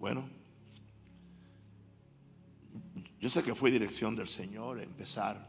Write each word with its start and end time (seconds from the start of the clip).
Bueno, 0.00 0.26
yo 3.20 3.28
sé 3.28 3.42
que 3.42 3.54
fue 3.54 3.70
dirección 3.70 4.16
del 4.16 4.28
Señor 4.28 4.80
empezar 4.80 5.46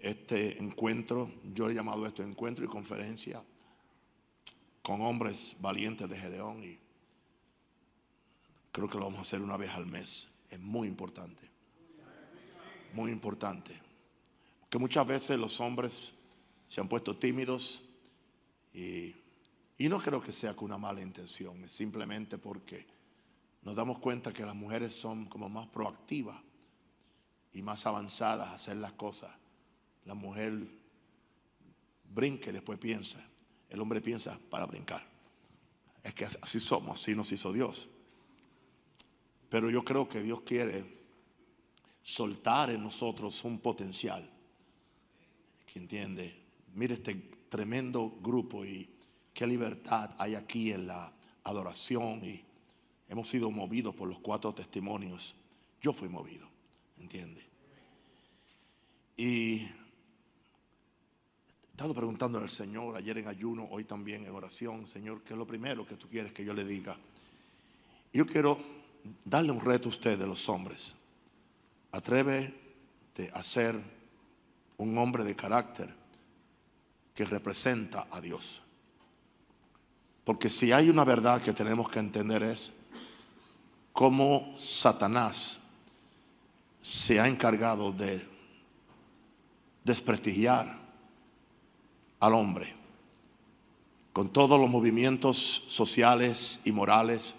este 0.00 0.58
encuentro, 0.58 1.30
yo 1.52 1.68
he 1.68 1.74
llamado 1.74 2.06
esto 2.06 2.22
encuentro 2.22 2.64
y 2.64 2.68
conferencia 2.68 3.44
con 4.80 5.02
hombres 5.02 5.56
valientes 5.60 6.08
de 6.08 6.16
Gedeón 6.16 6.62
y 6.62 6.78
creo 8.72 8.88
que 8.88 8.96
lo 8.96 9.04
vamos 9.04 9.18
a 9.18 9.22
hacer 9.22 9.42
una 9.42 9.58
vez 9.58 9.72
al 9.72 9.84
mes. 9.84 10.30
Es 10.48 10.60
muy 10.60 10.88
importante, 10.88 11.46
muy 12.94 13.10
importante. 13.10 13.78
Que 14.70 14.78
muchas 14.78 15.06
veces 15.06 15.38
los 15.38 15.60
hombres 15.60 16.14
se 16.66 16.80
han 16.80 16.88
puesto 16.88 17.18
tímidos 17.18 17.82
y, 18.72 19.14
y 19.76 19.90
no 19.90 20.00
creo 20.00 20.22
que 20.22 20.32
sea 20.32 20.56
con 20.56 20.66
una 20.66 20.78
mala 20.78 21.02
intención, 21.02 21.62
es 21.64 21.72
simplemente 21.72 22.38
porque 22.38 22.93
nos 23.64 23.74
damos 23.74 23.98
cuenta 23.98 24.32
que 24.32 24.44
las 24.44 24.54
mujeres 24.54 24.94
son 24.94 25.24
como 25.26 25.48
más 25.48 25.66
proactivas 25.68 26.36
y 27.52 27.62
más 27.62 27.86
avanzadas 27.86 28.48
a 28.48 28.54
hacer 28.54 28.76
las 28.76 28.92
cosas. 28.92 29.32
La 30.04 30.14
mujer 30.14 30.52
brinca 32.12 32.50
y 32.50 32.52
después 32.52 32.78
piensa. 32.78 33.24
El 33.70 33.80
hombre 33.80 34.02
piensa 34.02 34.38
para 34.50 34.66
brincar. 34.66 35.04
Es 36.02 36.14
que 36.14 36.26
así 36.26 36.60
somos, 36.60 37.00
así 37.00 37.14
nos 37.14 37.32
hizo 37.32 37.52
Dios. 37.52 37.88
Pero 39.48 39.70
yo 39.70 39.82
creo 39.82 40.08
que 40.08 40.22
Dios 40.22 40.42
quiere 40.42 40.84
soltar 42.02 42.70
en 42.70 42.82
nosotros 42.82 43.42
un 43.44 43.60
potencial. 43.60 44.28
¿Que 45.64 45.78
entiende? 45.78 46.44
Mire 46.74 46.94
este 46.94 47.14
tremendo 47.48 48.10
grupo 48.20 48.62
y 48.64 48.90
qué 49.32 49.46
libertad 49.46 50.14
hay 50.18 50.34
aquí 50.34 50.72
en 50.72 50.86
la 50.86 51.12
adoración 51.44 52.22
y 52.22 52.44
Hemos 53.08 53.28
sido 53.28 53.50
movidos 53.50 53.94
por 53.94 54.08
los 54.08 54.18
cuatro 54.18 54.54
testimonios. 54.54 55.36
Yo 55.80 55.92
fui 55.92 56.08
movido, 56.08 56.48
¿entiende? 56.98 57.42
Y 59.16 59.56
he 59.56 59.70
estado 61.70 61.94
preguntando 61.94 62.38
al 62.38 62.50
Señor 62.50 62.96
ayer 62.96 63.18
en 63.18 63.28
ayuno, 63.28 63.68
hoy 63.70 63.84
también 63.84 64.24
en 64.24 64.34
oración, 64.34 64.86
Señor, 64.88 65.22
¿qué 65.22 65.34
es 65.34 65.38
lo 65.38 65.46
primero 65.46 65.86
que 65.86 65.96
tú 65.96 66.08
quieres 66.08 66.32
que 66.32 66.44
yo 66.44 66.54
le 66.54 66.64
diga? 66.64 66.96
Yo 68.12 68.26
quiero 68.26 68.58
darle 69.24 69.52
un 69.52 69.60
reto 69.60 69.88
a 69.88 69.90
ustedes, 69.90 70.26
los 70.26 70.48
hombres. 70.48 70.94
Atrévete 71.92 73.30
a 73.32 73.42
ser 73.42 73.76
un 74.78 74.96
hombre 74.98 75.24
de 75.24 75.36
carácter 75.36 75.94
que 77.14 77.24
representa 77.24 78.08
a 78.10 78.20
Dios. 78.20 78.62
Porque 80.24 80.48
si 80.48 80.72
hay 80.72 80.88
una 80.88 81.04
verdad 81.04 81.42
que 81.42 81.52
tenemos 81.52 81.88
que 81.88 81.98
entender 81.98 82.42
es 82.42 82.72
cómo 83.94 84.52
Satanás 84.58 85.60
se 86.82 87.20
ha 87.20 87.28
encargado 87.28 87.92
de 87.92 88.20
desprestigiar 89.84 90.78
al 92.18 92.34
hombre 92.34 92.74
con 94.12 94.28
todos 94.30 94.60
los 94.60 94.68
movimientos 94.68 95.38
sociales 95.68 96.62
y 96.64 96.72
morales 96.72 97.34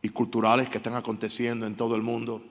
y 0.00 0.10
culturales 0.10 0.68
que 0.68 0.76
están 0.76 0.94
aconteciendo 0.94 1.66
en 1.66 1.74
todo 1.74 1.96
el 1.96 2.02
mundo. 2.02 2.42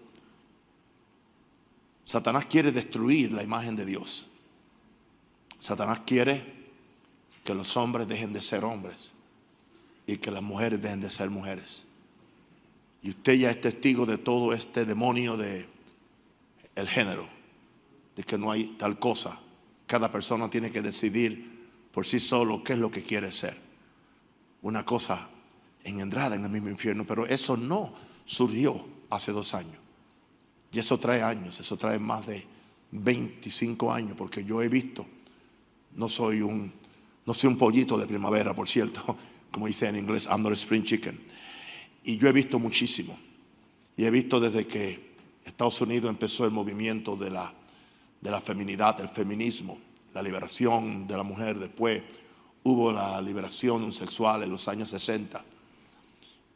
Satanás 2.03 2.45
quiere 2.45 2.73
destruir 2.73 3.31
la 3.31 3.41
imagen 3.41 3.77
de 3.77 3.85
Dios. 3.85 4.27
Satanás 5.59 6.01
quiere 6.05 6.43
que 7.45 7.55
los 7.55 7.77
hombres 7.77 8.07
dejen 8.07 8.33
de 8.33 8.41
ser 8.41 8.65
hombres 8.65 9.13
y 10.05 10.17
que 10.17 10.29
las 10.29 10.43
mujeres 10.43 10.81
dejen 10.81 10.99
de 10.99 11.09
ser 11.09 11.29
mujeres. 11.29 11.85
Y 13.01 13.09
usted 13.09 13.33
ya 13.33 13.51
es 13.51 13.61
testigo 13.61 14.05
de 14.05 14.17
todo 14.17 14.53
este 14.53 14.85
demonio 14.85 15.37
de 15.37 15.67
el 16.75 16.87
género, 16.87 17.27
de 18.15 18.23
que 18.23 18.37
no 18.37 18.51
hay 18.51 18.75
tal 18.77 18.99
cosa. 18.99 19.39
Cada 19.87 20.11
persona 20.11 20.49
tiene 20.49 20.71
que 20.71 20.81
decidir 20.81 21.55
por 21.91 22.05
sí 22.05 22.19
solo 22.19 22.63
qué 22.63 22.73
es 22.73 22.79
lo 22.79 22.91
que 22.91 23.01
quiere 23.01 23.31
ser. 23.31 23.55
Una 24.61 24.85
cosa 24.85 25.29
engendrada 25.83 26.35
en 26.35 26.43
el 26.43 26.49
mismo 26.49 26.69
infierno, 26.69 27.05
pero 27.05 27.25
eso 27.25 27.55
no 27.55 27.93
surgió 28.25 28.83
hace 29.09 29.31
dos 29.31 29.53
años. 29.53 29.77
Y 30.71 30.79
eso 30.79 30.99
trae 30.99 31.21
años, 31.21 31.59
eso 31.59 31.77
trae 31.77 31.99
más 31.99 32.25
de 32.25 32.45
25 32.91 33.93
años, 33.93 34.15
porque 34.17 34.43
yo 34.43 34.61
he 34.61 34.67
visto, 34.67 35.05
no 35.95 36.09
soy 36.09 36.41
un, 36.41 36.73
no 37.25 37.33
soy 37.33 37.49
un 37.49 37.57
pollito 37.57 37.97
de 37.97 38.07
primavera, 38.07 38.53
por 38.53 38.67
cierto, 38.67 39.15
como 39.51 39.67
dice 39.67 39.87
en 39.87 39.97
inglés, 39.97 40.27
I'm 40.29 40.45
spring 40.53 40.83
chicken. 40.83 41.17
Y 42.05 42.17
yo 42.17 42.29
he 42.29 42.31
visto 42.31 42.59
muchísimo. 42.59 43.17
Y 43.97 44.05
he 44.05 44.11
visto 44.11 44.39
desde 44.39 44.65
que 44.65 45.15
Estados 45.43 45.81
Unidos 45.81 46.09
empezó 46.09 46.45
el 46.45 46.51
movimiento 46.51 47.15
de 47.15 47.29
la, 47.29 47.53
de 48.21 48.31
la 48.31 48.39
feminidad, 48.39 48.99
el 49.01 49.09
feminismo, 49.09 49.77
la 50.13 50.21
liberación 50.21 51.07
de 51.07 51.17
la 51.17 51.23
mujer. 51.23 51.59
Después 51.59 52.03
hubo 52.63 52.91
la 52.91 53.21
liberación 53.21 53.91
sexual 53.93 54.43
en 54.43 54.51
los 54.51 54.67
años 54.67 54.89
60. 54.89 55.43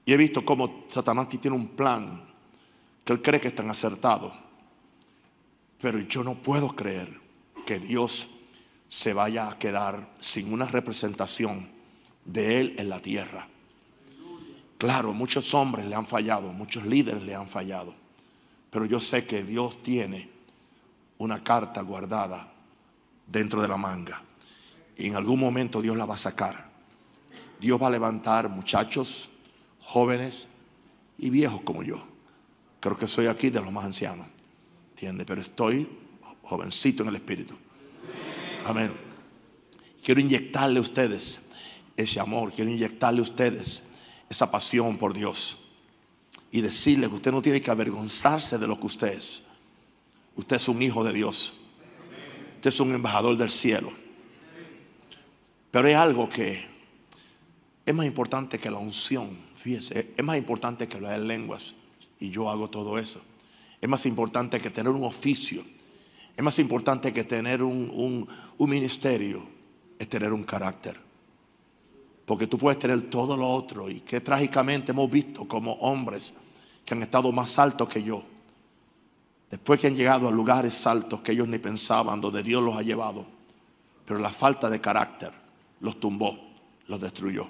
Y 0.05 0.13
he 0.13 0.17
visto 0.17 0.45
cómo 0.45 0.85
Satanás 0.87 1.29
tiene 1.29 1.55
un 1.55 1.69
plan 1.69 2.23
que 3.03 3.13
él 3.13 3.21
cree 3.21 3.39
que 3.39 3.49
es 3.49 3.55
tan 3.55 3.69
acertado. 3.69 4.33
Pero 5.81 5.99
yo 5.99 6.23
no 6.23 6.35
puedo 6.35 6.75
creer 6.75 7.09
que 7.65 7.79
Dios 7.79 8.29
se 8.87 9.13
vaya 9.13 9.49
a 9.49 9.57
quedar 9.59 10.09
sin 10.19 10.51
una 10.51 10.65
representación 10.65 11.69
de 12.25 12.59
Él 12.59 12.75
en 12.79 12.89
la 12.89 12.99
tierra. 12.99 13.47
Claro, 14.79 15.11
muchos 15.13 15.53
hombres 15.53 15.85
le 15.85 15.93
han 15.93 16.05
fallado, 16.05 16.53
muchos 16.53 16.85
líderes 16.85 17.21
le 17.23 17.35
han 17.35 17.49
fallado, 17.49 17.93
pero 18.71 18.85
yo 18.85 19.01
sé 19.01 19.27
que 19.27 19.43
Dios 19.43 19.83
tiene 19.83 20.29
una 21.17 21.43
carta 21.43 21.81
guardada 21.81 22.49
dentro 23.27 23.61
de 23.61 23.67
la 23.67 23.75
manga 23.75 24.23
y 24.95 25.07
en 25.07 25.17
algún 25.17 25.37
momento 25.37 25.81
Dios 25.81 25.97
la 25.97 26.05
va 26.05 26.15
a 26.15 26.17
sacar. 26.17 26.69
Dios 27.59 27.81
va 27.81 27.87
a 27.87 27.89
levantar 27.89 28.47
muchachos, 28.47 29.31
jóvenes 29.81 30.47
y 31.17 31.29
viejos 31.29 31.59
como 31.63 31.83
yo. 31.83 32.01
Creo 32.79 32.97
que 32.97 33.05
soy 33.05 33.27
aquí 33.27 33.49
de 33.49 33.59
los 33.59 33.73
más 33.73 33.83
ancianos, 33.83 34.27
¿entiende? 34.91 35.25
Pero 35.25 35.41
estoy 35.41 35.89
jovencito 36.43 37.03
en 37.03 37.09
el 37.09 37.15
espíritu. 37.15 37.53
Amén. 38.65 38.93
Quiero 40.01 40.21
inyectarle 40.21 40.79
a 40.79 40.81
ustedes 40.81 41.49
ese 41.97 42.21
amor, 42.21 42.53
quiero 42.53 42.71
inyectarle 42.71 43.19
a 43.19 43.23
ustedes 43.23 43.88
esa 44.29 44.51
pasión 44.51 44.97
por 44.97 45.13
Dios 45.13 45.57
y 46.51 46.61
decirle 46.61 47.07
que 47.09 47.15
usted 47.15 47.31
no 47.31 47.41
tiene 47.41 47.61
que 47.61 47.71
avergonzarse 47.71 48.57
de 48.57 48.67
lo 48.67 48.79
que 48.79 48.87
usted 48.87 49.07
es. 49.07 49.41
Usted 50.35 50.55
es 50.55 50.67
un 50.67 50.81
hijo 50.81 51.03
de 51.03 51.13
Dios. 51.13 51.55
Usted 52.55 52.69
es 52.69 52.79
un 52.79 52.93
embajador 52.93 53.37
del 53.37 53.49
cielo. 53.49 53.91
Pero 55.71 55.87
hay 55.87 55.93
algo 55.93 56.29
que 56.29 56.63
es 57.85 57.95
más 57.95 58.05
importante 58.05 58.59
que 58.59 58.71
la 58.71 58.77
unción. 58.77 59.29
Fíjese, 59.55 60.13
es 60.15 60.23
más 60.23 60.37
importante 60.37 60.87
que 60.87 60.99
leer 60.99 61.21
lenguas. 61.21 61.73
Y 62.19 62.29
yo 62.31 62.49
hago 62.49 62.69
todo 62.69 62.97
eso. 62.97 63.21
Es 63.81 63.89
más 63.89 64.05
importante 64.05 64.59
que 64.59 64.69
tener 64.69 64.91
un 64.91 65.03
oficio. 65.03 65.63
Es 66.35 66.43
más 66.43 66.59
importante 66.59 67.13
que 67.13 67.23
tener 67.23 67.63
un, 67.63 68.27
un 68.57 68.69
ministerio. 68.69 69.45
Es 69.97 70.09
tener 70.09 70.33
un 70.33 70.43
carácter. 70.43 71.08
Porque 72.29 72.45
tú 72.45 72.59
puedes 72.59 72.77
tener 72.77 73.09
todo 73.09 73.35
lo 73.35 73.49
otro 73.49 73.89
y 73.89 74.01
que 74.01 74.21
trágicamente 74.21 74.91
hemos 74.91 75.09
visto 75.09 75.47
como 75.47 75.71
hombres 75.79 76.33
que 76.85 76.93
han 76.93 77.01
estado 77.01 77.31
más 77.31 77.57
altos 77.57 77.89
que 77.89 78.03
yo. 78.03 78.23
Después 79.49 79.79
que 79.79 79.87
han 79.87 79.95
llegado 79.95 80.27
a 80.27 80.31
lugares 80.31 80.85
altos 80.85 81.21
que 81.21 81.31
ellos 81.31 81.47
ni 81.47 81.57
pensaban, 81.57 82.21
donde 82.21 82.43
Dios 82.43 82.61
los 82.61 82.75
ha 82.75 82.83
llevado. 82.83 83.25
Pero 84.05 84.19
la 84.19 84.29
falta 84.29 84.69
de 84.69 84.79
carácter 84.79 85.31
los 85.79 85.99
tumbó, 85.99 86.37
los 86.85 87.01
destruyó. 87.01 87.47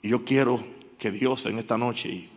Y 0.00 0.10
yo 0.10 0.24
quiero 0.24 0.64
que 0.96 1.10
Dios 1.10 1.44
en 1.46 1.58
esta 1.58 1.76
noche, 1.76 2.30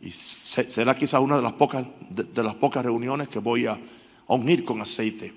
y, 0.00 0.10
será 0.10 0.96
quizás 0.96 1.20
una 1.20 1.36
de 1.36 1.42
las 1.42 1.52
pocas, 1.52 1.86
de, 2.08 2.42
las 2.42 2.54
pocas 2.54 2.82
reuniones 2.82 3.28
que 3.28 3.40
voy 3.40 3.66
a, 3.66 3.78
unir 4.28 4.64
con 4.64 4.80
aceite 4.80 5.34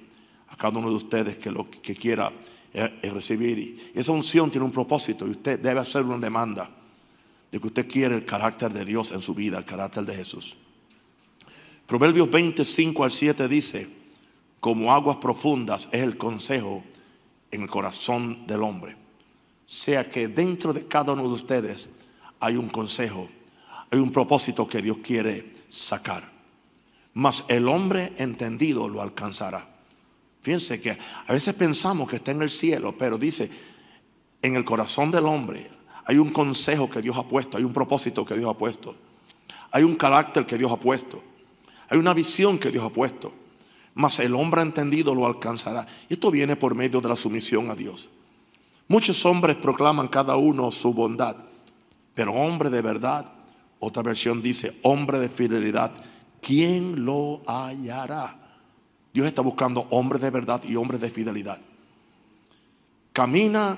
a 0.48 0.56
cada 0.56 0.80
uno 0.80 0.90
de 0.90 0.96
ustedes 0.96 1.36
que 1.36 1.52
lo 1.52 1.70
que 1.70 1.94
quiera 1.94 2.32
es 2.74 3.14
recibir. 3.14 3.60
Y 3.60 4.00
esa 4.00 4.12
unción 4.12 4.52
tiene 4.52 4.66
un 4.66 4.72
propósito 4.72 5.28
y 5.28 5.32
usted 5.32 5.60
debe 5.60 5.80
hacer 5.80 6.04
una 6.04 6.18
demanda 6.18 6.70
de 7.52 7.60
que 7.60 7.68
usted 7.68 7.88
quiere 7.88 8.16
el 8.16 8.26
carácter 8.26 8.72
de 8.72 8.86
Dios 8.86 9.12
en 9.12 9.22
su 9.22 9.34
vida, 9.34 9.58
el 9.58 9.66
carácter 9.66 10.06
de 10.06 10.16
Jesús. 10.16 10.56
Proverbios 11.88 12.30
25 12.30 13.04
al 13.04 13.12
7 13.12 13.48
dice, 13.48 13.90
como 14.60 14.94
aguas 14.94 15.18
profundas 15.18 15.90
es 15.92 16.02
el 16.02 16.18
consejo 16.18 16.84
en 17.52 17.64
el 17.64 17.70
corazón 17.70 18.46
del 18.46 18.64
hombre. 18.64 18.96
Sea 19.66 20.08
que 20.08 20.28
dentro 20.28 20.74
de 20.74 20.88
cada 20.88 21.14
uno 21.14 21.24
de 21.24 21.30
ustedes 21.30 21.90
hay 22.40 22.58
un 22.58 22.70
consejo, 22.70 23.30
hay 23.92 24.00
un 24.00 24.12
propósito 24.12 24.68
que 24.68 24.82
Dios 24.82 24.98
quiere 25.04 25.54
sacar. 25.70 26.30
Mas 27.14 27.46
el 27.48 27.68
hombre 27.68 28.14
entendido 28.18 28.88
lo 28.88 29.02
alcanzará. 29.02 29.68
Fíjense 30.50 30.82
que 30.82 30.90
a 31.28 31.32
veces 31.32 31.54
pensamos 31.54 32.10
que 32.10 32.16
está 32.16 32.32
en 32.32 32.42
el 32.42 32.50
cielo, 32.50 32.96
pero 32.98 33.20
dice, 33.20 33.48
en 34.42 34.56
el 34.56 34.66
corazón 34.66 35.12
del 35.12 35.26
hombre 35.26 35.70
Hay 36.06 36.18
un 36.18 36.32
consejo 36.32 36.90
que 36.90 37.04
Dios 37.04 37.16
ha 37.18 37.28
puesto, 37.28 37.56
hay 37.56 37.64
un 37.64 37.72
propósito 37.72 38.26
que 38.26 38.36
Dios 38.36 38.50
ha 38.50 38.58
puesto. 38.58 38.96
Hay 39.70 39.84
un 39.84 39.96
carácter 39.96 40.48
que 40.48 40.58
Dios 40.58 40.72
ha 40.72 40.78
puesto. 40.78 41.22
Hay 41.88 42.00
una 42.00 42.16
visión 42.16 42.58
que 42.58 42.72
Dios 42.72 42.84
ha 42.84 42.90
puesto. 42.90 43.32
Mas 43.94 44.18
el 44.18 44.34
hombre 44.34 44.64
entendido 44.64 45.14
lo 45.14 45.28
alcanzará. 45.28 45.86
Esto 46.10 46.32
viene 46.32 46.56
por 46.56 46.74
medio 46.74 47.00
de 47.00 47.10
la 47.10 47.16
sumisión 47.16 47.70
a 47.70 47.76
Dios. 47.76 48.10
Muchos 48.88 49.24
hombres 49.28 49.56
proclaman 49.56 50.08
cada 50.08 50.36
uno 50.36 50.72
su 50.72 50.96
bondad, 50.96 51.36
pero 52.16 52.34
hombre 52.34 52.72
de 52.72 52.82
verdad, 52.82 53.32
otra 53.78 54.02
versión 54.02 54.42
dice, 54.42 54.80
hombre 54.82 55.20
de 55.20 55.30
fidelidad, 55.30 55.92
¿quién 56.42 57.06
lo 57.06 57.44
hallará? 57.46 58.49
Dios 59.20 59.28
está 59.28 59.42
buscando 59.42 59.86
hombres 59.90 60.22
de 60.22 60.30
verdad 60.30 60.64
y 60.64 60.78
hombres 60.78 61.02
de 61.02 61.10
fidelidad. 61.10 61.60
Camina 63.12 63.78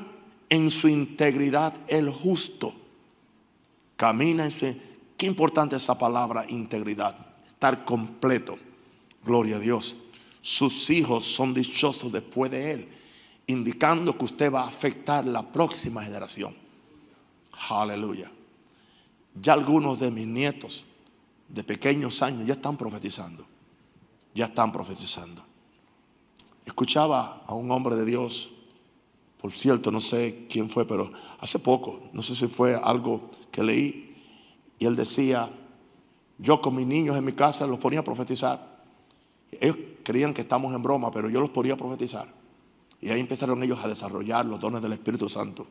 en 0.49 0.69
su 0.69 0.87
integridad 0.87 1.73
el 1.87 2.11
justo. 2.11 2.71
Camina 3.95 4.45
en 4.45 4.51
su... 4.51 4.71
Qué 5.17 5.25
importante 5.25 5.77
esa 5.77 5.97
palabra 5.97 6.45
integridad. 6.47 7.15
Estar 7.47 7.83
completo. 7.85 8.59
Gloria 9.25 9.55
a 9.55 9.59
Dios. 9.59 9.97
Sus 10.43 10.91
hijos 10.91 11.25
son 11.25 11.55
dichosos 11.55 12.11
después 12.11 12.51
de 12.51 12.73
él. 12.73 12.87
Indicando 13.47 14.15
que 14.15 14.25
usted 14.25 14.53
va 14.53 14.61
a 14.61 14.67
afectar 14.67 15.25
la 15.25 15.41
próxima 15.41 16.03
generación. 16.03 16.55
Aleluya. 17.67 18.31
Ya 19.41 19.53
algunos 19.53 20.01
de 20.01 20.11
mis 20.11 20.27
nietos 20.27 20.83
de 21.49 21.63
pequeños 21.63 22.21
años 22.21 22.45
ya 22.45 22.53
están 22.53 22.77
profetizando. 22.77 23.49
Ya 24.33 24.45
están 24.45 24.71
profetizando. 24.71 25.41
Escuchaba 26.65 27.43
a 27.45 27.53
un 27.53 27.69
hombre 27.71 27.95
de 27.95 28.05
Dios 28.05 28.51
por 29.41 29.51
cierto, 29.51 29.89
no 29.89 29.99
sé 29.99 30.45
quién 30.47 30.69
fue, 30.69 30.85
pero 30.85 31.11
hace 31.39 31.57
poco, 31.57 31.99
no 32.13 32.21
sé 32.21 32.35
si 32.35 32.45
fue 32.47 32.75
algo 32.75 33.31
que 33.51 33.63
leí, 33.63 34.15
y 34.77 34.85
él 34.85 34.95
decía, 34.95 35.49
yo 36.37 36.61
con 36.61 36.75
mis 36.75 36.85
niños 36.85 37.17
en 37.17 37.25
mi 37.25 37.33
casa 37.33 37.65
los 37.65 37.79
ponía 37.79 38.01
a 38.01 38.03
profetizar. 38.03 38.83
Ellos 39.59 39.77
creían 40.03 40.35
que 40.35 40.41
estamos 40.41 40.73
en 40.75 40.83
broma, 40.83 41.11
pero 41.11 41.27
yo 41.27 41.41
los 41.41 41.49
ponía 41.49 41.73
a 41.73 41.77
profetizar. 41.77 42.31
Y 43.01 43.09
ahí 43.09 43.19
empezaron 43.19 43.61
ellos 43.63 43.79
a 43.83 43.87
desarrollar 43.87 44.45
los 44.45 44.59
dones 44.59 44.79
del 44.79 44.93
Espíritu 44.93 45.27
Santo. 45.27 45.65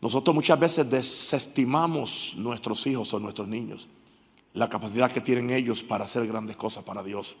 Nosotros 0.00 0.34
muchas 0.34 0.58
veces 0.60 0.88
desestimamos 0.88 2.34
nuestros 2.36 2.86
hijos 2.86 3.12
o 3.12 3.18
nuestros 3.18 3.48
niños, 3.48 3.88
la 4.54 4.68
capacidad 4.68 5.10
que 5.10 5.20
tienen 5.20 5.50
ellos 5.50 5.82
para 5.82 6.04
hacer 6.04 6.26
grandes 6.26 6.56
cosas 6.56 6.84
para 6.84 7.02
Dios. 7.02 7.36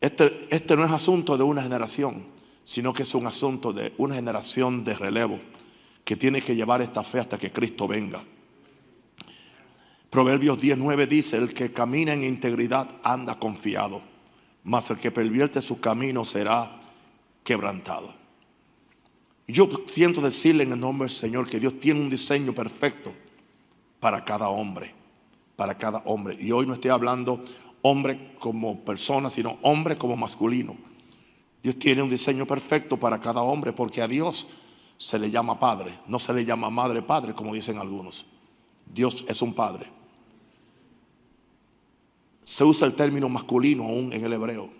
Este, 0.00 0.46
este, 0.50 0.76
no 0.76 0.84
es 0.84 0.90
asunto 0.92 1.36
de 1.36 1.42
una 1.42 1.62
generación, 1.62 2.24
sino 2.64 2.92
que 2.92 3.02
es 3.02 3.14
un 3.14 3.26
asunto 3.26 3.72
de 3.72 3.92
una 3.98 4.14
generación 4.14 4.84
de 4.84 4.94
relevo 4.94 5.40
que 6.04 6.16
tiene 6.16 6.40
que 6.40 6.54
llevar 6.54 6.80
esta 6.80 7.02
fe 7.02 7.18
hasta 7.18 7.38
que 7.38 7.50
Cristo 7.50 7.88
venga. 7.88 8.22
Proverbios 10.10 10.60
19 10.60 11.06
dice, 11.06 11.36
el 11.36 11.52
que 11.52 11.72
camina 11.72 12.12
en 12.12 12.22
integridad 12.22 12.88
anda 13.02 13.38
confiado, 13.38 14.00
mas 14.64 14.88
el 14.90 14.98
que 14.98 15.10
pervierte 15.10 15.60
su 15.60 15.80
camino 15.80 16.24
será 16.24 16.70
quebrantado. 17.42 18.14
Yo 19.48 19.68
siento 19.86 20.20
decirle 20.20 20.64
en 20.64 20.72
el 20.72 20.80
nombre 20.80 21.08
del 21.08 21.16
Señor 21.16 21.48
que 21.48 21.58
Dios 21.58 21.80
tiene 21.80 22.00
un 22.00 22.10
diseño 22.10 22.52
perfecto 22.52 23.12
para 24.00 24.24
cada 24.24 24.48
hombre, 24.48 24.94
para 25.56 25.76
cada 25.76 25.98
hombre. 26.04 26.36
Y 26.40 26.52
hoy 26.52 26.66
no 26.66 26.74
estoy 26.74 26.90
hablando 26.90 27.42
hombre 27.82 28.34
como 28.38 28.84
persona, 28.84 29.30
sino 29.30 29.58
hombre 29.62 29.96
como 29.96 30.16
masculino. 30.16 30.76
Dios 31.62 31.78
tiene 31.78 32.02
un 32.02 32.10
diseño 32.10 32.46
perfecto 32.46 32.96
para 32.96 33.20
cada 33.20 33.42
hombre 33.42 33.72
porque 33.72 34.02
a 34.02 34.08
Dios 34.08 34.46
se 34.96 35.18
le 35.18 35.30
llama 35.30 35.58
padre, 35.58 35.92
no 36.06 36.18
se 36.18 36.32
le 36.32 36.44
llama 36.44 36.70
madre 36.70 37.02
padre 37.02 37.34
como 37.34 37.54
dicen 37.54 37.78
algunos. 37.78 38.26
Dios 38.92 39.24
es 39.28 39.42
un 39.42 39.54
padre. 39.54 39.86
Se 42.44 42.64
usa 42.64 42.86
el 42.86 42.94
término 42.94 43.28
masculino 43.28 43.84
aún 43.84 44.12
en 44.12 44.24
el 44.24 44.32
hebreo. 44.32 44.70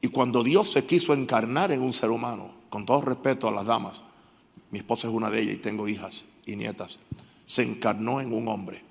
Y 0.00 0.08
cuando 0.08 0.42
Dios 0.42 0.70
se 0.70 0.84
quiso 0.84 1.14
encarnar 1.14 1.72
en 1.72 1.82
un 1.82 1.92
ser 1.92 2.10
humano, 2.10 2.50
con 2.68 2.84
todo 2.84 3.00
respeto 3.00 3.48
a 3.48 3.52
las 3.52 3.64
damas, 3.64 4.04
mi 4.70 4.78
esposa 4.78 5.08
es 5.08 5.14
una 5.14 5.30
de 5.30 5.40
ellas 5.40 5.54
y 5.54 5.58
tengo 5.58 5.88
hijas 5.88 6.24
y 6.44 6.56
nietas, 6.56 6.98
se 7.46 7.62
encarnó 7.62 8.20
en 8.20 8.34
un 8.34 8.48
hombre. 8.48 8.82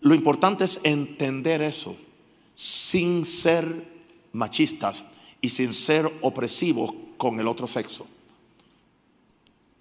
Lo 0.00 0.14
importante 0.14 0.64
es 0.64 0.80
entender 0.84 1.60
eso 1.60 1.96
sin 2.56 3.24
ser 3.24 3.66
machistas 4.32 5.04
y 5.40 5.50
sin 5.50 5.74
ser 5.74 6.10
opresivos 6.22 6.92
con 7.16 7.38
el 7.38 7.48
otro 7.48 7.66
sexo. 7.66 8.06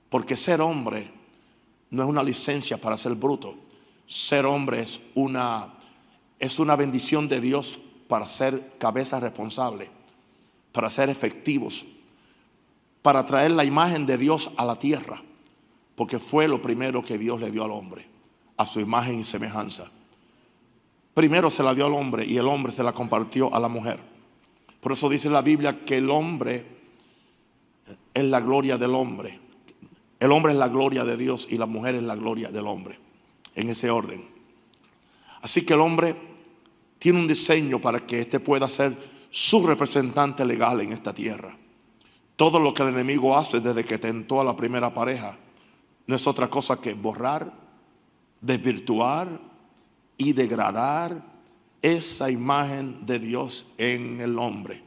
Porque 0.10 0.36
ser 0.36 0.62
hombre 0.62 1.10
no 1.90 2.04
es 2.04 2.10
una 2.10 2.24
licencia 2.24 2.78
para 2.78 2.98
ser 2.98 3.16
bruto. 3.16 3.56
Ser 4.08 4.46
hombre 4.46 4.82
es 4.82 5.02
una, 5.16 5.74
es 6.40 6.60
una 6.60 6.76
bendición 6.76 7.28
de 7.28 7.42
Dios 7.42 7.80
para 8.08 8.28
ser 8.28 8.78
cabeza 8.80 9.20
responsable, 9.20 9.90
para 10.72 10.90
ser 10.90 11.10
efectivos, 11.10 11.86
para 13.02 13.26
traer 13.26 13.52
la 13.52 13.66
imagen 13.66 14.06
de 14.06 14.18
Dios 14.18 14.52
a 14.58 14.66
la 14.66 14.78
tierra. 14.78 15.22
Porque 16.00 16.18
fue 16.18 16.48
lo 16.48 16.62
primero 16.62 17.04
que 17.04 17.18
Dios 17.18 17.42
le 17.42 17.52
dio 17.52 17.66
al 17.66 17.72
hombre, 17.72 18.08
a 18.56 18.66
su 18.66 18.80
imagen 18.80 19.20
y 19.20 19.26
semejanza. 19.26 19.92
Primero 21.14 21.52
se 21.52 21.62
la 21.62 21.76
dio 21.76 21.88
al 21.88 21.94
hombre 21.94 22.26
y 22.26 22.38
el 22.38 22.48
hombre 22.48 22.72
se 22.72 22.84
la 22.84 22.94
compartió 22.94 23.54
a 23.54 23.60
la 23.60 23.68
mujer. 23.68 24.00
Por 24.80 24.94
eso 24.94 25.10
dice 25.10 25.30
la 25.30 25.42
Biblia 25.42 25.84
que 25.84 25.98
el 25.98 26.10
hombre 26.10 26.66
es 28.14 28.24
la 28.24 28.40
gloria 28.40 28.78
del 28.78 28.96
hombre. 28.96 29.38
El 30.22 30.32
hombre 30.32 30.54
es 30.54 30.58
la 30.58 30.70
gloria 30.70 31.04
de 31.04 31.18
Dios 31.18 31.48
y 31.50 31.58
la 31.58 31.66
mujer 31.66 31.96
es 31.96 32.04
la 32.04 32.16
gloria 32.16 32.50
del 32.50 32.68
hombre. 32.68 32.98
En 33.56 33.68
ese 33.68 33.90
orden. 33.90 34.26
Así 35.42 35.66
que 35.66 35.74
el 35.74 35.82
hombre 35.82 36.16
tiene 36.98 37.20
un 37.20 37.28
diseño 37.28 37.80
para 37.80 38.00
que 38.00 38.22
éste 38.22 38.40
pueda 38.40 38.70
ser 38.70 38.96
su 39.32 39.68
representante 39.68 40.46
legal 40.46 40.80
en 40.80 40.94
esta 40.94 41.14
tierra. 41.14 41.54
Todo 42.38 42.58
lo 42.58 42.74
que 42.74 42.84
el 42.84 42.90
enemigo 42.96 43.38
hace 43.38 43.60
desde 43.60 43.84
que 43.84 43.98
tentó 43.98 44.40
a 44.40 44.46
la 44.46 44.56
primera 44.56 44.94
pareja 44.94 45.38
no 46.10 46.16
es 46.16 46.26
otra 46.26 46.50
cosa 46.50 46.82
que 46.82 46.96
borrar, 46.96 47.54
desvirtuar, 48.42 49.40
y 50.18 50.34
degradar 50.34 51.24
esa 51.84 52.32
imagen 52.32 53.06
de 53.06 53.20
Dios 53.20 53.74
en 53.78 54.20
el 54.20 54.40
hombre. 54.40 54.82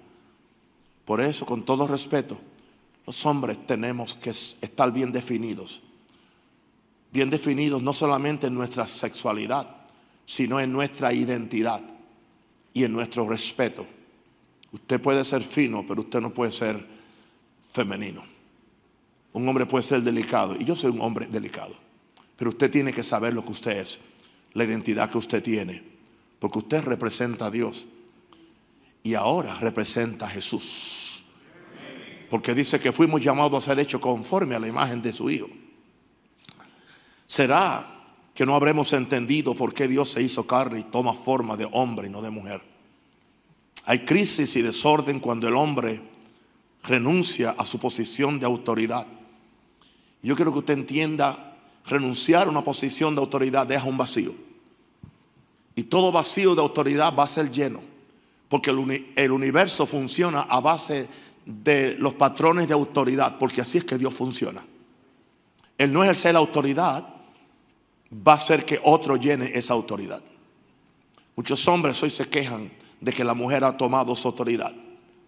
Por 1.05 1.21
eso, 1.21 1.47
con 1.47 1.65
todo 1.65 1.87
respeto, 1.87 2.37
los 3.07 3.25
hombres 3.25 3.65
tenemos 3.69 4.17
que 4.17 4.31
estar 4.31 4.93
bien 4.93 5.13
definidos. 5.13 5.83
Bien 7.13 7.31
definidos 7.31 7.81
no 7.81 7.95
solamente 7.95 8.49
en 8.49 8.55
nuestra 8.55 8.85
sexualidad, 8.85 9.77
sino 10.27 10.59
en 10.59 10.73
nuestra 10.73 11.13
identidad 11.13 11.81
y 12.75 12.83
en 12.83 12.93
nuestro 12.93 13.29
respeto. 13.29 13.87
Usted 14.73 15.01
puede 15.01 15.25
ser 15.25 15.43
fino, 15.43 15.85
pero 15.87 16.01
usted 16.01 16.21
no 16.21 16.35
puede 16.35 16.51
ser 16.51 16.85
femenino. 17.71 18.32
Un 19.33 19.49
hombre 19.49 19.67
puede 19.67 19.83
ser 19.83 20.03
delicado, 20.03 20.55
y 20.59 20.65
yo 20.65 20.77
soy 20.77 20.91
un 20.91 21.01
hombre 21.01 21.27
delicado, 21.27 21.75
pero 22.37 22.51
usted 22.51 22.71
tiene 22.71 22.93
que 22.93 23.03
saber 23.03 23.33
lo 23.33 23.45
que 23.45 23.53
usted 23.53 23.79
es 23.79 23.99
la 24.55 24.65
identidad 24.65 25.11
que 25.11 25.19
usted 25.19 25.43
tiene. 25.43 25.83
Porque 26.39 26.59
usted 26.59 26.83
representa 26.85 27.47
a 27.47 27.51
Dios. 27.51 27.87
Y 29.03 29.15
ahora 29.15 29.57
representa 29.61 30.27
a 30.27 30.29
Jesús. 30.29 31.25
Porque 32.31 32.55
dice 32.55 32.81
que 32.81 32.93
fuimos 32.93 33.21
llamados 33.21 33.63
a 33.63 33.71
ser 33.71 33.79
hechos 33.79 34.01
conforme 34.01 34.55
a 34.55 34.61
la 34.61 34.69
imagen 34.69 35.03
de 35.03 35.13
su 35.13 35.31
Hijo. 35.31 35.49
¿Será 37.27 37.89
que 38.35 38.47
no 38.47 38.55
habremos 38.55 38.93
entendido 38.93 39.55
por 39.55 39.75
qué 39.75 39.89
Dios 39.89 40.11
se 40.11 40.23
hizo 40.23 40.47
carne 40.47 40.81
y 40.81 40.85
toma 40.85 41.15
forma 41.15 41.57
de 41.57 41.69
hombre 41.73 42.09
y 42.09 42.11
no 42.11 42.23
de 42.23 42.31
mujer? 42.31 42.61
Hay 43.85 44.01
crisis 44.01 44.57
y 44.57 44.63
desorden 44.63 45.21
cuando 45.21 45.49
el 45.49 45.57
hombre 45.57 46.01
renuncia 46.85 47.55
a 47.59 47.65
su 47.65 47.79
posición 47.79 48.39
de 48.39 48.47
autoridad. 48.47 49.07
Yo 50.23 50.37
quiero 50.37 50.53
que 50.53 50.61
usted 50.61 50.75
entienda 50.75 51.57
renunciar 51.87 52.47
a 52.47 52.51
una 52.51 52.63
posición 52.63 53.15
de 53.15 53.21
autoridad 53.21 53.67
deja 53.67 53.85
un 53.85 53.99
vacío. 53.99 54.33
Y 55.75 55.85
todo 55.85 56.13
vacío 56.13 56.55
de 56.55 56.61
autoridad 56.61 57.15
va 57.17 57.25
a 57.25 57.29
ser 57.29 57.51
lleno. 57.51 57.81
Porque 58.49 58.71
el, 58.71 59.33
universo 59.33 59.87
funciona 59.87 60.43
a 60.43 60.61
base 60.61 61.09
de 61.45 61.97
los 61.99 62.15
patrones 62.15 62.69
de 62.69 62.75
autoridad. 62.75 63.39
Porque 63.39 63.63
así 63.63 63.79
es 63.79 63.85
que 63.85 63.99
Dios 63.99 64.15
funciona. 64.15 64.63
El 65.79 65.93
no 65.93 66.05
ejercer 66.05 66.35
la 66.35 66.39
autoridad 66.39 67.05
va 68.13 68.33
a 68.33 68.37
hacer 68.37 68.65
que 68.65 68.79
otro 68.85 69.17
llene 69.17 69.51
esa 69.55 69.73
autoridad. 69.73 70.23
Muchos 71.35 71.67
hombres 71.67 72.01
hoy 72.03 72.11
se 72.11 72.29
quejan 72.29 72.71
de 73.01 73.13
que 73.13 73.25
la 73.25 73.35
mujer 73.35 73.65
ha 73.65 73.77
tomado 73.77 74.15
su 74.15 74.29
autoridad. 74.29 74.73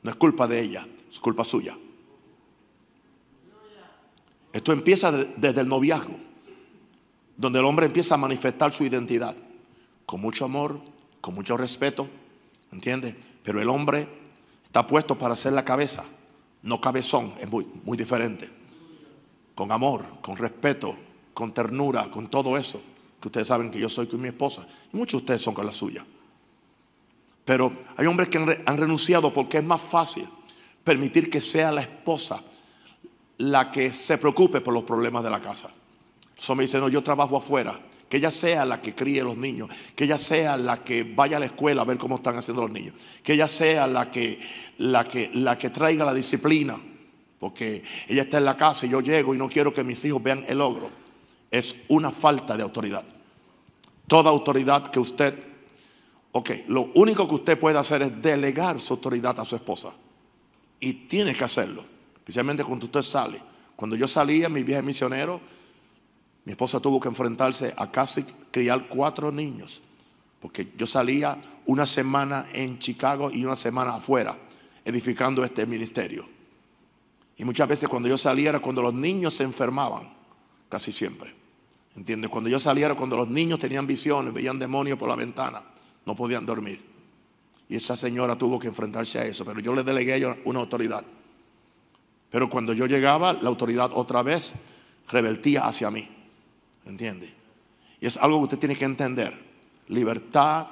No 0.02 0.10
es 0.10 0.16
culpa 0.16 0.46
de 0.46 0.60
ella, 0.60 0.86
es 1.10 1.18
culpa 1.18 1.44
suya. 1.44 1.74
Esto 4.54 4.72
empieza 4.72 5.12
desde 5.12 5.60
el 5.60 5.68
noviazgo 5.68 6.16
donde 7.36 7.58
el 7.58 7.64
hombre 7.64 7.86
empieza 7.86 8.14
a 8.14 8.18
manifestar 8.18 8.72
su 8.72 8.84
identidad 8.84 9.34
con 10.06 10.20
mucho 10.20 10.44
amor, 10.44 10.80
con 11.20 11.34
mucho 11.34 11.56
respeto, 11.56 12.08
¿entiende? 12.70 13.16
Pero 13.42 13.60
el 13.60 13.68
hombre 13.68 14.06
está 14.64 14.86
puesto 14.86 15.18
para 15.18 15.34
ser 15.34 15.54
la 15.54 15.64
cabeza, 15.64 16.04
no 16.62 16.80
cabezón, 16.80 17.32
es 17.40 17.50
muy, 17.50 17.66
muy 17.84 17.96
diferente. 17.96 18.48
Con 19.56 19.72
amor, 19.72 20.04
con 20.20 20.36
respeto, 20.36 20.94
con 21.32 21.52
ternura, 21.52 22.10
con 22.10 22.28
todo 22.28 22.56
eso. 22.56 22.80
Que 23.20 23.28
ustedes 23.28 23.48
saben 23.48 23.72
que 23.72 23.80
yo 23.80 23.88
soy 23.88 24.06
con 24.06 24.20
mi 24.20 24.28
esposa. 24.28 24.66
Y 24.92 24.96
muchos 24.96 25.20
de 25.20 25.24
ustedes 25.24 25.42
son 25.42 25.54
con 25.54 25.66
la 25.66 25.72
suya. 25.72 26.04
Pero 27.44 27.72
hay 27.96 28.06
hombres 28.06 28.28
que 28.28 28.38
han 28.38 28.76
renunciado 28.78 29.32
porque 29.32 29.58
es 29.58 29.64
más 29.64 29.80
fácil 29.80 30.26
permitir 30.84 31.30
que 31.30 31.40
sea 31.40 31.72
la 31.72 31.80
esposa 31.82 32.40
la 33.38 33.70
que 33.70 33.92
se 33.92 34.18
preocupe 34.18 34.60
por 34.60 34.74
los 34.74 34.84
problemas 34.84 35.24
de 35.24 35.30
la 35.30 35.40
casa. 35.40 35.70
Eso 36.36 36.54
me 36.54 36.64
dice, 36.64 36.78
no, 36.78 36.88
yo 36.88 37.02
trabajo 37.02 37.36
afuera. 37.36 37.78
Que 38.08 38.18
ella 38.18 38.30
sea 38.30 38.64
la 38.64 38.80
que 38.80 38.94
críe 38.94 39.24
los 39.24 39.36
niños. 39.36 39.68
Que 39.96 40.04
ella 40.04 40.18
sea 40.18 40.56
la 40.56 40.84
que 40.84 41.02
vaya 41.02 41.38
a 41.38 41.40
la 41.40 41.46
escuela 41.46 41.82
a 41.82 41.84
ver 41.84 41.98
cómo 41.98 42.16
están 42.16 42.36
haciendo 42.36 42.62
los 42.62 42.70
niños. 42.70 42.94
Que 43.22 43.34
ella 43.34 43.48
sea 43.48 43.86
la 43.86 44.10
que, 44.10 44.38
la 44.78 45.08
que, 45.08 45.30
la 45.34 45.58
que 45.58 45.70
traiga 45.70 46.04
la 46.04 46.14
disciplina. 46.14 46.76
Porque 47.38 47.82
ella 48.08 48.22
está 48.22 48.38
en 48.38 48.44
la 48.44 48.56
casa 48.56 48.86
y 48.86 48.90
yo 48.90 49.00
llego 49.00 49.34
y 49.34 49.38
no 49.38 49.48
quiero 49.48 49.72
que 49.72 49.84
mis 49.84 50.04
hijos 50.04 50.22
vean 50.22 50.44
el 50.46 50.58
logro. 50.58 50.90
Es 51.50 51.76
una 51.88 52.10
falta 52.10 52.56
de 52.56 52.62
autoridad. 52.62 53.04
Toda 54.06 54.30
autoridad 54.30 54.90
que 54.90 55.00
usted 55.00 55.54
Ok, 56.36 56.50
lo 56.66 56.90
único 56.96 57.28
que 57.28 57.36
usted 57.36 57.60
puede 57.60 57.78
hacer 57.78 58.02
es 58.02 58.20
delegar 58.20 58.80
su 58.80 58.94
autoridad 58.94 59.38
a 59.38 59.44
su 59.44 59.54
esposa. 59.54 59.92
Y 60.80 60.92
tiene 61.06 61.32
que 61.32 61.44
hacerlo, 61.44 61.84
especialmente 62.24 62.64
cuando 62.64 62.86
usted 62.86 63.02
sale. 63.02 63.40
Cuando 63.76 63.96
yo 63.96 64.08
salía, 64.08 64.48
mi 64.48 64.62
viaje 64.62 64.82
misionero, 64.82 65.40
mi 66.44 66.52
esposa 66.52 66.80
tuvo 66.80 67.00
que 67.00 67.08
enfrentarse 67.08 67.74
a 67.76 67.90
casi 67.90 68.24
criar 68.50 68.88
cuatro 68.88 69.30
niños. 69.30 69.82
Porque 70.40 70.72
yo 70.76 70.86
salía 70.86 71.36
una 71.66 71.86
semana 71.86 72.46
en 72.52 72.78
Chicago 72.78 73.30
y 73.30 73.44
una 73.44 73.56
semana 73.56 73.96
afuera, 73.96 74.36
edificando 74.84 75.44
este 75.44 75.66
ministerio. 75.66 76.28
Y 77.36 77.44
muchas 77.44 77.68
veces 77.68 77.88
cuando 77.88 78.08
yo 78.08 78.18
salía 78.18 78.50
era 78.50 78.60
cuando 78.60 78.82
los 78.82 78.94
niños 78.94 79.34
se 79.34 79.44
enfermaban, 79.44 80.14
casi 80.68 80.92
siempre. 80.92 81.34
¿Entiendes? 81.96 82.30
Cuando 82.30 82.50
yo 82.50 82.58
salía 82.58 82.86
era 82.86 82.94
cuando 82.94 83.16
los 83.16 83.28
niños 83.28 83.58
tenían 83.58 83.86
visiones, 83.86 84.32
veían 84.32 84.58
demonios 84.58 84.98
por 84.98 85.08
la 85.08 85.16
ventana 85.16 85.64
no 86.06 86.14
podían 86.14 86.46
dormir. 86.46 86.80
Y 87.68 87.76
esa 87.76 87.96
señora 87.96 88.36
tuvo 88.36 88.58
que 88.58 88.68
enfrentarse 88.68 89.18
a 89.18 89.24
eso, 89.24 89.44
pero 89.44 89.60
yo 89.60 89.74
le 89.74 89.82
delegué 89.82 90.24
una 90.44 90.60
autoridad. 90.60 91.04
Pero 92.34 92.50
cuando 92.50 92.72
yo 92.72 92.86
llegaba, 92.86 93.32
la 93.32 93.48
autoridad 93.48 93.92
otra 93.94 94.24
vez 94.24 94.54
revertía 95.08 95.68
hacia 95.68 95.88
mí. 95.92 96.04
¿Entiende? 96.84 97.32
Y 98.00 98.06
es 98.06 98.16
algo 98.16 98.38
que 98.38 98.42
usted 98.42 98.58
tiene 98.58 98.74
que 98.74 98.86
entender. 98.86 99.32
Libertad 99.86 100.66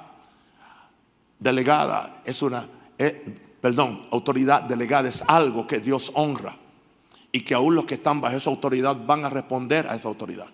delegada 1.39 2.21
es 2.25 2.41
una, 2.41 2.67
eh, 2.97 3.33
perdón, 3.61 4.05
autoridad 4.11 4.63
delegada 4.63 5.07
es 5.07 5.23
algo 5.25 5.65
que 5.65 5.79
Dios 5.79 6.11
honra. 6.15 6.53
Y 7.31 7.45
que 7.45 7.53
aún 7.53 7.75
los 7.75 7.85
que 7.85 7.93
están 7.93 8.19
bajo 8.19 8.35
esa 8.35 8.49
autoridad 8.49 8.97
van 9.05 9.23
a 9.23 9.29
responder 9.29 9.87
a 9.87 9.95
esa 9.95 10.09
autoridad. 10.09 10.49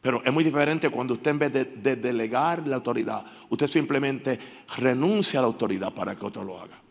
Pero 0.00 0.22
es 0.24 0.32
muy 0.32 0.42
diferente 0.42 0.88
cuando 0.88 1.12
usted 1.12 1.32
en 1.32 1.38
vez 1.38 1.52
de, 1.52 1.96
delegar 1.96 2.66
la 2.66 2.76
autoridad, 2.76 3.22
usted 3.50 3.66
simplemente 3.66 4.38
renuncia 4.78 5.40
a 5.40 5.42
la 5.42 5.48
autoridad 5.48 5.92
para 5.92 6.16
que 6.16 6.24
otro 6.24 6.44
lo 6.44 6.58
haga. 6.58 6.87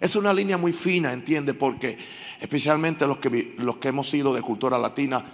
Es 0.00 0.16
una 0.16 0.32
línea 0.32 0.58
muy 0.58 0.72
fina, 0.72 1.12
entiende, 1.12 1.54
porque 1.54 1.96
especialmente 2.40 3.06
los 3.06 3.18
que, 3.18 3.54
los 3.58 3.78
que 3.78 3.88
hemos 3.88 4.08
sido 4.08 4.34
de 4.34 4.42
cultura 4.42 4.78
latina, 4.78 5.24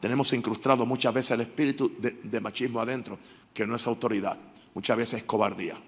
tenemos 0.00 0.32
incrustado 0.32 0.86
muchas 0.86 1.12
veces 1.12 1.32
el 1.32 1.42
espíritu 1.42 1.92
de, 1.98 2.40
machismo 2.40 2.80
adentro, 2.80 3.18
que 3.52 3.66
no 3.66 3.76
es 3.76 3.86
autoridad, 3.86 4.38
muchas 4.74 4.96
veces 4.96 5.20
es 5.20 5.24
cobardía. 5.24 5.78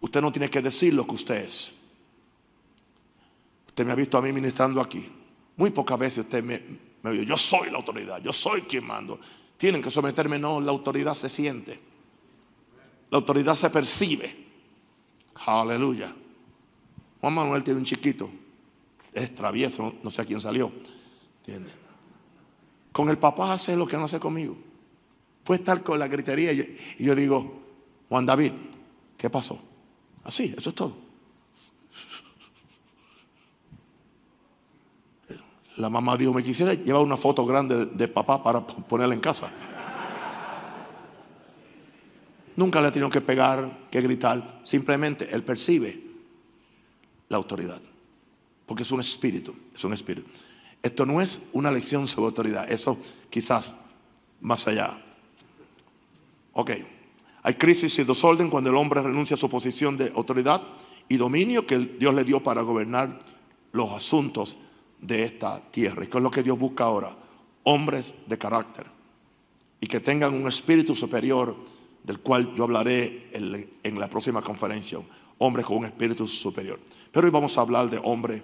Usted 0.00 0.20
no 0.20 0.32
tiene 0.32 0.50
que 0.50 0.62
decir 0.62 0.94
lo 0.94 1.06
que 1.06 1.14
usted 1.14 1.36
es. 1.36 1.74
Usted 3.68 3.84
me 3.84 3.92
ha 3.92 3.96
visto 3.96 4.16
a 4.16 4.22
mí 4.22 4.32
ministrando 4.32 4.80
aquí. 4.80 5.04
Muy 5.56 5.70
pocas 5.70 5.98
veces 5.98 6.24
usted 6.24 6.42
me, 6.42 6.62
me 7.02 7.24
yo 7.24 7.36
soy 7.36 7.70
la 7.70 7.78
autoridad, 7.78 8.22
yo 8.22 8.32
soy 8.32 8.62
quien 8.62 8.86
mando. 8.86 9.18
Tienen 9.56 9.82
que 9.82 9.90
someterme, 9.90 10.38
no, 10.38 10.60
la 10.60 10.72
autoridad 10.72 11.14
se 11.14 11.28
siente. 11.28 11.80
La 13.14 13.18
autoridad 13.18 13.54
se 13.54 13.70
percibe. 13.70 14.28
Aleluya. 15.46 16.12
Juan 17.20 17.32
Manuel 17.32 17.62
tiene 17.62 17.78
un 17.78 17.84
chiquito, 17.84 18.28
es 19.12 19.32
travieso, 19.36 19.92
no 20.02 20.10
sé 20.10 20.22
a 20.22 20.24
quién 20.24 20.40
salió. 20.40 20.72
¿Entiende? 21.46 21.70
Con 22.90 23.08
el 23.10 23.16
papá 23.16 23.52
hace 23.52 23.76
lo 23.76 23.86
que 23.86 23.96
no 23.96 24.06
hace 24.06 24.18
conmigo. 24.18 24.56
Puede 25.44 25.60
estar 25.60 25.80
con 25.84 26.00
la 26.00 26.08
gritería 26.08 26.50
y 26.50 26.76
yo 26.98 27.14
digo, 27.14 27.62
Juan 28.08 28.26
David, 28.26 28.50
¿qué 29.16 29.30
pasó? 29.30 29.60
Así, 30.24 30.52
eso 30.58 30.70
es 30.70 30.74
todo. 30.74 30.96
La 35.76 35.88
mamá 35.88 36.16
dijo, 36.16 36.34
me 36.34 36.42
quisiera 36.42 36.74
llevar 36.74 37.02
una 37.02 37.16
foto 37.16 37.46
grande 37.46 37.86
de 37.86 38.08
papá 38.08 38.42
para 38.42 38.66
ponerla 38.66 39.14
en 39.14 39.20
casa. 39.20 39.52
Nunca 42.56 42.80
le 42.80 42.88
ha 42.88 42.92
tenido 42.92 43.10
que 43.10 43.20
pegar, 43.20 43.88
que 43.90 44.00
gritar. 44.00 44.62
Simplemente 44.64 45.28
él 45.32 45.42
percibe 45.42 46.00
la 47.28 47.36
autoridad. 47.36 47.80
Porque 48.66 48.82
es 48.82 48.92
un 48.92 49.00
espíritu, 49.00 49.54
es 49.74 49.84
un 49.84 49.92
espíritu. 49.92 50.28
Esto 50.82 51.06
no 51.06 51.20
es 51.20 51.48
una 51.52 51.70
lección 51.70 52.06
sobre 52.06 52.26
autoridad. 52.26 52.70
Eso 52.70 52.98
quizás 53.30 53.76
más 54.40 54.66
allá. 54.68 55.02
Ok. 56.52 56.70
Hay 57.42 57.54
crisis 57.54 57.98
y 57.98 58.04
desorden 58.04 58.48
cuando 58.48 58.70
el 58.70 58.76
hombre 58.76 59.02
renuncia 59.02 59.34
a 59.34 59.38
su 59.38 59.50
posición 59.50 59.98
de 59.98 60.12
autoridad 60.14 60.62
y 61.08 61.16
dominio 61.16 61.66
que 61.66 61.78
Dios 61.78 62.14
le 62.14 62.24
dio 62.24 62.42
para 62.42 62.62
gobernar 62.62 63.18
los 63.72 63.90
asuntos 63.90 64.58
de 65.00 65.24
esta 65.24 65.60
tierra. 65.70 66.04
¿Y 66.04 66.06
qué 66.06 66.18
es 66.18 66.22
lo 66.22 66.30
que 66.30 66.42
Dios 66.42 66.58
busca 66.58 66.84
ahora? 66.84 67.14
Hombres 67.64 68.14
de 68.26 68.38
carácter 68.38 68.94
y 69.80 69.86
que 69.86 70.00
tengan 70.00 70.32
un 70.32 70.48
espíritu 70.48 70.96
superior 70.96 71.54
del 72.04 72.20
cual 72.20 72.54
yo 72.54 72.64
hablaré 72.64 73.30
en 73.32 73.98
la 73.98 74.08
próxima 74.08 74.42
conferencia. 74.42 74.98
Hombres 75.38 75.66
con 75.66 75.78
un 75.78 75.86
espíritu 75.86 76.28
superior. 76.28 76.78
Pero 77.10 77.26
hoy 77.26 77.32
vamos 77.32 77.58
a 77.58 77.62
hablar 77.62 77.90
de 77.90 78.00
hombre 78.04 78.42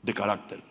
de 0.00 0.14
carácter. 0.14 0.62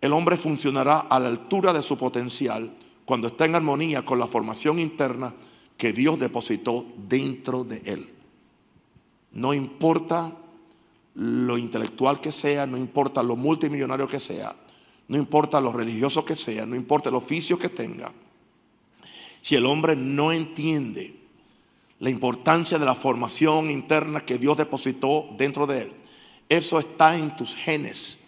El 0.00 0.12
hombre 0.12 0.36
funcionará 0.36 1.00
a 1.00 1.20
la 1.20 1.28
altura 1.28 1.72
de 1.72 1.82
su 1.82 1.96
potencial 1.96 2.74
cuando 3.04 3.28
está 3.28 3.44
en 3.44 3.54
armonía 3.54 4.04
con 4.04 4.18
la 4.18 4.26
formación 4.26 4.78
interna 4.78 5.32
que 5.76 5.92
Dios 5.92 6.18
depositó 6.18 6.84
dentro 7.08 7.64
de 7.64 7.82
él. 7.84 8.08
No 9.32 9.54
importa 9.54 10.32
lo 11.14 11.58
intelectual 11.58 12.20
que 12.20 12.32
sea, 12.32 12.66
no 12.66 12.76
importa 12.76 13.22
lo 13.22 13.36
multimillonario 13.36 14.06
que 14.06 14.20
sea, 14.20 14.54
no 15.08 15.18
importa 15.18 15.60
lo 15.60 15.72
religioso 15.72 16.24
que 16.24 16.36
sea, 16.36 16.66
no 16.66 16.74
importa 16.74 17.08
el 17.08 17.14
oficio 17.14 17.58
que 17.58 17.68
tenga, 17.68 18.12
si 19.42 19.56
el 19.56 19.66
hombre 19.66 19.96
no 19.96 20.32
entiende 20.32 21.14
la 21.98 22.08
importancia 22.08 22.78
de 22.78 22.86
la 22.86 22.94
formación 22.94 23.70
interna 23.70 24.20
que 24.20 24.38
Dios 24.38 24.56
depositó 24.56 25.28
dentro 25.36 25.66
de 25.66 25.82
él, 25.82 25.92
eso 26.48 26.78
está 26.78 27.18
en 27.18 27.36
tus 27.36 27.54
genes. 27.54 28.20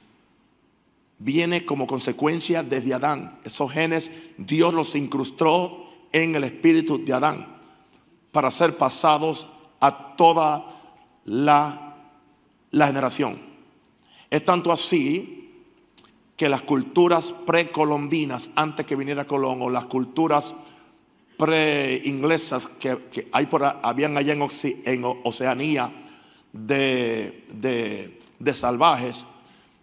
Viene 1.19 1.65
como 1.65 1.87
consecuencia 1.87 2.63
desde 2.63 2.95
Adán. 2.95 3.41
Esos 3.45 3.73
genes 3.73 4.11
Dios 4.37 4.75
los 4.75 4.95
incrustó 4.95 5.87
en 6.13 6.35
el 6.35 6.45
espíritu 6.45 7.03
de 7.03 7.13
Adán 7.13 7.47
para 8.33 8.51
ser 8.51 8.77
pasados 8.77 9.49
a 9.81 10.17
toda 10.17 10.67
la 11.25 11.97
generación. 12.73 13.39
Es 14.31 14.45
tanto 14.45 14.73
así 14.73 15.63
que 16.37 16.49
las 16.49 16.63
culturas 16.63 17.33
precolombinas, 17.47 18.51
antes 18.57 18.85
que 18.87 18.97
viniera 18.97 19.27
Colón, 19.27 19.63
o 19.63 19.71
las 19.71 19.85
culturas 19.85 20.55
pre-inglesas 21.37 22.69
que, 22.69 23.29
hay 23.33 23.47
por, 23.47 23.65
habían 23.65 24.17
allá 24.17 24.33
en, 24.33 24.43
Oceanía 25.25 25.91
de, 26.53 28.19
de 28.39 28.55
salvajes, 28.55 29.27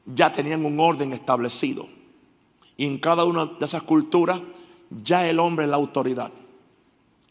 ya 0.05 0.31
tenían 0.31 0.65
un 0.65 0.79
orden 0.79 1.13
establecido. 1.13 1.87
Y 2.77 2.85
en 2.85 2.97
cada 2.97 3.25
una 3.25 3.45
de 3.45 3.65
esas 3.65 3.83
culturas 3.83 4.41
ya 4.89 5.27
el 5.29 5.39
hombre 5.39 5.65
es 5.65 5.71
la 5.71 5.77
autoridad. 5.77 6.31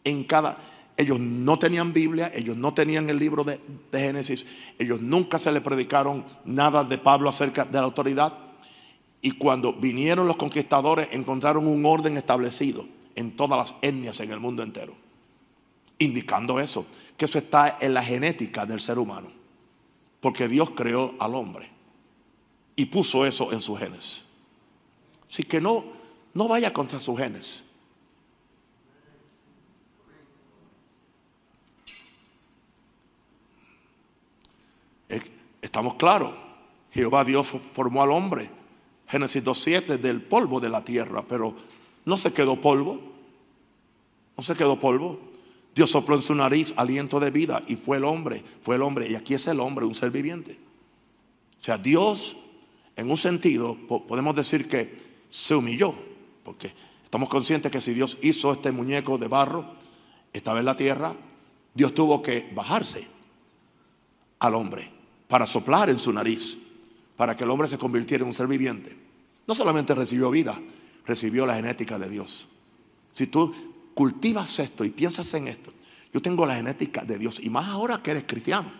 En 0.04 0.24
cada, 0.24 0.56
ellos 0.96 1.18
no 1.18 1.58
tenían 1.58 1.92
Biblia, 1.92 2.30
ellos 2.34 2.56
no 2.56 2.74
tenían 2.74 3.08
el 3.10 3.18
libro 3.18 3.44
de, 3.44 3.60
Génesis, 3.92 4.46
ellos 4.78 5.00
nunca 5.00 5.38
se 5.38 5.52
le 5.52 5.60
predicaron 5.60 6.24
nada 6.44 6.84
de 6.84 6.98
Pablo 6.98 7.28
acerca 7.28 7.64
de 7.64 7.78
la 7.78 7.84
autoridad. 7.84 8.32
Y 9.22 9.32
cuando 9.32 9.72
vinieron 9.72 10.26
los 10.26 10.36
conquistadores 10.36 11.08
encontraron 11.12 11.66
un 11.66 11.84
orden 11.84 12.16
establecido 12.16 12.86
en 13.20 13.36
todas 13.36 13.58
las 13.58 13.78
etnias 13.82 14.18
en 14.20 14.30
el 14.30 14.40
mundo 14.40 14.62
entero. 14.62 14.96
Indicando 15.98 16.58
eso, 16.58 16.86
que 17.16 17.26
eso 17.26 17.38
está 17.38 17.78
en 17.80 17.92
la 17.92 18.02
genética 18.02 18.64
del 18.64 18.80
ser 18.80 18.98
humano. 18.98 19.30
Porque 20.20 20.48
Dios 20.48 20.70
creó 20.70 21.14
al 21.18 21.34
hombre 21.34 21.70
y 22.76 22.86
puso 22.86 23.26
eso 23.26 23.52
en 23.52 23.60
sus 23.60 23.78
genes. 23.78 24.24
Así 25.30 25.44
que 25.44 25.60
no, 25.60 25.84
no 26.34 26.48
vaya 26.48 26.72
contra 26.72 26.98
sus 27.00 27.18
genes. 27.18 27.64
Estamos 35.60 35.94
claros. 35.94 36.32
Jehová 36.90 37.24
Dios 37.24 37.46
formó 37.72 38.02
al 38.02 38.12
hombre. 38.12 38.48
Génesis 39.06 39.44
2.7 39.44 39.98
del 39.98 40.22
polvo 40.22 40.60
de 40.60 40.68
la 40.68 40.84
tierra, 40.84 41.22
pero 41.28 41.54
no 42.04 42.16
se 42.16 42.32
quedó 42.32 42.60
polvo. 42.60 43.09
No 44.40 44.44
se 44.44 44.54
quedó 44.54 44.80
polvo. 44.80 45.20
Dios 45.74 45.90
sopló 45.90 46.16
en 46.16 46.22
su 46.22 46.34
nariz 46.34 46.72
aliento 46.78 47.20
de 47.20 47.30
vida 47.30 47.62
y 47.68 47.76
fue 47.76 47.98
el 47.98 48.04
hombre, 48.04 48.42
fue 48.62 48.76
el 48.76 48.82
hombre. 48.82 49.06
Y 49.06 49.14
aquí 49.14 49.34
es 49.34 49.46
el 49.48 49.60
hombre, 49.60 49.84
un 49.84 49.94
ser 49.94 50.10
viviente. 50.10 50.58
O 51.60 51.62
sea, 51.62 51.76
Dios, 51.76 52.38
en 52.96 53.10
un 53.10 53.18
sentido, 53.18 53.76
podemos 53.86 54.34
decir 54.34 54.66
que 54.66 54.96
se 55.28 55.54
humilló, 55.54 55.94
porque 56.42 56.72
estamos 57.04 57.28
conscientes 57.28 57.70
que 57.70 57.82
si 57.82 57.92
Dios 57.92 58.16
hizo 58.22 58.50
este 58.50 58.72
muñeco 58.72 59.18
de 59.18 59.28
barro, 59.28 59.74
estaba 60.32 60.60
en 60.60 60.64
la 60.64 60.76
tierra, 60.78 61.14
Dios 61.74 61.94
tuvo 61.94 62.22
que 62.22 62.50
bajarse 62.54 63.06
al 64.38 64.54
hombre 64.54 64.90
para 65.28 65.46
soplar 65.46 65.90
en 65.90 65.98
su 65.98 66.14
nariz, 66.14 66.56
para 67.18 67.36
que 67.36 67.44
el 67.44 67.50
hombre 67.50 67.68
se 67.68 67.76
convirtiera 67.76 68.22
en 68.22 68.28
un 68.28 68.34
ser 68.34 68.46
viviente. 68.46 68.96
No 69.46 69.54
solamente 69.54 69.94
recibió 69.94 70.30
vida, 70.30 70.58
recibió 71.04 71.44
la 71.44 71.56
genética 71.56 71.98
de 71.98 72.08
Dios. 72.08 72.48
Si 73.12 73.26
tú 73.26 73.52
cultivas 74.00 74.58
esto 74.60 74.82
y 74.82 74.88
piensas 74.88 75.34
en 75.34 75.46
esto, 75.46 75.70
yo 76.10 76.22
tengo 76.22 76.46
la 76.46 76.54
genética 76.54 77.04
de 77.04 77.18
Dios, 77.18 77.38
y 77.40 77.50
más 77.50 77.68
ahora 77.68 78.02
que 78.02 78.12
eres 78.12 78.24
cristiano. 78.26 78.72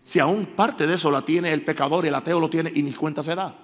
Si 0.00 0.20
aún 0.20 0.46
parte 0.46 0.86
de 0.86 0.94
eso 0.94 1.10
la 1.10 1.20
tiene 1.20 1.52
el 1.52 1.60
pecador 1.60 2.06
y 2.06 2.08
el 2.08 2.14
ateo 2.14 2.40
lo 2.40 2.48
tiene 2.48 2.72
y 2.74 2.82
ni 2.82 2.94
cuenta 2.94 3.22
se 3.22 3.34
da. 3.34 3.54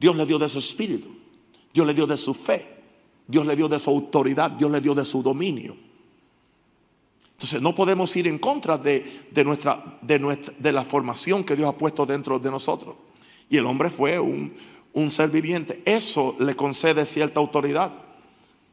Dios 0.00 0.16
le 0.16 0.24
dio 0.24 0.38
de 0.38 0.48
su 0.48 0.60
espíritu, 0.60 1.14
Dios 1.74 1.86
le 1.86 1.92
dio 1.92 2.06
de 2.06 2.16
su 2.16 2.32
fe, 2.32 2.74
Dios 3.26 3.44
le 3.44 3.54
dio 3.54 3.68
de 3.68 3.78
su 3.78 3.90
autoridad, 3.90 4.50
Dios 4.52 4.70
le 4.70 4.80
dio 4.80 4.94
de 4.94 5.04
su 5.04 5.22
dominio. 5.22 5.76
Entonces 7.32 7.60
no 7.60 7.74
podemos 7.74 8.16
ir 8.16 8.28
en 8.28 8.38
contra 8.38 8.78
de, 8.78 9.04
de, 9.30 9.44
nuestra, 9.44 9.98
de 10.00 10.72
la 10.72 10.84
formación 10.84 11.44
que 11.44 11.54
Dios 11.54 11.68
ha 11.68 11.76
puesto 11.76 12.06
dentro 12.06 12.38
de 12.38 12.50
nosotros. 12.50 12.96
Y 13.50 13.58
el 13.58 13.66
hombre 13.66 13.90
fue 13.90 14.18
un, 14.18 14.54
ser 15.10 15.28
viviente. 15.28 15.82
Eso 15.84 16.34
le 16.40 16.56
concede 16.56 17.04
cierta 17.04 17.40
autoridad, 17.40 18.07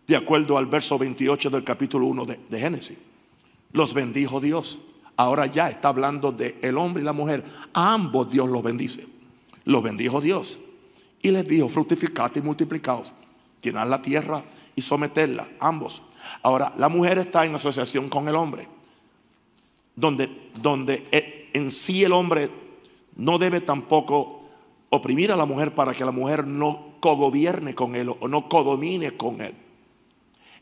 de 0.07 0.15
acuerdo 0.15 0.57
al 0.57 0.67
verso 0.67 0.97
28 0.97 1.49
del 1.49 1.63
capítulo 1.63 2.07
1 2.07 2.25
de, 2.25 2.39
de 2.49 2.59
Génesis. 2.59 2.97
Los 3.71 3.93
bendijo 3.93 4.39
Dios. 4.39 4.79
Ahora 5.17 5.45
ya 5.45 5.69
está 5.69 5.89
hablando 5.89 6.31
de 6.31 6.57
el 6.61 6.77
hombre 6.77 7.01
y 7.01 7.05
la 7.05 7.13
mujer. 7.13 7.43
A 7.73 7.93
ambos 7.93 8.29
Dios 8.29 8.49
los 8.49 8.63
bendice. 8.63 9.07
Los 9.65 9.81
bendijo 9.81 10.21
Dios. 10.21 10.59
Y 11.21 11.31
les 11.31 11.47
dijo, 11.47 11.67
fructificad 11.69 12.31
y 12.35 12.41
multiplicaos, 12.41 13.11
llenar 13.61 13.87
la 13.87 14.01
tierra 14.01 14.43
y 14.75 14.81
someterla, 14.81 15.47
ambos. 15.59 16.03
Ahora, 16.43 16.73
la 16.77 16.89
mujer 16.89 17.17
está 17.17 17.45
en 17.45 17.55
asociación 17.55 18.09
con 18.09 18.27
el 18.27 18.35
hombre, 18.35 18.67
donde, 19.95 20.51
donde 20.61 21.07
eh, 21.11 21.49
en 21.53 21.71
sí 21.71 22.03
el 22.03 22.13
hombre 22.13 22.49
no 23.15 23.39
debe 23.39 23.61
tampoco 23.61 24.41
oprimir 24.89 25.31
a 25.31 25.35
la 25.35 25.45
mujer 25.45 25.73
para 25.73 25.93
que 25.93 26.05
la 26.05 26.11
mujer 26.11 26.45
no 26.45 26.95
cogobierne 26.99 27.73
con 27.73 27.95
él 27.95 28.09
o 28.09 28.27
no 28.27 28.47
codomine 28.47 29.17
con 29.17 29.41
él. 29.41 29.55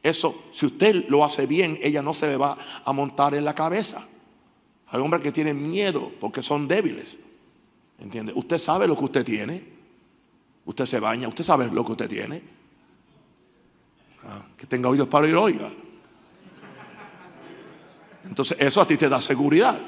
Eso, 0.03 0.49
si 0.51 0.65
usted 0.65 1.07
lo 1.07 1.23
hace 1.23 1.47
bien, 1.47 1.79
ella 1.81 2.01
no 2.01 2.13
se 2.13 2.27
le 2.27 2.35
va 2.35 2.57
a 2.83 2.91
montar 2.91 3.33
en 3.33 3.45
la 3.45 3.55
cabeza. 3.55 4.05
Hay 4.87 4.99
hombres 4.99 5.23
que 5.23 5.31
tienen 5.31 5.65
miedo 5.67 6.11
porque 6.19 6.43
son 6.43 6.67
débiles. 6.67 7.17
¿Entiende? 7.99 8.33
Usted 8.35 8.57
sabe 8.57 8.85
lo 8.85 8.97
que 8.97 9.05
usted 9.05 9.25
tiene. 9.25 9.65
Usted 10.65 10.85
se 10.85 10.99
baña, 10.99 11.29
usted 11.29 11.45
sabe 11.45 11.71
lo 11.71 11.85
que 11.85 11.93
usted 11.93 12.09
tiene. 12.09 12.41
Ah, 14.23 14.45
que 14.57 14.67
tenga 14.67 14.89
oídos 14.89 15.07
para 15.07 15.25
oír, 15.25 15.35
oiga. 15.35 15.69
Entonces, 18.25 18.57
eso 18.59 18.81
a 18.81 18.87
ti 18.87 18.97
te 18.97 19.07
da 19.07 19.21
seguridad. 19.21 19.79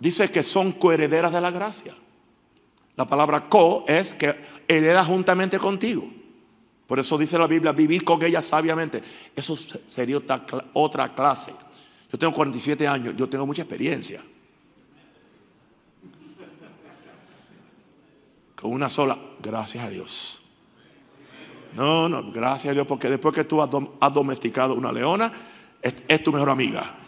Dice 0.00 0.30
que 0.30 0.42
son 0.42 0.72
coherederas 0.72 1.32
de 1.32 1.40
la 1.40 1.50
gracia. 1.50 1.94
La 2.96 3.08
palabra 3.08 3.48
co 3.48 3.84
es 3.86 4.12
que 4.12 4.34
hereda 4.66 5.04
juntamente 5.04 5.58
contigo. 5.58 6.19
Por 6.90 6.98
eso 6.98 7.16
dice 7.16 7.38
la 7.38 7.46
Biblia, 7.46 7.70
vivir 7.70 8.02
con 8.02 8.20
ella 8.20 8.42
sabiamente. 8.42 9.00
Eso 9.36 9.56
sería 9.56 10.18
otra 10.72 11.14
clase. 11.14 11.54
Yo 12.10 12.18
tengo 12.18 12.32
47 12.32 12.88
años, 12.88 13.14
yo 13.14 13.28
tengo 13.28 13.46
mucha 13.46 13.62
experiencia. 13.62 14.20
Con 18.60 18.72
una 18.72 18.90
sola, 18.90 19.16
gracias 19.40 19.84
a 19.84 19.88
Dios. 19.88 20.40
No, 21.74 22.08
no, 22.08 22.32
gracias 22.32 22.72
a 22.72 22.74
Dios, 22.74 22.88
porque 22.88 23.08
después 23.08 23.36
que 23.36 23.44
tú 23.44 23.62
has, 23.62 23.70
domesticado 24.12 24.74
una 24.74 24.90
leona, 24.90 25.30
es, 25.80 26.24
tu 26.24 26.32
mejor 26.32 26.50
amiga. 26.50 26.98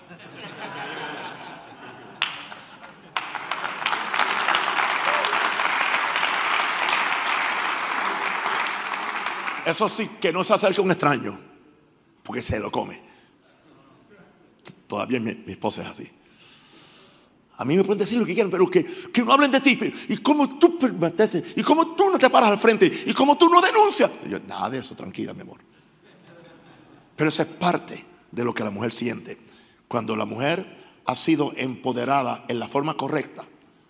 Eso 9.66 9.88
sí, 9.88 10.08
que 10.20 10.32
no 10.32 10.42
se 10.44 10.54
acerque 10.54 10.80
a 10.80 10.84
un 10.84 10.90
extraño, 10.90 11.38
porque 12.22 12.42
se 12.42 12.58
lo 12.58 12.70
come. 12.70 13.00
Todavía 14.86 15.20
mi, 15.20 15.34
mi 15.34 15.52
esposa 15.52 15.82
es 15.82 15.88
así. 15.88 16.10
A 17.58 17.64
mí 17.64 17.76
me 17.76 17.84
pueden 17.84 18.00
decir 18.00 18.18
lo 18.18 18.26
que 18.26 18.34
quieran, 18.34 18.50
pero 18.50 18.68
que, 18.68 18.84
que 18.84 19.22
no 19.22 19.32
hablen 19.32 19.52
de 19.52 19.60
ti. 19.60 19.78
Y 20.08 20.16
cómo 20.18 20.58
tú 20.58 20.78
y 21.54 21.62
cómo 21.62 21.94
tú 21.94 22.10
no 22.10 22.18
te 22.18 22.28
paras 22.28 22.50
al 22.50 22.58
frente, 22.58 22.90
y 23.06 23.12
cómo 23.14 23.36
tú 23.36 23.48
no 23.48 23.60
denuncias. 23.60 24.10
yo, 24.28 24.40
nada 24.48 24.70
de 24.70 24.78
eso, 24.78 24.96
tranquila, 24.96 25.32
mi 25.32 25.42
amor. 25.42 25.60
Pero 27.14 27.28
eso 27.28 27.42
es 27.42 27.48
parte 27.48 28.04
de 28.32 28.44
lo 28.44 28.52
que 28.52 28.64
la 28.64 28.70
mujer 28.70 28.92
siente. 28.92 29.38
Cuando 29.86 30.16
la 30.16 30.24
mujer 30.24 30.66
ha 31.04 31.14
sido 31.14 31.52
empoderada 31.56 32.44
en 32.48 32.58
la 32.58 32.66
forma 32.66 32.96
correcta. 32.96 33.44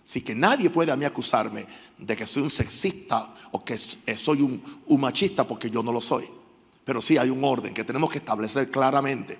Así 0.05 0.21
que 0.21 0.35
nadie 0.35 0.69
puede 0.69 0.91
a 0.91 0.95
mí 0.95 1.05
acusarme 1.05 1.65
de 1.97 2.15
que 2.15 2.27
soy 2.27 2.43
un 2.43 2.51
sexista 2.51 3.33
o 3.51 3.63
que 3.63 3.77
soy 3.77 4.41
un, 4.41 4.61
machista 4.99 5.47
porque 5.47 5.69
yo 5.69 5.81
no 5.81 5.91
lo 5.91 6.01
soy. 6.01 6.25
Pero 6.83 7.01
sí 7.01 7.17
hay 7.17 7.29
un 7.29 7.43
orden 7.43 7.73
que 7.73 7.83
tenemos 7.83 8.09
que 8.09 8.17
establecer 8.17 8.69
claramente. 8.69 9.39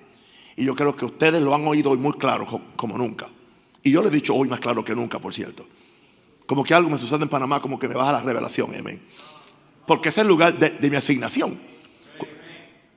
Y 0.56 0.64
yo 0.64 0.74
creo 0.74 0.96
que 0.96 1.04
ustedes 1.04 1.42
lo 1.42 1.54
han 1.54 1.66
oído 1.66 1.90
hoy 1.90 1.98
muy 1.98 2.14
claro 2.14 2.46
como 2.76 2.96
nunca. 2.96 3.26
Y 3.82 3.90
yo 3.90 4.00
le 4.00 4.08
he 4.08 4.10
dicho 4.10 4.34
hoy 4.34 4.48
más 4.48 4.60
claro 4.60 4.82
que 4.82 4.94
nunca, 4.94 5.18
por 5.18 5.34
cierto. 5.34 5.66
Como 6.46 6.64
que 6.64 6.74
algo 6.74 6.88
me 6.88 6.98
sucede 6.98 7.22
en 7.22 7.28
Panamá, 7.28 7.60
como 7.60 7.78
que 7.78 7.88
me 7.88 7.94
baja 7.94 8.12
la 8.12 8.22
revelación, 8.22 8.74
amén. 8.74 9.02
Porque 9.86 10.08
es 10.08 10.18
el 10.18 10.26
lugar 10.26 10.58
de, 10.58 10.90
mi 10.90 10.96
asignación. 10.96 11.58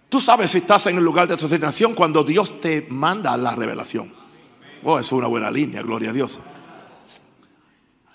Tú 0.08 0.22
sabes 0.22 0.52
si 0.52 0.60
estás 0.60 0.86
en 0.88 0.98
el 0.98 1.04
lugar 1.04 1.28
de 1.28 1.36
tu 1.36 1.46
asignación 1.46 1.94
cuando 1.94 2.24
Dios 2.24 2.62
te 2.62 2.88
manda 2.90 3.36
la 3.36 3.54
revelación. 3.54 4.14
Oh, 4.84 4.98
eso 4.98 5.16
es 5.16 5.20
una 5.20 5.28
buena 5.28 5.52
línea, 5.52 5.82
gloria 5.82 6.12
a 6.12 6.14
Dios. 6.14 6.40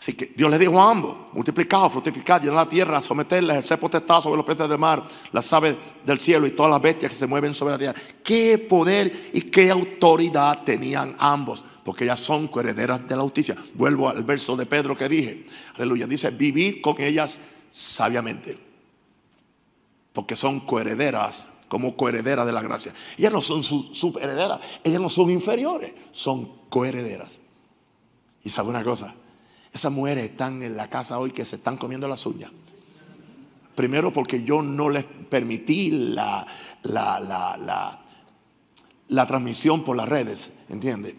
Así 0.03 0.15
que 0.15 0.33
Dios 0.35 0.51
le 0.51 0.59
dijo 0.59 0.81
a 0.83 0.91
ambos, 0.91 1.17
multiplicado, 1.33 1.89
fructificad, 1.89 2.43
llenar 2.43 2.57
la 2.57 2.69
tierra, 2.69 3.01
someterla, 3.01 3.53
ejercer 3.53 3.79
potestad 3.79 4.21
sobre 4.21 4.37
los 4.37 4.45
peces 4.45 4.69
del 4.69 4.77
mar, 4.77 5.01
las 5.31 5.53
aves 5.53 5.77
del 6.05 6.19
cielo 6.19 6.45
y 6.45 6.51
todas 6.51 6.73
las 6.73 6.83
bestias 6.83 7.13
que 7.13 7.17
se 7.17 7.29
mueven 7.29 7.55
sobre 7.55 7.75
la 7.75 7.79
tierra. 7.79 8.01
Qué 8.25 8.59
poder 8.59 9.13
y 9.33 9.43
qué 9.43 9.71
autoridad 9.71 10.65
tenían 10.65 11.15
ambos 11.21 11.65
porque 11.85 12.03
ellas 12.03 12.19
son 12.19 12.49
coherederas 12.49 13.07
de 13.07 13.15
la 13.15 13.23
justicia. 13.23 13.57
Vuelvo 13.75 14.09
al 14.09 14.25
verso 14.25 14.57
de 14.57 14.67
Pedro 14.67 14.99
que 14.99 15.09
dije, 15.09 15.47
aleluya, 15.77 16.09
dice, 16.09 16.33
vivir 16.33 16.83
con 16.83 17.01
ellas 17.01 17.39
sabiamente, 17.71 18.59
porque 20.13 20.35
son 20.35 20.59
coherederas, 20.67 21.49
como 21.69 21.97
coherederas 21.97 22.45
de 22.45 22.53
la 22.53 22.63
gracia. 22.63 22.93
Ellas 23.19 23.33
no 23.33 23.41
son 23.41 23.63
superherederas, 23.63 24.81
ellas 24.83 25.01
no 25.01 25.09
son 25.09 25.31
inferiores, 25.31 25.95
son 26.11 26.69
coherederas. 26.69 27.31
Y 28.43 28.51
sabe 28.51 28.69
una 28.69 28.83
cosa, 28.83 29.15
esas 29.73 29.91
mujeres 29.91 30.25
están 30.25 30.63
en 30.63 30.77
la 30.77 30.89
casa 30.89 31.19
hoy 31.19 31.31
que 31.31 31.45
se 31.45 31.57
están 31.57 31.77
comiendo 31.77 32.07
las 32.07 32.27
uñas. 32.27 32.51
Primero 33.75 34.13
porque 34.13 34.45
yo 34.45 34.61
no 34.61 34.91
les 34.91 35.05
permití 35.05 35.91
la, 35.91 36.47
la, 36.83 37.19
la, 37.21 37.57
la, 37.57 38.05
la 39.09 39.27
transmisión 39.27 39.83
por 39.83 39.97
las 39.97 40.09
redes, 40.09 40.53
¿entiendes? 40.69 41.15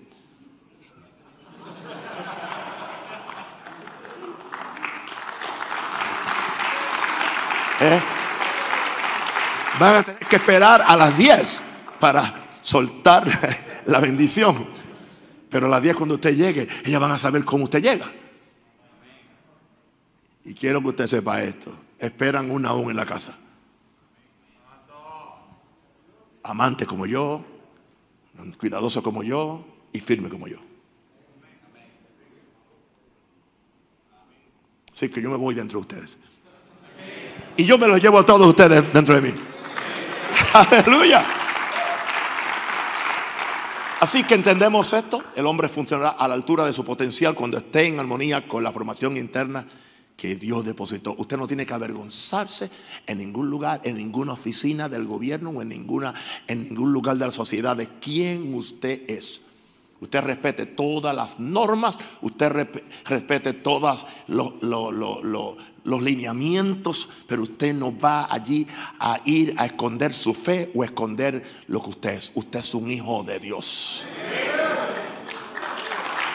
¿Eh? 7.79 8.01
Van 9.79 9.95
a 9.95 10.03
tener 10.03 10.19
que 10.19 10.35
esperar 10.35 10.83
a 10.87 10.95
las 10.95 11.17
10 11.17 11.63
para 11.99 12.33
soltar 12.61 13.25
la 13.87 13.99
bendición. 13.99 14.55
Pero 15.49 15.65
a 15.65 15.69
las 15.69 15.81
10 15.81 15.95
cuando 15.95 16.15
usted 16.15 16.35
llegue, 16.35 16.67
ellas 16.85 17.01
van 17.01 17.11
a 17.11 17.17
saber 17.17 17.43
cómo 17.43 17.63
usted 17.63 17.81
llega. 17.81 18.05
Y 20.45 20.53
quiero 20.53 20.81
que 20.81 20.89
usted 20.89 21.07
sepa 21.07 21.41
esto. 21.41 21.71
Esperan 21.99 22.51
una 22.51 22.69
aún 22.69 22.89
en 22.89 22.97
la 22.97 23.05
casa. 23.05 23.37
Amante 26.43 26.85
como 26.85 27.05
yo, 27.05 27.43
cuidadoso 28.57 29.01
como 29.01 29.23
yo 29.23 29.65
y 29.93 29.99
firme 29.99 30.29
como 30.29 30.47
yo. 30.47 30.57
Así 34.93 35.09
que 35.09 35.21
yo 35.21 35.31
me 35.31 35.37
voy 35.37 35.55
dentro 35.55 35.79
de 35.79 35.81
ustedes. 35.81 36.17
Y 37.55 37.65
yo 37.65 37.77
me 37.77 37.87
los 37.87 38.01
llevo 38.01 38.19
a 38.19 38.25
todos 38.25 38.47
ustedes 38.47 38.91
dentro 38.93 39.15
de 39.15 39.21
mí. 39.21 39.29
Aleluya. 40.53 41.25
Así 44.01 44.25
que 44.25 44.35
entendemos 44.35 44.91
esto, 44.91 45.23
el 45.35 45.45
hombre 45.45 45.69
funcionará 45.69 46.09
a 46.09 46.27
la 46.27 46.33
altura 46.33 46.65
de 46.65 46.73
su 46.73 46.83
potencial 46.83 47.35
cuando 47.35 47.57
esté 47.57 47.87
en 47.87 48.01
armonía 48.01 48.45
con 48.45 48.61
la 48.61 48.71
formación 48.73 49.15
interna 49.15 49.65
que 50.23 50.37
Dios 50.37 50.63
depositó. 50.63 51.13
Usted 51.17 51.35
no 51.35 51.47
tiene 51.47 51.65
que 51.65 51.73
avergonzarse 51.73 52.71
en 53.07 53.17
ningún 53.17 53.49
lugar, 53.49 53.81
en 53.83 53.97
ninguna 53.97 54.31
oficina 54.31 54.87
del 54.87 55.03
gobierno 55.03 55.49
o 55.49 55.61
en, 55.61 55.67
ninguna, 55.67 56.13
en 56.47 56.63
ningún 56.63 56.93
lugar 56.93 57.17
de 57.17 57.25
la 57.25 57.33
sociedad 57.33 57.75
de 57.75 57.89
quién 57.99 58.53
usted 58.53 59.01
es. 59.09 59.41
Usted 59.99 60.21
respete 60.21 60.65
todas 60.65 61.13
las 61.13 61.41
normas, 61.41 61.99
usted 62.21 62.69
respete 63.03 63.51
todos 63.51 64.05
los 64.27 66.01
lineamientos, 66.01 67.09
pero 67.27 67.43
usted 67.43 67.73
no 67.73 67.99
va 67.99 68.29
allí 68.31 68.65
a 68.99 69.19
ir 69.25 69.53
a 69.57 69.65
esconder 69.65 70.13
su 70.13 70.33
fe 70.33 70.71
o 70.73 70.83
a 70.83 70.85
esconder 70.85 71.43
lo 71.67 71.83
que 71.83 71.89
usted 71.89 72.11
es. 72.11 72.31
Usted 72.35 72.59
es 72.59 72.73
un 72.73 72.89
hijo 72.89 73.25
de 73.25 73.39
Dios. 73.39 74.05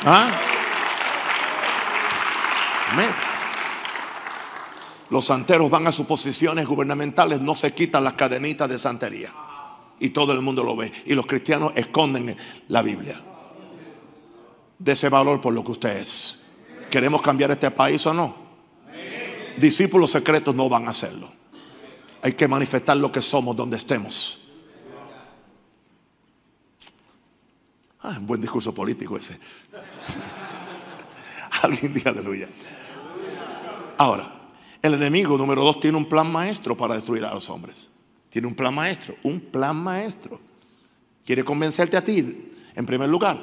¿Ah? 0.05 0.31
Los 5.11 5.27
santeros 5.27 5.71
van 5.71 5.87
a 5.87 5.93
sus 5.93 6.07
posiciones 6.07 6.67
gubernamentales, 6.67 7.41
no 7.41 7.55
se 7.55 7.73
quitan 7.73 8.05
las 8.05 8.15
cadenitas 8.15 8.69
de 8.69 8.79
santería. 8.79 9.33
Y 10.01 10.11
todo 10.11 10.33
el 10.33 10.43
mundo 10.43 10.63
lo 10.63 10.77
ve. 10.77 10.93
Y 11.07 11.15
los 11.15 11.27
cristianos 11.27 11.73
esconden 11.75 12.37
la 12.69 12.83
Biblia 12.83 13.21
de 14.79 14.93
ese 14.93 15.09
valor 15.09 15.41
por 15.41 15.53
lo 15.53 15.65
que 15.65 15.73
usted 15.73 15.97
es. 15.97 16.41
¿Queremos 16.91 17.21
cambiar 17.21 17.51
este 17.51 17.71
país 17.71 18.07
o 18.07 18.15
no? 18.15 18.49
Discípulos 19.57 20.11
secretos 20.11 20.55
no 20.55 20.69
van 20.69 20.87
a 20.87 20.91
hacerlo. 20.91 21.31
Hay 22.23 22.33
que 22.33 22.49
manifestar 22.49 22.97
lo 22.97 23.11
que 23.11 23.21
somos 23.21 23.57
donde 23.57 23.77
estemos. 23.77 24.39
Ah, 28.03 28.15
un 28.19 28.27
buen 28.27 28.41
discurso 28.41 28.73
político 28.73 29.17
ese. 29.17 29.39
Alguien 31.63 31.93
diga 31.93 32.13
aleluya. 32.13 32.49
Ahora, 33.99 34.38
el 34.83 34.95
enemigo 34.95 35.37
número 35.37 35.63
dos 35.63 35.81
tiene 35.81 35.97
un 35.97 36.09
plan 36.09 36.31
maestro 36.31 36.77
para 36.77 36.95
destruir 36.95 37.25
a 37.25 37.35
los 37.35 37.51
hombres. 37.51 37.89
Tiene 38.31 38.47
un 38.47 38.55
plan 38.55 38.75
maestro, 38.75 39.17
un 39.23 39.41
plan 39.41 39.77
maestro. 39.77 40.41
Quiere 41.25 41.45
convencerte 41.45 41.97
a 41.97 42.05
ti, 42.05 42.51
en 42.75 42.87
primer 42.87 43.09
lugar, 43.09 43.39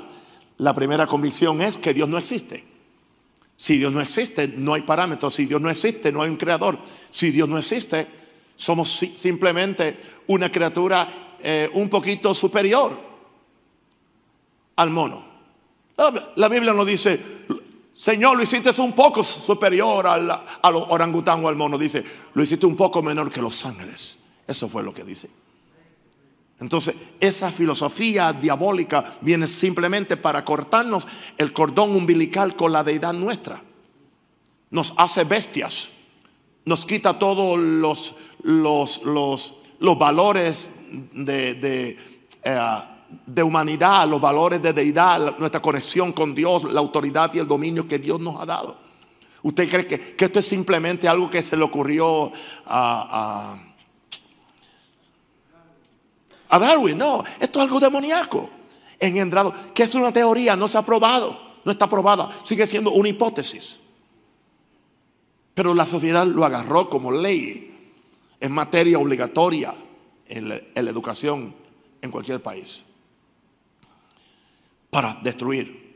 la 0.58 0.74
primera 0.74 1.06
convicción 1.06 1.62
es 1.62 1.78
que 1.78 1.94
Dios 1.94 2.08
no 2.08 2.18
existe. 2.18 2.64
Si 3.58 3.78
Dios 3.78 3.92
no 3.92 4.02
existe, 4.02 4.48
no 4.48 4.74
hay 4.74 4.82
parámetros. 4.82 5.34
Si 5.34 5.46
Dios 5.46 5.62
no 5.62 5.70
existe, 5.70 6.12
no 6.12 6.22
hay 6.22 6.30
un 6.30 6.38
creador. 6.38 6.78
Si 7.10 7.32
Dios 7.32 7.48
no 7.48 7.58
existe, 7.58 8.08
somos 8.56 8.90
simplemente 9.16 9.98
una 10.28 10.52
criatura 10.52 11.08
eh, 11.42 11.70
un 11.74 11.90
poquito 11.90 12.34
superior 12.34 12.98
al 14.78 14.90
mono. 14.90 15.24
La, 16.36 16.50
Biblia 16.50 16.74
nos 16.74 16.86
dice, 16.86 17.20
Señor, 17.96 18.36
lo 18.36 18.44
hiciste 18.44 18.70
un 18.82 18.92
poco 18.92 19.24
superior 19.24 20.06
al, 20.06 20.30
al 20.30 20.76
orangután 20.76 21.44
o 21.46 21.48
al 21.48 21.56
mono. 21.56 21.78
Dice, 21.78 22.04
lo 22.34 22.44
hiciste 22.44 22.66
un 22.66 22.76
poco 22.76 23.02
menor 23.02 23.32
que 23.32 23.42
los 23.42 23.66
ángeles. 23.66 24.20
Eso 24.46 24.68
fue 24.68 24.84
lo 24.84 24.94
que 24.94 25.06
dice. 25.06 25.30
Entonces, 26.60 26.96
esa 27.20 27.52
filosofía 27.52 28.34
diabólica 28.34 29.18
viene 29.22 29.48
simplemente 29.48 30.18
para 30.18 30.44
cortarnos 30.44 31.08
el 31.38 31.54
cordón 31.54 31.96
umbilical 31.96 32.56
con 32.56 32.74
la 32.74 32.84
deidad 32.84 33.14
nuestra. 33.14 33.62
Nos 34.72 34.94
hace 34.98 35.24
bestias. 35.24 35.90
Nos 36.66 36.86
quita 36.86 37.18
todos 37.18 37.60
los, 37.60 38.16
los, 38.44 39.04
los, 39.04 39.98
valores 39.98 40.82
de, 41.14 41.54
de, 41.56 41.98
eh, 42.44 42.80
de, 43.26 43.44
humanidad, 43.44 44.08
los 44.08 44.22
valores 44.22 44.62
de 44.62 44.74
deidad, 44.74 45.38
nuestra 45.38 45.62
conexión 45.62 46.14
con 46.14 46.34
Dios, 46.34 46.64
la 46.66 46.80
autoridad 46.80 47.34
y 47.34 47.40
el 47.40 47.48
dominio 47.48 47.88
que 47.88 48.00
Dios 48.00 48.20
nos 48.20 48.40
ha 48.40 48.46
dado. 48.46 48.78
¿Usted 49.44 49.70
cree 49.70 49.88
que, 49.88 50.16
que 50.16 50.26
esto 50.26 50.40
es 50.40 50.48
simplemente 50.48 51.08
algo 51.08 51.30
que 51.30 51.44
se 51.44 51.56
le 51.56 51.64
ocurrió 51.64 52.32
a 52.66 53.56
Darwin. 56.60 56.98
No, 56.98 57.24
esto 57.40 57.60
es 57.60 57.64
algo 57.64 57.80
demoníaco. 57.80 58.50
Engendrado. 59.00 59.54
Que 59.74 59.84
es 59.84 59.96
una 59.96 60.12
teoría, 60.12 60.56
no 60.56 60.68
se 60.68 60.78
ha 60.78 60.86
probado. 60.86 61.40
No 61.64 61.72
está 61.72 61.90
probada. 61.90 62.30
Sigue 62.44 62.68
siendo 62.68 62.92
una 62.92 63.10
hipótesis. 63.10 63.80
Pero 65.54 65.74
la 65.74 65.86
sociedad 65.86 66.26
lo 66.26 66.46
agarró 66.46 66.90
como 66.90 67.12
ley. 67.12 67.94
Es 68.40 68.50
materia 68.50 69.00
obligatoria 69.00 69.74
en 70.28 70.50
la 70.50 70.90
educación 70.90 71.56
en 72.02 72.12
cualquier 72.12 72.42
país. 72.42 72.85
Para 74.96 75.14
destruir. 75.22 75.94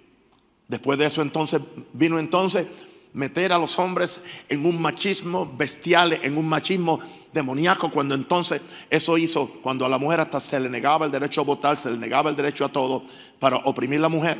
Después 0.67 0.99
de 0.99 1.05
eso 1.05 1.21
entonces 1.21 1.61
vino 1.93 2.19
entonces 2.19 2.67
meter 3.13 3.53
a 3.53 3.57
los 3.57 3.79
hombres 3.79 4.43
en 4.49 4.65
un 4.65 4.81
machismo 4.81 5.49
bestial, 5.57 6.19
en 6.21 6.37
un 6.37 6.49
machismo 6.49 6.99
demoníaco, 7.31 7.91
cuando 7.91 8.13
entonces 8.13 8.61
eso 8.89 9.17
hizo, 9.17 9.47
cuando 9.61 9.85
a 9.85 9.89
la 9.89 9.99
mujer 9.99 10.19
hasta 10.19 10.41
se 10.41 10.59
le 10.59 10.69
negaba 10.69 11.05
el 11.05 11.13
derecho 11.13 11.39
a 11.39 11.45
votar, 11.45 11.77
se 11.77 11.91
le 11.91 11.97
negaba 11.97 12.29
el 12.29 12.35
derecho 12.35 12.65
a 12.65 12.73
todo, 12.73 13.01
para 13.39 13.55
oprimir 13.59 13.99
a 13.99 14.01
la 14.01 14.09
mujer. 14.09 14.37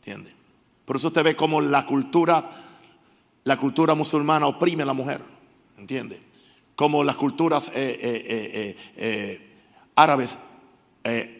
¿Entiende? 0.00 0.30
Por 0.84 0.96
eso 0.96 1.08
usted 1.08 1.24
ve 1.24 1.34
como 1.34 1.62
la 1.62 1.86
cultura, 1.86 2.50
la 3.44 3.56
cultura 3.56 3.94
musulmana 3.94 4.46
oprime 4.46 4.82
a 4.82 4.86
la 4.86 4.92
mujer. 4.92 5.22
¿Entiende? 5.78 6.20
Como 6.76 7.02
las 7.02 7.16
culturas 7.16 7.68
eh, 7.68 7.98
eh, 8.02 8.76
eh, 8.98 9.52
árabes 9.96 10.36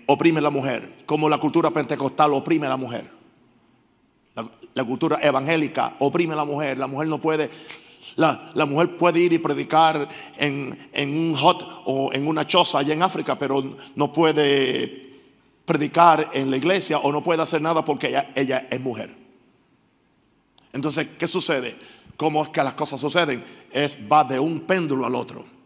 oprimen 0.06 0.38
a 0.38 0.42
la 0.42 0.50
mujer. 0.50 1.04
Como 1.06 1.28
la 1.28 1.38
cultura 1.38 1.70
pentecostal 1.70 2.32
oprime 2.34 2.66
a 2.66 2.70
la 2.70 2.76
mujer. 2.76 3.04
La, 4.74 4.84
cultura 4.84 5.18
evangélica 5.20 5.96
oprime 5.98 6.34
a 6.34 6.36
la 6.36 6.44
mujer. 6.44 6.78
La 6.78 6.86
mujer 6.86 7.08
no 7.08 7.20
puede 7.20 7.50
la, 8.16 8.66
mujer 8.66 8.96
puede 8.96 9.20
ir 9.20 9.32
y 9.32 9.38
predicar 9.38 10.08
en, 10.38 10.76
un 10.96 11.34
hot 11.36 11.82
o 11.84 12.10
en 12.12 12.26
una 12.26 12.46
choza 12.46 12.78
allá 12.78 12.94
en 12.94 13.02
África, 13.02 13.38
pero 13.38 13.62
no 13.94 14.12
puede 14.12 15.08
predicar 15.64 16.30
en 16.32 16.50
la 16.50 16.56
iglesia 16.56 16.98
o 16.98 17.12
no 17.12 17.22
puede 17.22 17.42
hacer 17.42 17.60
nada 17.62 17.84
porque 17.84 18.16
ella, 18.34 18.66
es 18.70 18.80
mujer. 18.80 19.14
Entonces, 20.72 21.08
¿qué 21.18 21.28
sucede? 21.28 21.76
¿Cómo 22.16 22.42
es 22.42 22.48
que 22.48 22.62
las 22.62 22.74
cosas 22.74 23.00
suceden? 23.00 23.44
Es 23.70 23.96
va 24.10 24.24
de 24.24 24.40
un 24.40 24.60
péndulo 24.60 25.06
al 25.06 25.14
otro. 25.14 25.57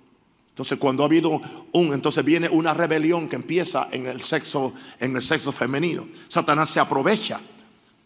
Entonces, 0.53 0.79
cuando 0.79 1.03
ha 1.03 1.07
habido 1.07 1.41
un, 1.73 1.93
entonces 1.93 2.25
viene 2.25 2.49
una 2.49 2.75
rebelión 2.75 3.29
que 3.29 3.37
empieza 3.37 3.88
en 3.91 4.07
el 4.07 4.23
sexo, 4.23 4.75
en 5.01 5.17
el 5.17 5.23
sexo 5.23 5.51
femenino. 5.51 6.07
Satanás 6.29 6.71
se 6.71 6.81
aprovecha 6.81 7.41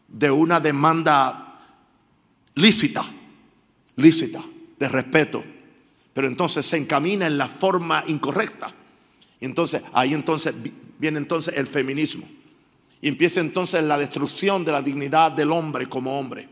de 0.09 0.31
una 0.31 0.61
demanda 0.61 1.61
lícita 2.55 3.05
lícita, 3.97 4.43
de 4.79 4.89
respeto, 4.89 5.43
pero 6.15 6.29
entonces 6.29 6.65
se 6.65 6.77
encamina 6.77 7.27
en 7.27 7.37
la 7.37 7.49
forma 7.49 8.05
incorrecta. 8.07 8.73
Y 9.41 9.45
entonces 9.45 9.83
ahí 9.93 10.15
entonces 10.15 10.55
viene 10.99 11.19
entonces 11.19 11.55
el 11.57 11.67
feminismo. 11.67 12.27
Y 13.01 13.09
empieza 13.09 13.41
entonces 13.41 13.83
la 13.85 13.99
destrucción 13.99 14.65
de 14.65 14.73
la 14.73 14.83
dignidad 14.83 15.33
del 15.33 15.53
hombre 15.53 15.87
como 15.87 16.19
hombre. 16.19 16.49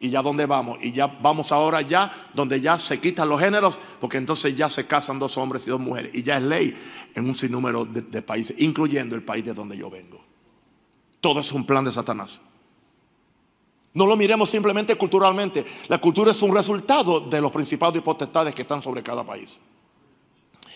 ¿Y 0.00 0.10
ya 0.10 0.22
dónde 0.22 0.46
vamos? 0.46 0.78
Y 0.80 0.92
ya 0.92 1.06
vamos 1.06 1.50
ahora 1.50 1.80
ya 1.80 2.12
donde 2.32 2.60
ya 2.60 2.78
se 2.78 3.00
quitan 3.00 3.28
los 3.28 3.40
géneros, 3.40 3.80
porque 4.00 4.16
entonces 4.16 4.56
ya 4.56 4.70
se 4.70 4.86
casan 4.86 5.18
dos 5.18 5.36
hombres 5.36 5.66
y 5.66 5.70
dos 5.70 5.80
mujeres. 5.80 6.12
Y 6.14 6.22
ya 6.22 6.36
es 6.36 6.42
ley 6.42 6.74
en 7.14 7.26
un 7.26 7.34
sinnúmero 7.34 7.84
de, 7.84 8.02
de 8.02 8.22
países, 8.22 8.56
incluyendo 8.60 9.16
el 9.16 9.24
país 9.24 9.44
de 9.44 9.54
donde 9.54 9.76
yo 9.76 9.90
vengo. 9.90 10.24
Todo 11.20 11.40
es 11.40 11.50
un 11.50 11.66
plan 11.66 11.84
de 11.84 11.92
Satanás. 11.92 12.40
No 13.94 14.06
lo 14.06 14.16
miremos 14.16 14.48
simplemente 14.48 14.94
culturalmente. 14.94 15.64
La 15.88 15.98
cultura 15.98 16.30
es 16.30 16.40
un 16.42 16.54
resultado 16.54 17.18
de 17.20 17.40
los 17.40 17.50
principados 17.50 17.96
y 17.96 18.00
potestades 18.00 18.54
que 18.54 18.62
están 18.62 18.80
sobre 18.80 19.02
cada 19.02 19.24
país. 19.24 19.58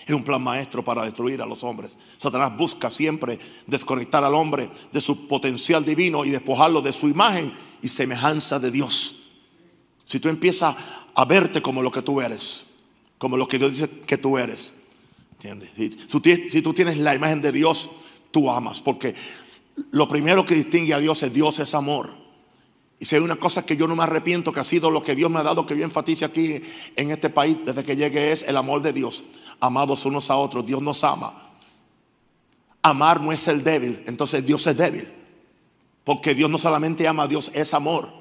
Es 0.04 0.14
un 0.14 0.24
plan 0.24 0.42
maestro 0.42 0.82
para 0.82 1.04
destruir 1.04 1.40
a 1.40 1.46
los 1.46 1.62
hombres. 1.62 1.96
Satanás 2.18 2.56
busca 2.56 2.90
siempre 2.90 3.38
desconectar 3.68 4.24
al 4.24 4.34
hombre 4.34 4.68
de 4.90 5.00
su 5.00 5.28
potencial 5.28 5.84
divino 5.84 6.24
y 6.24 6.30
despojarlo 6.30 6.80
de 6.82 6.92
su 6.92 7.08
imagen 7.08 7.52
y 7.82 7.88
semejanza 7.88 8.58
de 8.58 8.70
Dios. 8.70 9.22
Si 10.06 10.20
tú 10.20 10.28
empiezas 10.28 10.76
a 11.14 11.24
verte 11.24 11.60
como 11.62 11.82
lo 11.82 11.90
que 11.90 12.02
tú 12.02 12.20
eres, 12.20 12.66
como 13.18 13.36
lo 13.36 13.48
que 13.48 13.58
Dios 13.58 13.72
dice 13.72 13.88
que 14.06 14.18
tú 14.18 14.38
eres, 14.38 14.74
¿entiendes? 15.32 15.70
Si, 15.76 16.62
tú 16.62 16.72
tienes 16.72 16.96
la 16.98 17.14
imagen 17.14 17.42
de 17.42 17.52
Dios, 17.52 17.90
tú 18.30 18.50
amas, 18.50 18.80
porque 18.80 19.14
lo 19.90 20.08
primero 20.08 20.44
que 20.44 20.54
distingue 20.54 20.94
a 20.94 20.98
Dios 20.98 21.22
es 21.22 21.32
Dios 21.32 21.58
es 21.58 21.74
amor. 21.74 22.22
Y 22.98 23.04
si 23.04 23.16
hay 23.16 23.22
una 23.22 23.36
cosa 23.36 23.66
que 23.66 23.76
yo 23.76 23.88
no 23.88 23.96
me 23.96 24.04
arrepiento, 24.04 24.52
que 24.52 24.60
ha 24.60 24.64
sido 24.64 24.90
lo 24.90 25.02
que 25.02 25.16
Dios 25.16 25.30
me 25.30 25.40
ha 25.40 25.42
dado, 25.42 25.66
que 25.66 25.76
yo 25.76 25.82
enfatice 25.82 26.24
aquí 26.24 26.60
en 26.94 27.10
este 27.10 27.30
país 27.30 27.56
desde 27.64 27.82
que 27.82 27.96
llegué, 27.96 28.30
es 28.30 28.44
el 28.44 28.56
amor 28.56 28.80
de 28.80 28.92
Dios. 28.92 29.24
Amados 29.58 30.04
unos 30.04 30.30
a 30.30 30.36
otros, 30.36 30.64
Dios 30.64 30.82
nos 30.82 31.02
ama. 31.02 31.34
Amar 32.82 33.20
no 33.20 33.32
es 33.32 33.48
el 33.48 33.64
débil, 33.64 34.02
entonces 34.06 34.44
Dios 34.44 34.66
es 34.66 34.76
débil. 34.76 35.21
Porque 36.04 36.34
Dios 36.34 36.50
no 36.50 36.58
solamente 36.58 37.06
ama, 37.06 37.28
Dios 37.28 37.50
es 37.54 37.74
amor. 37.74 38.12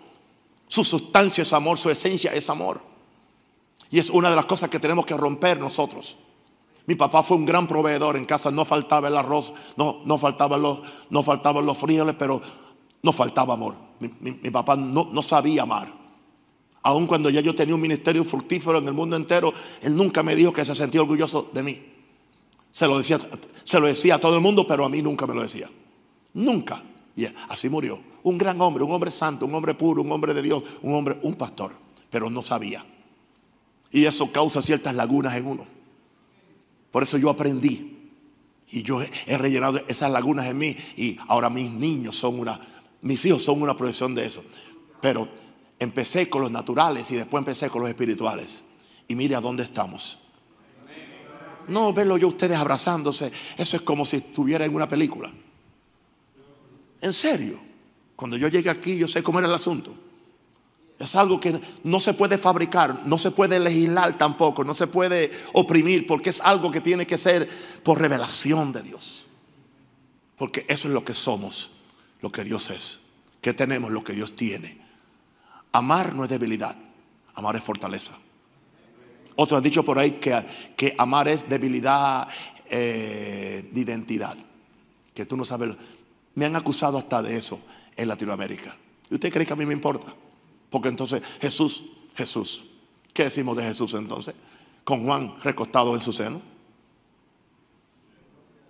Su 0.67 0.83
sustancia 0.83 1.41
es 1.41 1.53
amor, 1.53 1.77
su 1.77 1.89
esencia 1.89 2.31
es 2.33 2.49
amor. 2.49 2.81
Y 3.89 3.99
es 3.99 4.09
una 4.09 4.29
de 4.29 4.35
las 4.35 4.45
cosas 4.45 4.69
que 4.69 4.79
tenemos 4.79 5.05
que 5.05 5.17
romper 5.17 5.59
nosotros. 5.59 6.15
Mi 6.85 6.95
papá 6.95 7.23
fue 7.23 7.37
un 7.37 7.45
gran 7.45 7.67
proveedor. 7.67 8.17
En 8.17 8.25
casa 8.25 8.51
no 8.51 8.65
faltaba 8.65 9.07
el 9.07 9.17
arroz, 9.17 9.53
no, 9.75 10.01
no, 10.05 10.17
faltaban, 10.17 10.61
los, 10.61 10.81
no 11.09 11.23
faltaban 11.23 11.65
los 11.65 11.77
pero 12.17 12.41
no 13.03 13.11
faltaba 13.11 13.53
amor. 13.53 13.75
Mi, 13.99 14.49
papá 14.49 14.75
no, 14.75 15.09
no 15.11 15.21
sabía 15.21 15.63
amar. 15.63 15.93
Aun 16.83 17.05
cuando 17.05 17.29
ya 17.29 17.41
yo 17.41 17.53
tenía 17.53 17.75
un 17.75 17.81
ministerio 17.81 18.23
fructífero 18.23 18.79
en 18.79 18.87
el 18.87 18.93
mundo 18.93 19.15
entero, 19.15 19.53
él 19.81 19.95
nunca 19.95 20.23
me 20.23 20.35
dijo 20.35 20.51
que 20.51 20.65
se 20.65 20.73
sentía 20.73 21.01
orgulloso 21.01 21.49
de 21.53 21.61
mí. 21.61 21.81
Se 22.71 22.87
lo 22.87 22.97
decía, 22.97 23.19
se 23.63 23.79
lo 23.79 23.87
decía 23.87 24.15
a 24.15 24.19
todo 24.19 24.35
el 24.35 24.41
mundo, 24.41 24.65
pero 24.65 24.85
a 24.85 24.89
mí 24.89 25.01
nunca 25.01 25.27
me 25.27 25.35
lo 25.35 25.41
decía. 25.41 25.69
Nunca. 26.33 26.81
Y 27.15 27.25
así 27.49 27.69
murió. 27.69 27.99
Un 28.23 28.37
gran 28.37 28.59
hombre, 28.61 28.83
un 28.83 28.91
hombre 28.91 29.11
santo, 29.11 29.45
un 29.45 29.55
hombre 29.55 29.73
puro, 29.73 30.01
un 30.01 30.11
hombre 30.11 30.33
de 30.33 30.41
Dios, 30.41 30.63
un 30.81 30.95
hombre, 30.95 31.19
un 31.23 31.35
pastor. 31.35 31.73
Pero 32.09 32.29
no 32.29 32.41
sabía. 32.41 32.85
Y 33.91 34.05
eso 34.05 34.31
causa 34.31 34.61
ciertas 34.61 34.95
lagunas 34.95 35.35
en 35.35 35.47
uno. 35.47 35.65
Por 36.91 37.03
eso 37.03 37.17
yo 37.17 37.29
aprendí. 37.29 38.09
Y 38.69 38.83
yo 38.83 39.01
he 39.01 39.37
rellenado 39.37 39.81
esas 39.87 40.11
lagunas 40.11 40.45
en 40.45 40.57
mí. 40.57 40.75
Y 40.95 41.17
ahora 41.27 41.49
mis 41.49 41.71
niños 41.71 42.15
son 42.15 42.39
una, 42.39 42.59
mis 43.01 43.23
hijos 43.25 43.43
son 43.43 43.61
una 43.61 43.75
proyección 43.75 44.15
de 44.15 44.25
eso. 44.25 44.43
Pero 45.01 45.27
empecé 45.79 46.29
con 46.29 46.41
los 46.41 46.51
naturales 46.51 47.09
y 47.11 47.15
después 47.15 47.41
empecé 47.41 47.69
con 47.69 47.81
los 47.81 47.89
espirituales. 47.89 48.63
Y 49.07 49.15
mire 49.15 49.35
a 49.35 49.41
dónde 49.41 49.63
estamos. 49.63 50.19
No 51.67 51.93
verlo 51.93 52.17
yo 52.17 52.27
ustedes 52.27 52.57
abrazándose. 52.57 53.31
Eso 53.57 53.77
es 53.77 53.81
como 53.81 54.05
si 54.05 54.17
estuviera 54.17 54.65
en 54.65 54.73
una 54.73 54.87
película. 54.87 55.31
En 57.01 57.13
serio. 57.13 57.71
Cuando 58.15 58.37
yo 58.37 58.47
llegué 58.49 58.69
aquí, 58.69 58.97
yo 58.97 59.07
sé 59.07 59.23
cómo 59.23 59.39
era 59.39 59.47
el 59.47 59.53
asunto. 59.55 59.95
Es 60.99 61.15
algo 61.15 61.39
que 61.39 61.59
no 61.83 61.99
se 61.99 62.13
puede 62.13 62.37
fabricar, 62.37 63.07
no 63.07 63.17
se 63.17 63.31
puede 63.31 63.59
legislar 63.59 64.15
tampoco, 64.19 64.63
no 64.63 64.75
se 64.75 64.85
puede 64.85 65.31
oprimir, 65.53 66.05
porque 66.05 66.29
es 66.29 66.39
algo 66.41 66.69
que 66.69 66.81
tiene 66.81 67.07
que 67.07 67.17
ser 67.17 67.49
por 67.81 67.99
revelación 67.99 68.71
de 68.71 68.83
Dios. 68.83 69.25
Porque 70.37 70.63
eso 70.69 70.87
es 70.87 70.93
lo 70.93 71.03
que 71.03 71.15
somos, 71.15 71.71
lo 72.21 72.31
que 72.31 72.43
Dios 72.43 72.69
es, 72.69 72.99
que 73.41 73.55
tenemos, 73.55 73.89
lo 73.89 74.03
que 74.03 74.13
Dios 74.13 74.35
tiene. 74.35 74.79
Amar 75.71 76.13
no 76.13 76.23
es 76.23 76.29
debilidad, 76.29 76.77
amar 77.33 77.55
es 77.55 77.63
fortaleza. 77.63 78.15
Otro 79.35 79.57
ha 79.57 79.61
dicho 79.61 79.83
por 79.83 79.97
ahí 79.97 80.11
que, 80.11 80.45
que 80.77 80.93
amar 80.99 81.27
es 81.27 81.49
debilidad 81.49 82.27
eh, 82.69 83.67
de 83.71 83.81
identidad, 83.81 84.37
que 85.15 85.25
tú 85.25 85.35
no 85.35 85.43
sabes. 85.43 85.75
Me 86.35 86.45
han 86.45 86.55
acusado 86.55 86.97
hasta 86.97 87.21
de 87.21 87.37
eso 87.37 87.59
en 87.95 88.07
Latinoamérica. 88.07 88.75
¿Y 89.09 89.15
usted 89.15 89.31
cree 89.31 89.45
que 89.45 89.53
a 89.53 89.57
mí 89.57 89.65
me 89.65 89.73
importa? 89.73 90.13
Porque 90.69 90.89
entonces 90.89 91.21
Jesús, 91.41 91.83
Jesús, 92.15 92.65
¿qué 93.13 93.25
decimos 93.25 93.57
de 93.57 93.63
Jesús 93.63 93.93
entonces? 93.93 94.35
Con 94.83 95.05
Juan 95.05 95.35
recostado 95.41 95.95
en 95.95 96.01
su 96.01 96.13
seno. 96.13 96.41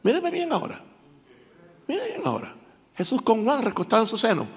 Míreme 0.03 0.31
bien 0.31 0.51
ahora. 0.51 0.81
Míreme 1.87 2.07
bien 2.07 2.21
ahora. 2.25 2.55
Jesús 2.95 3.21
con 3.21 3.43
Juan 3.43 3.61
recostado 3.61 4.01
en 4.01 4.07
su 4.07 4.17
seno. 4.17 4.47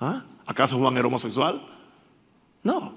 ¿Ah? 0.00 0.24
¿Acaso 0.46 0.78
Juan 0.78 0.96
era 0.96 1.06
homosexual? 1.06 1.66
No. 2.62 2.94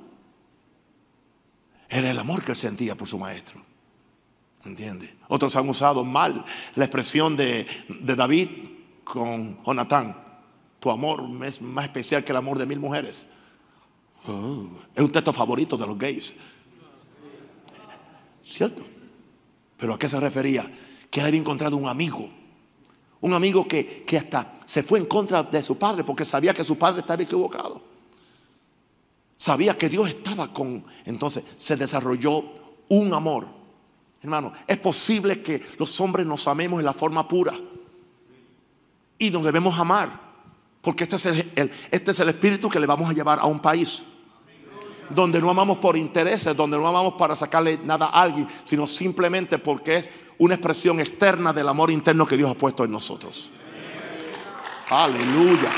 Era 1.89 2.11
el 2.11 2.19
amor 2.19 2.43
que 2.43 2.51
él 2.51 2.57
sentía 2.57 2.95
por 2.95 3.07
su 3.07 3.17
maestro. 3.17 3.63
¿Entiende? 4.65 5.14
Otros 5.27 5.55
han 5.55 5.67
usado 5.67 6.03
mal 6.03 6.43
la 6.75 6.85
expresión 6.85 7.35
de, 7.35 7.67
David 7.87 8.49
con 9.03 9.63
Jonatán. 9.63 10.15
Tu 10.79 10.91
amor 10.91 11.25
es 11.43 11.61
más 11.61 11.85
especial 11.85 12.23
que 12.23 12.31
el 12.31 12.37
amor 12.37 12.57
de 12.57 12.65
mil 12.65 12.79
mujeres. 12.79 13.27
Oh, 14.27 14.67
es 14.95 15.03
un 15.03 15.11
texto 15.11 15.33
favorito 15.33 15.77
de 15.77 15.87
los 15.87 15.97
gays. 15.97 16.35
¿Cierto? 18.43 18.83
Pero 19.77 19.93
¿a 19.93 19.99
qué 19.99 20.07
se 20.07 20.19
refería? 20.19 20.69
Que 21.09 21.21
había 21.21 21.39
encontrado 21.39 21.77
un 21.77 21.87
amigo. 21.87 22.29
Un 23.21 23.33
amigo 23.33 23.67
que, 23.67 24.03
que 24.03 24.17
hasta 24.17 24.59
se 24.65 24.83
fue 24.83 24.99
en 24.99 25.05
contra 25.05 25.43
de 25.43 25.63
su 25.63 25.77
padre 25.77 26.03
porque 26.03 26.25
sabía 26.25 26.53
que 26.53 26.63
su 26.63 26.77
padre 26.77 27.01
estaba 27.01 27.21
equivocado. 27.21 27.81
Sabía 29.37 29.77
que 29.77 29.89
Dios 29.89 30.09
estaba 30.09 30.53
con... 30.53 30.85
Entonces 31.05 31.43
se 31.57 31.75
desarrolló 31.75 32.43
un 32.89 33.13
amor. 33.13 33.47
Hermano, 34.25 34.51
es 34.65 34.77
posible 34.77 35.43
que 35.43 35.61
los 35.77 36.01
hombres 36.01 36.25
nos 36.25 36.47
amemos 36.47 36.79
en 36.79 36.85
la 36.87 36.93
forma 36.93 37.27
pura. 37.27 37.53
Y 39.19 39.29
nos 39.29 39.43
debemos 39.43 39.77
amar. 39.77 40.09
Porque 40.81 41.03
este 41.03 41.17
es 41.17 41.25
el, 41.27 41.71
este 41.91 42.09
es 42.09 42.19
el 42.19 42.29
espíritu 42.29 42.67
que 42.67 42.79
le 42.79 42.87
vamos 42.87 43.07
a 43.07 43.13
llevar 43.13 43.37
a 43.37 43.45
un 43.45 43.59
país. 43.59 44.01
Donde 45.11 45.39
no 45.39 45.51
amamos 45.51 45.77
por 45.77 45.95
intereses, 45.95 46.57
donde 46.57 46.75
no 46.75 46.87
amamos 46.87 47.13
para 47.13 47.35
sacarle 47.35 47.79
nada 47.83 48.07
a 48.07 48.23
alguien, 48.23 48.47
sino 48.63 48.87
simplemente 48.87 49.59
porque 49.59 49.97
es 49.97 50.09
una 50.39 50.55
expresión 50.55 50.99
externa 50.99 51.53
del 51.53 51.69
amor 51.69 51.91
interno 51.91 52.25
que 52.25 52.35
Dios 52.35 52.49
ha 52.49 52.55
puesto 52.55 52.83
en 52.83 52.91
nosotros. 52.91 53.51
Aleluya. 54.89 55.69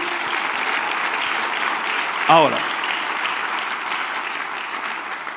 Ahora, 2.29 2.57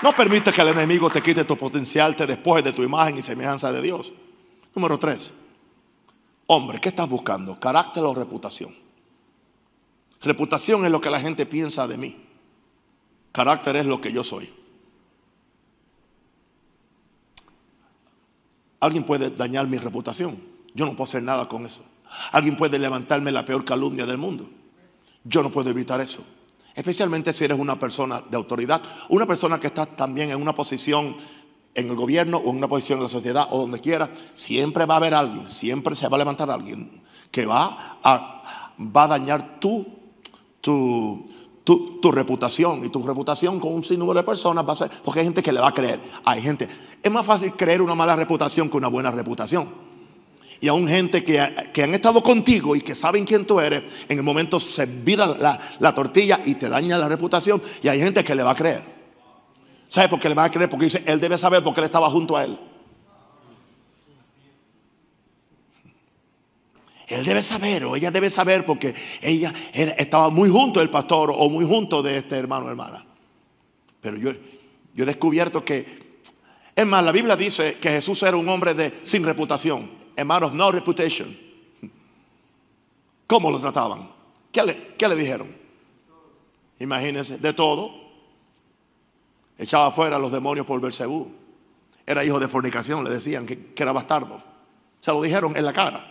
no 0.03 0.15
permite 0.15 0.53
que 0.53 0.61
el 0.61 0.69
enemigo 0.69 1.11
te 1.11 1.23
quite 1.23 1.45
tu 1.45 1.57
potencial, 1.57 2.17
te 2.17 2.27
despoje 2.27 2.63
de 2.63 2.73
tu 2.73 2.83
imagen 2.83 3.19
y 3.19 3.23
semejanza 3.23 3.71
de 3.73 3.83
Dios. 3.83 4.13
Número 4.75 4.99
tres. 4.99 5.35
Hombre, 6.47 6.81
¿qué 6.81 6.89
estás 6.89 7.09
buscando? 7.09 7.59
¿Carácter 7.61 8.03
o 8.03 8.15
reputación? 8.15 8.75
Reputación 10.23 10.85
es 10.85 10.91
lo 10.91 11.01
que 11.01 11.11
la 11.11 11.21
gente 11.21 11.47
piensa 11.47 11.87
de 11.87 11.97
mí. 11.97 12.17
Carácter 13.33 13.77
es 13.77 13.87
lo 13.87 14.01
que 14.01 14.13
yo 14.13 14.25
soy. 14.25 14.53
Alguien 18.81 19.05
puede 19.05 19.31
dañar 19.31 19.67
mi 19.67 19.79
reputación. 19.79 20.41
Yo 20.75 20.87
no 20.87 20.93
puedo 20.93 21.05
hacer 21.05 21.23
nada 21.23 21.49
con 21.49 21.67
eso. 21.67 21.85
Alguien 22.33 22.57
puede 22.57 22.79
levantarme 22.79 23.31
la 23.31 23.45
peor 23.45 23.65
calumnia 23.65 24.07
del 24.07 24.19
mundo. 24.19 24.49
Yo 25.25 25.43
no 25.43 25.51
puedo 25.51 25.71
evitar 25.71 26.01
eso. 26.01 26.25
Especialmente 26.75 27.33
si 27.33 27.45
eres 27.45 27.59
una 27.59 27.79
persona 27.79 28.23
de 28.31 28.37
autoridad, 28.37 28.81
una 29.09 29.27
persona 29.27 29.59
que 29.59 29.67
está 29.67 29.87
también 29.87 30.31
en 30.31 30.41
una 30.41 30.55
posición 30.55 31.17
en 31.75 31.89
el 31.89 31.97
gobierno 31.97 32.39
o 32.39 32.51
en 32.51 32.57
una 32.57 32.69
posición 32.69 32.99
en 32.99 33.05
la 33.05 33.09
sociedad 33.09 33.49
o 33.51 33.61
donde 33.61 33.81
quiera, 33.81 34.11
siempre 34.35 34.87
va 34.87 34.95
a 34.95 34.97
haber 34.99 35.15
alguien, 35.15 35.49
siempre 35.49 35.95
se 35.95 36.09
va 36.09 36.17
a 36.17 36.19
levantar 36.19 36.51
alguien 36.51 36.91
que 37.31 37.47
va 37.47 37.99
a, 38.03 38.43
dañar 39.09 39.61
tu 39.61 40.01
tu, 40.61 41.29
tu, 41.65 42.13
reputación. 42.13 42.85
Y 42.85 42.89
tu 42.89 43.03
reputación 43.03 43.61
con 43.61 43.73
un 43.73 43.85
sinnúmero 43.85 44.21
de 44.21 44.25
personas 44.25 44.67
va 44.69 44.73
a 44.73 44.77
ser, 44.77 44.91
porque 45.05 45.21
hay 45.21 45.27
gente 45.27 45.43
que 45.43 45.53
le 45.53 45.61
va 45.61 45.69
a 45.69 45.75
creer. 45.75 46.01
Hay 46.25 46.43
gente. 46.43 46.69
Es 47.03 47.11
más 47.11 47.25
fácil 47.25 47.53
creer 47.55 47.81
una 47.83 47.95
mala 47.95 48.17
reputación 48.17 48.69
que 48.69 48.77
una 48.77 48.89
buena 48.89 49.11
reputación. 49.11 49.69
Y 50.61 50.69
aún 50.69 50.87
gente 50.87 51.25
que, 51.25 51.71
que, 51.73 51.83
han 51.83 51.95
estado 51.95 52.23
contigo 52.23 52.77
y 52.77 52.83
que 52.83 52.95
saben 52.95 53.25
quién 53.25 53.47
tú 53.47 53.61
eres, 53.61 53.83
en 54.09 54.19
el 54.19 54.23
momento 54.23 54.61
se 54.61 54.85
vira 54.85 55.27
la, 55.27 55.59
la, 55.79 55.95
tortilla 55.95 56.39
y 56.45 56.57
te 56.57 56.69
daña 56.69 56.99
la 56.99 57.09
reputación. 57.09 57.63
Y 57.83 57.89
hay 57.89 57.99
gente 57.99 58.23
que 58.23 58.35
le 58.35 58.43
va 58.43 58.51
a 58.51 58.55
creer. 58.55 58.83
¿Sabe 59.89 60.09
por 60.09 60.21
qué 60.21 60.29
le 60.29 60.35
va 60.35 60.45
a 60.45 60.51
creer? 60.51 60.69
Porque 60.69 60.85
dice, 60.85 61.03
él 61.07 61.19
debe 61.19 61.39
saber 61.39 61.65
porque 61.65 61.81
él 61.81 61.87
estaba 61.87 62.11
junto 62.11 62.37
a 62.37 62.45
él. 62.45 62.59
Él 67.09 67.25
debe 67.25 67.43
saber 67.43 67.85
o 67.85 67.97
ella 67.97 68.13
debe 68.13 68.31
saber 68.31 68.65
porque 68.65 68.95
ella 69.21 69.53
estaba 69.73 70.31
muy 70.31 70.49
junto 70.49 70.79
del 70.79 70.91
pastor 70.91 71.35
o 71.37 71.51
muy 71.51 71.65
junto 71.65 72.03
de 72.03 72.19
este 72.19 72.37
hermano 72.37 72.67
o 72.67 72.69
hermana. 72.69 73.05
Pero 74.01 74.17
yo, 74.17 74.31
yo 74.95 75.03
he 75.03 75.07
descubierto 75.07 75.65
que, 75.65 75.85
es 76.77 76.87
más, 76.87 77.03
la 77.03 77.11
Biblia 77.11 77.35
dice 77.35 77.79
que 77.81 77.89
Jesús 77.91 78.23
era 78.23 78.37
un 78.37 78.49
hombre 78.49 78.75
de, 78.75 78.93
sin 79.03 79.25
reputación, 79.25 79.91
a 80.17 80.25
man 80.25 80.43
of 80.45 80.55
no 80.55 80.71
reputation. 80.71 81.37
¿Cómo 83.27 83.51
lo 83.51 83.61
trataban? 83.61 84.11
¿Qué 84.51 84.63
le, 84.65 84.95
qué 84.97 85.09
le 85.09 85.17
dijeron? 85.17 85.55
Imagínense, 86.79 87.39
de 87.39 87.53
todo. 87.53 87.93
Echaba 89.59 89.91
fuera 89.91 90.17
a 90.17 90.19
los 90.19 90.33
demonios 90.33 90.67
por 90.67 90.81
Bersebú. 90.81 91.33
Era 92.07 92.25
hijo 92.25 92.41
de 92.41 92.49
fornicación, 92.49 93.05
le 93.05 93.11
decían 93.11 93.47
que, 93.47 93.73
que 93.73 93.83
era 93.83 93.93
bastardo. 93.93 94.43
Se 95.01 95.13
lo 95.13 95.23
dijeron 95.23 95.57
en 95.57 95.65
la 95.65 95.73
cara. 95.73 96.11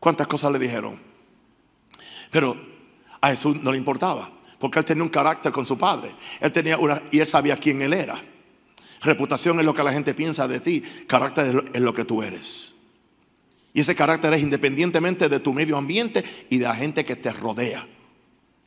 ¿Cuántas 0.00 0.26
cosas 0.26 0.52
le 0.52 0.58
dijeron? 0.58 1.00
Pero 2.30 2.56
a 3.20 3.30
Jesús 3.30 3.56
no 3.62 3.72
le 3.72 3.78
importaba, 3.78 4.28
porque 4.58 4.78
él 4.78 4.84
tenía 4.84 5.02
un 5.02 5.08
carácter 5.08 5.52
con 5.52 5.64
su 5.64 5.78
padre. 5.78 6.14
Él 6.40 6.52
tenía 6.52 6.76
una 6.76 7.00
y 7.10 7.20
él 7.20 7.26
sabía 7.26 7.56
quién 7.56 7.80
él 7.80 7.92
era. 7.92 8.20
Reputación 9.00 9.58
es 9.60 9.64
lo 9.64 9.74
que 9.74 9.82
la 9.82 9.92
gente 9.92 10.14
piensa 10.14 10.48
de 10.48 10.60
ti, 10.60 10.82
carácter 11.06 11.64
es 11.72 11.80
lo, 11.80 11.94
que 11.94 12.04
tú 12.04 12.22
eres. 12.22 12.73
Y 13.74 13.80
ese 13.80 13.94
carácter 13.94 14.32
es 14.32 14.40
independientemente 14.40 15.28
de 15.28 15.40
tu 15.40 15.52
medio 15.52 15.76
ambiente 15.76 16.24
y 16.48 16.58
de 16.58 16.64
la 16.64 16.76
gente 16.76 17.04
que 17.04 17.16
te 17.16 17.32
rodea. 17.32 17.84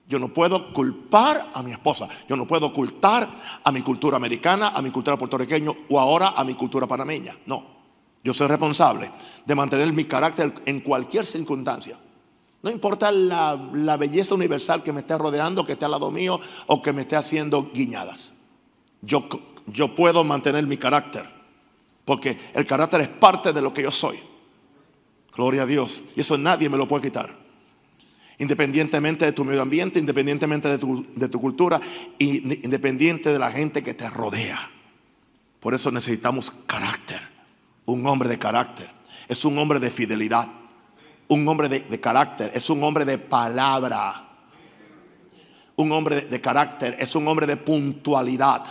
Yo 0.07 0.19
no 0.19 0.33
puedo 0.33 0.73
culpar 0.73 1.49
a 1.53 1.63
mi 1.63 1.71
esposa. 1.71 2.07
Yo 2.29 2.35
no 2.35 2.45
puedo 2.45 2.67
ocultar 2.67 3.27
a 3.63 3.71
mi 3.71 3.81
cultura 3.81 4.17
americana, 4.17 4.69
a 4.69 4.81
mi 4.81 4.91
cultura 4.91 5.17
puertorriqueña 5.17 5.71
o 5.89 5.99
ahora 5.99 6.33
a 6.35 6.43
mi 6.43 6.53
cultura 6.55 6.87
panameña. 6.87 7.35
No. 7.45 7.77
Yo 8.23 8.33
soy 8.33 8.47
responsable 8.47 9.09
de 9.45 9.55
mantener 9.55 9.91
mi 9.93 10.03
carácter 10.03 10.53
en 10.65 10.81
cualquier 10.81 11.25
circunstancia. 11.25 11.97
No 12.61 12.69
importa 12.69 13.09
la, 13.11 13.55
belleza 13.97 14.35
universal 14.35 14.83
que 14.83 14.91
me 14.91 15.01
esté 15.01 15.17
rodeando, 15.17 15.65
que 15.65 15.73
esté 15.73 15.85
al 15.85 15.91
lado 15.91 16.11
mío 16.11 16.39
o 16.67 16.81
que 16.81 16.91
me 16.91 17.03
esté 17.03 17.15
haciendo 17.15 17.71
guiñadas. 17.71 18.33
Yo, 19.01 19.29
yo 19.67 19.95
puedo 19.95 20.23
mantener 20.23 20.65
mi 20.65 20.75
carácter 20.77 21.23
Porque 22.03 22.35
el 22.55 22.65
carácter 22.65 23.01
es 23.01 23.07
parte 23.07 23.53
de 23.53 23.61
lo 23.61 23.73
que 23.73 23.83
yo 23.83 23.91
soy. 23.91 24.17
Gloria 25.37 25.61
a 25.61 25.65
Dios. 25.67 26.03
Y 26.15 26.21
eso 26.21 26.35
nadie 26.35 26.67
me 26.67 26.77
lo 26.77 26.87
puede 26.87 27.03
quitar. 27.03 27.29
Independientemente 28.39 29.23
de 29.23 29.31
tu 29.31 29.45
medio 29.45 29.61
ambiente, 29.61 29.99
independientemente 29.99 30.67
de 30.67 30.79
tu, 30.79 31.05
de 31.15 31.29
tu 31.29 31.39
cultura, 31.39 31.79
independiente 32.17 33.31
de 33.31 33.37
la 33.37 33.51
gente 33.51 33.83
que 33.83 33.93
te 33.93 34.09
rodea. 34.09 34.59
Por 35.59 35.75
eso 35.75 35.91
necesitamos 35.91 36.49
carácter. 36.65 37.21
Un 37.85 38.05
hombre 38.07 38.27
de 38.27 38.39
carácter. 38.39 38.89
Es 39.27 39.45
un 39.45 39.57
hombre 39.59 39.79
de 39.79 39.91
fidelidad. 39.91 40.47
Un 41.27 41.47
hombre 41.47 41.69
de, 41.69 41.99
carácter. 41.99 42.51
Es 42.55 42.71
un 42.71 42.83
hombre 42.83 43.05
de 43.05 43.19
palabra. 43.19 44.27
Un 45.75 45.91
hombre 45.91 46.21
de, 46.21 46.41
carácter. 46.41 46.97
Es 46.99 47.13
un 47.13 47.27
hombre 47.27 47.45
de 47.45 47.57
puntualidad. 47.57 48.63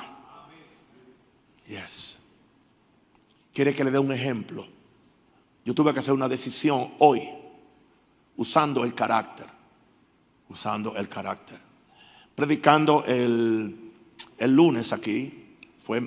Yes. 1.69 2.17
Quiere 3.55 3.73
que 3.73 3.85
le 3.85 3.93
dé 3.93 4.01
un 4.01 4.11
ejemplo. 4.11 4.67
Yo 5.67 5.75
tuve 5.75 5.93
que 5.93 6.01
hacer 6.01 6.15
una 6.15 6.29
decisión 6.29 6.95
hoy 7.01 7.21
usando 8.39 8.85
el 8.85 8.95
carácter. 8.95 9.47
Usando 10.49 10.97
el 10.97 11.09
carácter. 11.09 11.61
Predicando 12.35 13.05
el, 13.07 13.93
el 14.39 14.55
lunes 14.55 14.95
aquí, 14.95 15.57
fue 15.81 16.01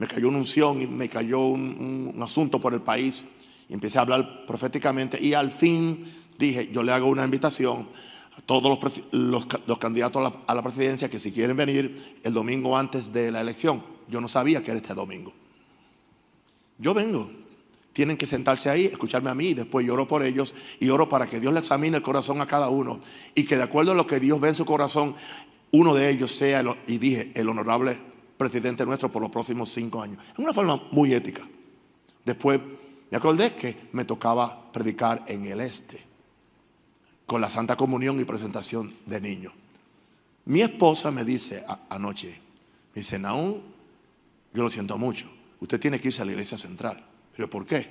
me 0.00 0.06
cayó 0.06 0.28
una 0.28 0.38
unción 0.38 0.80
y 0.80 0.86
me 0.86 1.10
cayó 1.10 1.40
un, 1.40 2.18
asunto 2.22 2.58
por 2.58 2.72
el 2.72 2.80
país. 2.80 3.26
Y 3.68 3.74
empecé 3.74 3.98
a 3.98 4.00
hablar 4.00 4.46
proféticamente. 4.46 5.22
Y 5.22 5.34
al 5.34 5.50
fin 5.50 6.02
dije, 6.38 6.70
yo 6.72 6.82
le 6.82 6.92
hago 6.92 7.06
una 7.06 7.22
invitación 7.22 7.86
a 8.34 8.40
todos 8.40 8.78
los, 9.12 9.46
candidatos 9.78 10.32
a 10.46 10.54
la, 10.54 10.62
presidencia 10.62 11.10
que 11.10 11.18
si 11.18 11.32
quieren 11.32 11.54
venir 11.54 12.18
el 12.22 12.32
domingo 12.32 12.78
antes 12.78 13.12
de 13.12 13.30
la 13.30 13.42
elección. 13.42 13.82
Yo 14.08 14.22
no 14.22 14.26
sabía 14.26 14.62
que 14.62 14.70
era 14.70 14.80
este 14.80 14.94
domingo. 14.94 15.34
Yo 16.78 16.94
vengo. 16.94 17.30
Tienen 17.92 18.16
que 18.16 18.26
sentarse 18.26 18.70
ahí, 18.70 18.84
escucharme 18.84 19.30
a 19.30 19.34
mí 19.34 19.48
y 19.48 19.54
después 19.54 19.84
lloro 19.84 20.06
por 20.06 20.22
ellos 20.22 20.54
y 20.78 20.88
oro 20.90 21.08
para 21.08 21.26
que 21.26 21.40
Dios 21.40 21.52
le 21.52 21.60
examine 21.60 21.96
el 21.96 22.02
corazón 22.02 22.40
a 22.40 22.46
cada 22.46 22.68
uno 22.68 23.00
y 23.34 23.44
que 23.44 23.56
de 23.56 23.64
acuerdo 23.64 23.92
a 23.92 23.94
lo 23.94 24.06
que 24.06 24.20
Dios 24.20 24.40
ve 24.40 24.50
en 24.50 24.54
su 24.54 24.64
corazón, 24.64 25.14
uno 25.72 25.94
de 25.94 26.10
ellos 26.10 26.30
sea, 26.30 26.62
y 26.86 26.98
dije, 26.98 27.32
el 27.34 27.48
honorable 27.48 27.98
presidente 28.36 28.86
nuestro 28.86 29.12
por 29.12 29.22
los 29.22 29.30
próximos 29.30 29.68
cinco 29.68 30.02
años. 30.02 30.18
Es 30.32 30.38
una 30.38 30.54
forma 30.54 30.82
muy 30.92 31.12
ética. 31.12 31.46
Después 32.24 32.60
me 33.10 33.16
acordé 33.16 33.54
que 33.54 33.76
me 33.92 34.04
tocaba 34.04 34.72
predicar 34.72 35.24
en 35.26 35.44
el 35.44 35.60
este, 35.60 36.02
con 37.26 37.40
la 37.40 37.50
Santa 37.50 37.76
Comunión 37.76 38.20
y 38.20 38.24
presentación 38.24 38.94
de 39.06 39.20
niños. 39.20 39.52
Mi 40.46 40.62
esposa 40.62 41.10
me 41.10 41.24
dice 41.24 41.64
anoche, 41.90 42.28
me 42.94 43.02
dice, 43.02 43.18
Naún, 43.18 43.62
yo 44.52 44.62
lo 44.62 44.70
siento 44.70 44.96
mucho, 44.96 45.30
usted 45.60 45.78
tiene 45.78 46.00
que 46.00 46.08
irse 46.08 46.22
a 46.22 46.24
la 46.24 46.32
iglesia 46.32 46.56
central. 46.56 47.09
¿Por 47.48 47.64
qué? 47.64 47.86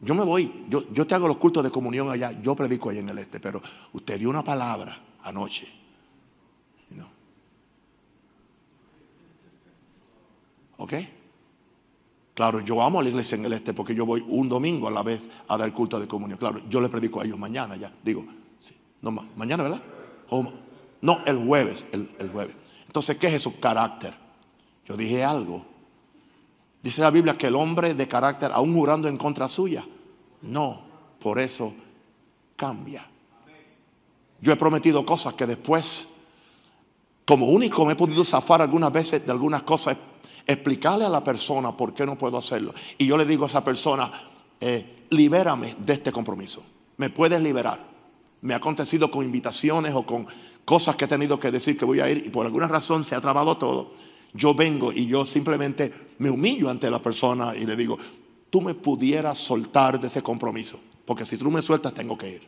Yo 0.00 0.14
me 0.14 0.24
voy, 0.24 0.64
yo, 0.68 0.82
yo 0.92 1.06
te 1.06 1.14
hago 1.14 1.28
los 1.28 1.36
cultos 1.36 1.62
de 1.62 1.70
comunión 1.70 2.10
allá, 2.10 2.32
yo 2.40 2.54
predico 2.56 2.88
allá 2.88 3.00
en 3.00 3.10
el 3.10 3.18
este, 3.18 3.38
pero 3.38 3.60
usted 3.92 4.18
dio 4.18 4.30
una 4.30 4.42
palabra 4.42 4.98
anoche 5.24 5.80
¿Ok? 10.80 10.94
Claro, 12.34 12.60
yo 12.60 12.82
amo 12.82 13.00
a 13.00 13.02
la 13.02 13.10
iglesia 13.10 13.36
en 13.36 13.44
el 13.44 13.52
este 13.52 13.74
porque 13.74 13.94
yo 13.94 14.06
voy 14.06 14.24
un 14.26 14.48
domingo 14.48 14.88
a 14.88 14.90
la 14.90 15.02
vez 15.02 15.28
a 15.46 15.58
dar 15.58 15.70
culto 15.74 16.00
de 16.00 16.08
comunión. 16.08 16.38
Claro, 16.38 16.58
yo 16.70 16.80
le 16.80 16.88
predico 16.88 17.20
a 17.20 17.24
ellos 17.24 17.38
mañana 17.38 17.76
ya. 17.76 17.92
Digo, 18.02 18.24
sí, 18.58 18.74
no 19.02 19.10
mañana, 19.36 19.62
¿verdad? 19.62 19.82
no, 21.02 21.22
el 21.26 21.36
jueves, 21.36 21.84
el, 21.92 22.08
el 22.18 22.30
jueves. 22.30 22.56
Entonces, 22.86 23.18
¿qué 23.18 23.26
es 23.26 23.34
eso? 23.34 23.52
Carácter. 23.60 24.14
Yo 24.86 24.96
dije 24.96 25.22
algo. 25.22 25.66
Dice 26.82 27.02
la 27.02 27.10
Biblia 27.10 27.36
que 27.36 27.48
el 27.48 27.56
hombre 27.56 27.94
de 27.94 28.08
carácter, 28.08 28.50
aún 28.52 28.74
jurando 28.74 29.08
en 29.08 29.16
contra 29.16 29.48
suya, 29.48 29.84
no, 30.42 30.80
por 31.20 31.38
eso 31.38 31.72
cambia. 32.56 33.06
Yo 34.40 34.52
he 34.52 34.56
prometido 34.56 35.04
cosas 35.04 35.34
que 35.34 35.46
después, 35.46 36.08
como 37.26 37.46
único 37.46 37.84
me 37.84 37.92
he 37.92 37.96
podido 37.96 38.24
zafar 38.24 38.62
algunas 38.62 38.92
veces 38.92 39.26
de 39.26 39.32
algunas 39.32 39.62
cosas 39.62 39.96
explicarle 40.46 41.04
a 41.04 41.10
la 41.10 41.22
persona 41.22 41.76
por 41.76 41.92
qué 41.92 42.06
no 42.06 42.16
puedo 42.16 42.38
hacerlo. 42.38 42.72
Y 42.96 43.06
yo 43.06 43.18
le 43.18 43.26
digo 43.26 43.44
a 43.44 43.48
esa 43.48 43.62
persona, 43.62 44.10
eh, 44.58 45.06
libérame 45.10 45.74
de 45.78 45.92
este 45.92 46.10
compromiso. 46.10 46.62
Me 46.96 47.10
puedes 47.10 47.40
liberar. 47.40 47.88
Me 48.42 48.54
ha 48.54 48.56
acontecido 48.56 49.10
con 49.10 49.22
invitaciones 49.22 49.94
o 49.94 50.06
con 50.06 50.26
cosas 50.64 50.96
que 50.96 51.04
he 51.04 51.08
tenido 51.08 51.38
que 51.38 51.50
decir 51.50 51.76
que 51.76 51.84
voy 51.84 52.00
a 52.00 52.08
ir 52.08 52.22
y 52.26 52.30
por 52.30 52.46
alguna 52.46 52.66
razón 52.66 53.04
se 53.04 53.14
ha 53.14 53.20
trabado 53.20 53.58
todo. 53.58 53.92
Yo 54.32 54.54
vengo 54.54 54.92
y 54.92 55.06
yo 55.06 55.26
simplemente 55.26 55.92
me 56.18 56.30
humillo 56.30 56.70
ante 56.70 56.90
la 56.90 57.02
persona 57.02 57.54
y 57.56 57.66
le 57.66 57.76
digo, 57.76 57.98
tú 58.48 58.60
me 58.60 58.74
pudieras 58.74 59.38
soltar 59.38 60.00
de 60.00 60.08
ese 60.08 60.22
compromiso, 60.22 60.78
porque 61.04 61.26
si 61.26 61.36
tú 61.36 61.50
me 61.50 61.62
sueltas 61.62 61.94
tengo 61.94 62.16
que 62.16 62.30
ir. 62.34 62.42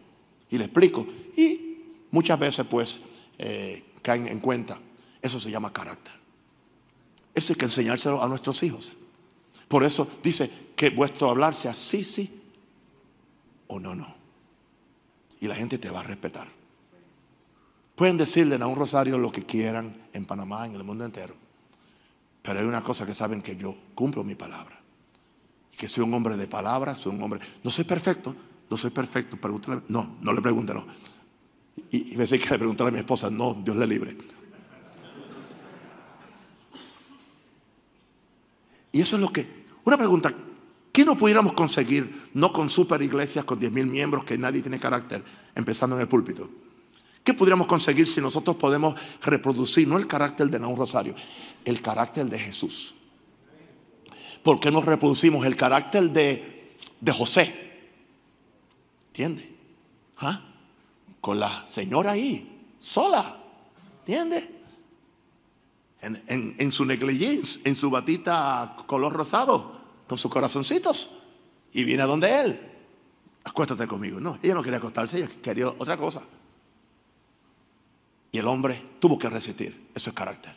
Y 0.50 0.58
le 0.58 0.64
explico. 0.64 1.06
Y 1.36 1.78
muchas 2.10 2.38
veces 2.38 2.66
pues 2.68 3.00
eh, 3.38 3.82
caen 4.02 4.28
en 4.28 4.40
cuenta. 4.40 4.78
Eso 5.20 5.40
se 5.40 5.50
llama 5.50 5.72
carácter. 5.72 6.12
Eso 7.34 7.52
hay 7.52 7.56
que 7.56 7.64
enseñárselo 7.64 8.22
a 8.22 8.28
nuestros 8.28 8.62
hijos. 8.62 8.96
Por 9.68 9.84
eso 9.84 10.06
dice 10.22 10.50
que 10.76 10.90
vuestro 10.90 11.30
hablar 11.30 11.54
sea 11.54 11.72
sí, 11.72 12.04
sí 12.04 12.42
o 13.68 13.80
no, 13.80 13.94
no. 13.94 14.14
Y 15.40 15.46
la 15.46 15.54
gente 15.54 15.78
te 15.78 15.90
va 15.90 16.00
a 16.00 16.04
respetar. 16.04 16.48
Pueden 17.94 18.16
decirle 18.16 18.56
a 18.56 18.66
un 18.66 18.76
rosario 18.76 19.16
lo 19.18 19.32
que 19.32 19.44
quieran 19.44 19.96
en 20.12 20.26
Panamá, 20.26 20.66
en 20.66 20.74
el 20.74 20.84
mundo 20.84 21.04
entero. 21.04 21.41
Pero 22.42 22.58
hay 22.58 22.66
una 22.66 22.82
cosa 22.82 23.06
que 23.06 23.14
saben 23.14 23.40
que 23.40 23.56
yo 23.56 23.74
cumplo 23.94 24.24
mi 24.24 24.34
palabra. 24.34 24.80
Que 25.70 25.88
soy 25.88 26.04
un 26.04 26.12
hombre 26.12 26.36
de 26.36 26.48
palabra, 26.48 26.96
soy 26.96 27.14
un 27.14 27.22
hombre. 27.22 27.40
No 27.62 27.70
soy 27.70 27.84
perfecto, 27.84 28.34
no 28.68 28.76
soy 28.76 28.90
perfecto. 28.90 29.36
Pregúntale. 29.36 29.82
No, 29.88 30.16
no 30.20 30.32
le 30.32 30.42
pregunte, 30.42 30.74
no. 30.74 30.84
Y, 31.90 32.16
me 32.16 32.24
dice 32.24 32.38
que 32.38 32.50
le 32.50 32.58
preguntaré 32.58 32.88
a 32.88 32.92
mi 32.92 32.98
esposa, 32.98 33.30
no, 33.30 33.54
Dios 33.54 33.76
le 33.76 33.86
libre. 33.86 34.16
Y 38.90 39.00
eso 39.00 39.16
es 39.16 39.22
lo 39.22 39.32
que, 39.32 39.64
una 39.84 39.96
pregunta, 39.96 40.34
¿qué 40.92 41.04
no 41.04 41.16
pudiéramos 41.16 41.54
conseguir 41.54 42.28
no 42.34 42.52
con 42.52 42.68
super 42.68 43.00
iglesias 43.00 43.44
con 43.46 43.58
10 43.58 43.72
mil 43.72 43.86
miembros 43.86 44.24
que 44.24 44.36
nadie 44.36 44.60
tiene 44.60 44.78
carácter, 44.78 45.24
empezando 45.54 45.96
en 45.96 46.02
el 46.02 46.08
púlpito? 46.08 46.50
¿Qué 47.24 47.34
pudiéramos 47.34 47.66
conseguir 47.66 48.08
si 48.08 48.20
nosotros 48.20 48.56
podemos 48.56 48.98
reproducir, 49.22 49.86
no 49.86 49.96
el 49.96 50.06
carácter 50.06 50.50
de 50.50 50.58
un 50.58 50.76
Rosario, 50.76 51.14
el 51.64 51.80
carácter 51.80 52.26
de 52.26 52.38
Jesús? 52.38 52.94
¿Por 54.42 54.58
qué 54.58 54.70
no 54.70 54.80
reproducimos 54.80 55.46
el 55.46 55.56
carácter 55.56 56.10
de, 56.10 56.74
de 57.00 57.12
José? 57.12 57.54
¿Entiende? 59.08 59.56
¿Ah? 60.18 60.42
Con 61.20 61.38
la 61.38 61.64
señora 61.68 62.12
ahí, 62.12 62.66
sola. 62.80 63.38
¿Entiende? 64.00 64.62
en, 66.02 66.72
su 66.72 66.84
negligé, 66.84 67.40
en 67.64 67.76
su 67.76 67.90
batita 67.90 68.76
color 68.86 69.12
rosado, 69.12 69.80
con 70.06 70.18
sus 70.18 70.30
corazoncitos. 70.30 71.18
Y 71.72 71.84
viene 71.84 72.02
a 72.02 72.06
donde 72.06 72.40
él. 72.40 72.60
Acuéstate 73.44 73.86
conmigo. 73.86 74.20
No, 74.20 74.38
ella 74.42 74.54
no 74.54 74.62
quería 74.62 74.78
acostarse, 74.78 75.18
ella 75.18 75.28
quería 75.40 75.68
otra 75.68 75.96
cosa. 75.96 76.22
Y 78.32 78.38
el 78.38 78.48
hombre 78.48 78.80
tuvo 78.98 79.18
que 79.18 79.28
resistir. 79.28 79.90
Eso 79.94 80.10
es 80.10 80.16
carácter. 80.16 80.54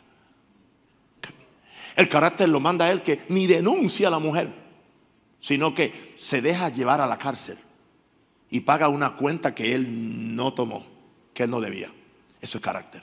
El 1.94 2.08
carácter 2.08 2.48
lo 2.48 2.60
manda 2.60 2.86
a 2.86 2.90
él 2.90 3.02
que 3.02 3.24
ni 3.28 3.46
denuncia 3.46 4.08
a 4.08 4.10
la 4.10 4.18
mujer, 4.18 4.52
sino 5.40 5.74
que 5.74 6.14
se 6.16 6.42
deja 6.42 6.68
llevar 6.68 7.00
a 7.00 7.06
la 7.06 7.16
cárcel 7.16 7.56
y 8.50 8.60
paga 8.60 8.88
una 8.88 9.16
cuenta 9.16 9.54
que 9.54 9.74
él 9.74 10.34
no 10.36 10.52
tomó, 10.52 10.84
que 11.32 11.44
él 11.44 11.50
no 11.50 11.60
debía. 11.60 11.90
Eso 12.40 12.58
es 12.58 12.64
carácter. 12.64 13.02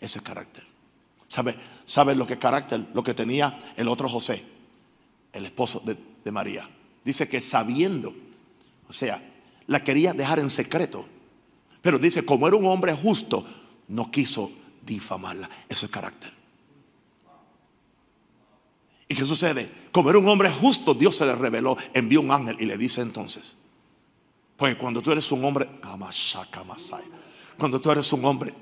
Eso 0.00 0.18
es 0.18 0.24
carácter. 0.24 0.64
¿Sabe, 1.84 2.14
lo 2.14 2.26
que 2.26 2.38
carácter, 2.38 2.86
lo 2.94 3.02
que 3.02 3.14
tenía 3.14 3.58
el 3.76 3.88
otro 3.88 4.08
José, 4.08 4.44
el 5.32 5.44
esposo 5.46 5.82
de 5.84 6.32
María? 6.32 6.68
Dice 7.04 7.28
que 7.28 7.40
sabiendo, 7.40 8.14
o 8.88 8.92
sea, 8.92 9.20
la 9.66 9.82
quería 9.82 10.12
dejar 10.12 10.38
en 10.38 10.50
secreto. 10.50 11.06
Pero 11.82 11.98
dice, 11.98 12.24
como 12.24 12.48
era 12.48 12.56
un 12.56 12.66
hombre 12.66 12.94
justo, 12.94 13.44
no 13.88 14.10
quiso 14.10 14.50
difamarla. 14.84 15.48
Eso 15.68 15.86
es 15.86 15.92
carácter. 15.92 16.32
¿Y 19.08 19.14
qué 19.14 19.24
sucede? 19.24 19.70
Como 19.92 20.10
era 20.10 20.18
un 20.18 20.28
hombre 20.28 20.50
justo, 20.50 20.94
Dios 20.94 21.16
se 21.16 21.26
le 21.26 21.34
reveló, 21.34 21.76
envió 21.92 22.20
un 22.20 22.30
ángel 22.30 22.56
y 22.58 22.64
le 22.66 22.76
dice 22.76 23.00
entonces, 23.02 23.56
pues 24.56 24.76
cuando 24.76 25.02
tú 25.02 25.12
eres 25.12 25.30
un 25.30 25.44
hombre, 25.44 25.68
cuando 27.58 27.80
tú 27.80 27.90
eres 27.90 28.12
un 28.12 28.24
hombre 28.24 28.54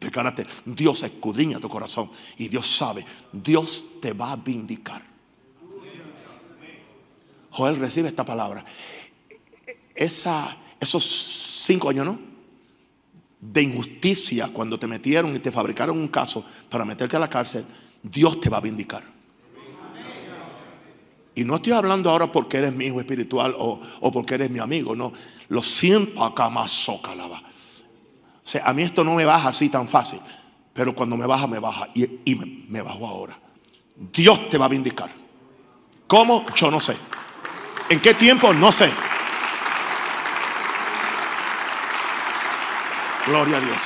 de. 0.00 0.46
Dios 0.64 1.02
escudriña 1.02 1.58
tu 1.58 1.68
corazón 1.68 2.10
y 2.36 2.48
Dios 2.48 2.66
sabe, 2.66 3.04
Dios 3.32 4.00
te 4.00 4.12
va 4.12 4.32
a 4.32 4.36
vindicar. 4.36 5.02
Joel 7.50 7.76
recibe 7.76 8.08
esta 8.08 8.24
palabra. 8.24 8.64
Esos 9.94 11.02
cinco 11.66 11.88
años, 11.88 12.06
¿no? 12.06 12.27
De 13.40 13.62
injusticia 13.62 14.48
cuando 14.52 14.78
te 14.78 14.86
metieron 14.86 15.34
y 15.34 15.38
te 15.38 15.52
fabricaron 15.52 15.98
un 15.98 16.08
caso 16.08 16.44
para 16.68 16.84
meterte 16.84 17.16
a 17.16 17.20
la 17.20 17.28
cárcel, 17.28 17.64
Dios 18.02 18.40
te 18.40 18.50
va 18.50 18.58
a 18.58 18.60
vindicar. 18.60 19.02
Y 21.38 21.44
no 21.44 21.54
estoy 21.54 21.72
hablando 21.72 22.10
ahora 22.10 22.32
porque 22.32 22.56
eres 22.56 22.74
mi 22.74 22.86
hijo 22.86 22.98
espiritual 22.98 23.54
o, 23.56 23.80
porque 24.12 24.34
eres 24.34 24.50
mi 24.50 24.58
amigo, 24.58 24.96
no. 24.96 25.12
Lo 25.50 25.62
siento 25.62 26.24
acá 26.24 26.50
más. 26.50 26.88
O 26.88 27.00
sea, 28.42 28.64
a 28.64 28.74
mí 28.74 28.82
esto 28.82 29.04
no 29.04 29.14
me 29.14 29.24
baja 29.24 29.50
así 29.50 29.68
tan 29.68 29.86
fácil. 29.86 30.18
Pero 30.74 30.96
cuando 30.96 31.16
me 31.16 31.26
baja, 31.26 31.46
me 31.46 31.60
baja. 31.60 31.86
Y, 31.94 32.34
me, 32.34 32.64
me 32.68 32.82
bajo 32.82 33.06
ahora. 33.06 33.38
Dios 34.12 34.50
te 34.50 34.58
va 34.58 34.64
a 34.64 34.68
vindicar. 34.68 35.10
¿Cómo? 36.08 36.44
Yo 36.56 36.72
no 36.72 36.80
sé. 36.80 36.96
¿En 37.88 38.00
qué 38.00 38.14
tiempo? 38.14 38.52
No 38.52 38.72
sé. 38.72 38.90
Gloria 43.28 43.58
a 43.58 43.60
Dios. 43.60 43.82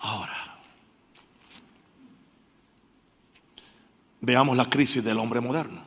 Ahora, 0.00 0.58
veamos 4.20 4.54
la 4.54 4.68
crisis 4.68 5.02
del 5.02 5.18
hombre 5.18 5.40
moderno. 5.40 5.82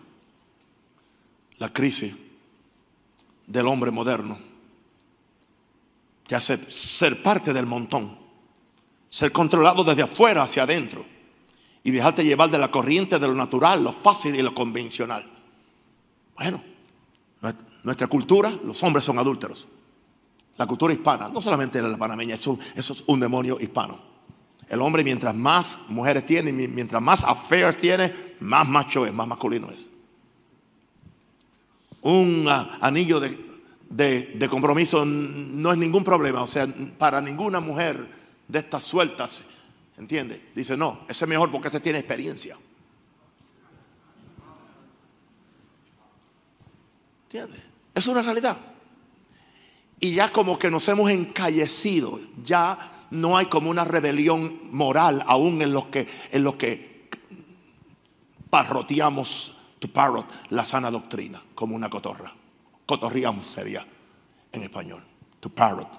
La 1.60 1.72
crisis 1.72 2.16
del 3.46 3.68
hombre 3.68 3.92
moderno 3.92 4.40
te 6.26 6.36
hace 6.36 6.58
ser 6.72 7.22
parte 7.22 7.54
del 7.54 7.68
montón, 7.68 8.18
ser 9.08 9.32
controlado 9.32 9.84
desde 9.84 10.02
afuera 10.02 10.42
hacia 10.42 10.64
adentro 10.64 11.06
y 11.84 11.92
dejarte 11.92 12.24
llevar 12.24 12.50
de 12.50 12.58
la 12.58 12.72
corriente 12.72 13.20
de 13.20 13.28
lo 13.28 13.36
natural, 13.36 13.84
lo 13.84 13.92
fácil 13.92 14.36
y 14.36 14.42
lo 14.42 14.56
convencional. 14.56 15.32
Bueno, 16.36 16.64
nuestra 17.84 18.08
cultura, 18.08 18.50
los 18.64 18.82
hombres 18.82 19.06
son 19.06 19.20
adúlteros. 19.20 19.68
La 20.58 20.66
cultura 20.66 20.94
hispana, 20.94 21.30
no 21.30 21.42
solamente 21.42 21.82
la 21.82 21.98
panameña, 21.98 22.36
eso, 22.36 22.58
es 22.76 23.04
un 23.08 23.20
demonio 23.20 23.58
hispano. 23.60 24.00
El 24.68 24.82
hombre 24.82 25.04
mientras 25.04 25.36
más 25.36 25.80
mujeres 25.90 26.26
tiene, 26.26 26.52
mientras 26.52 27.02
más 27.02 27.24
affairs 27.24 27.78
tiene, 27.78 28.12
más 28.40 28.68
macho 28.68 29.06
es, 29.06 29.14
más 29.14 29.28
masculino 29.28 29.70
es. 29.70 29.90
Un 32.02 32.46
ah, 32.48 32.78
anillo 32.82 33.20
de, 33.20 33.38
de, 33.90 34.50
compromiso 34.50 35.06
no 35.06 35.72
es 35.72 35.78
ningún 35.78 36.04
problema. 36.04 36.42
O 36.42 36.48
sea, 36.48 36.68
para 36.98 37.20
ninguna 37.22 37.60
mujer 37.60 38.10
de 38.48 38.60
estas 38.60 38.84
sueltas 38.84 39.46
¿Entiende? 39.98 40.52
Dice, 40.54 40.76
no, 40.76 41.02
ese 41.08 41.24
es 41.26 41.30
mejor 41.30 41.50
porque 41.52 41.70
ese 41.70 41.80
tiene 41.80 42.00
experiencia. 42.00 42.58
¿Entiende? 47.24 47.64
Es 47.94 48.08
una 48.08 48.22
realidad. 48.22 48.58
Y 50.00 50.16
ya 50.16 50.32
como 50.32 50.60
que 50.60 50.70
nos 50.70 50.88
hemos 50.88 51.10
encallecido, 51.10 52.20
ya 52.44 52.78
no 53.12 53.38
hay 53.38 53.46
como 53.46 53.70
una 53.70 53.86
rebelión 53.86 54.60
moral 54.72 55.24
aún 55.28 55.62
en 55.62 55.74
los 55.74 55.86
que, 55.86 56.08
en 56.32 56.44
los 56.44 56.56
que 56.56 57.10
parroteamos, 58.50 59.58
to 59.80 59.88
parrot, 59.88 60.26
la 60.50 60.66
sana 60.66 60.92
doctrina, 60.92 61.42
como 61.54 61.76
una 61.76 61.90
cotorra. 61.90 62.34
Cotorriamos 62.86 63.46
sería 63.46 63.86
en 64.52 64.64
español, 64.64 65.04
to 65.40 65.50
parrot. 65.50 65.90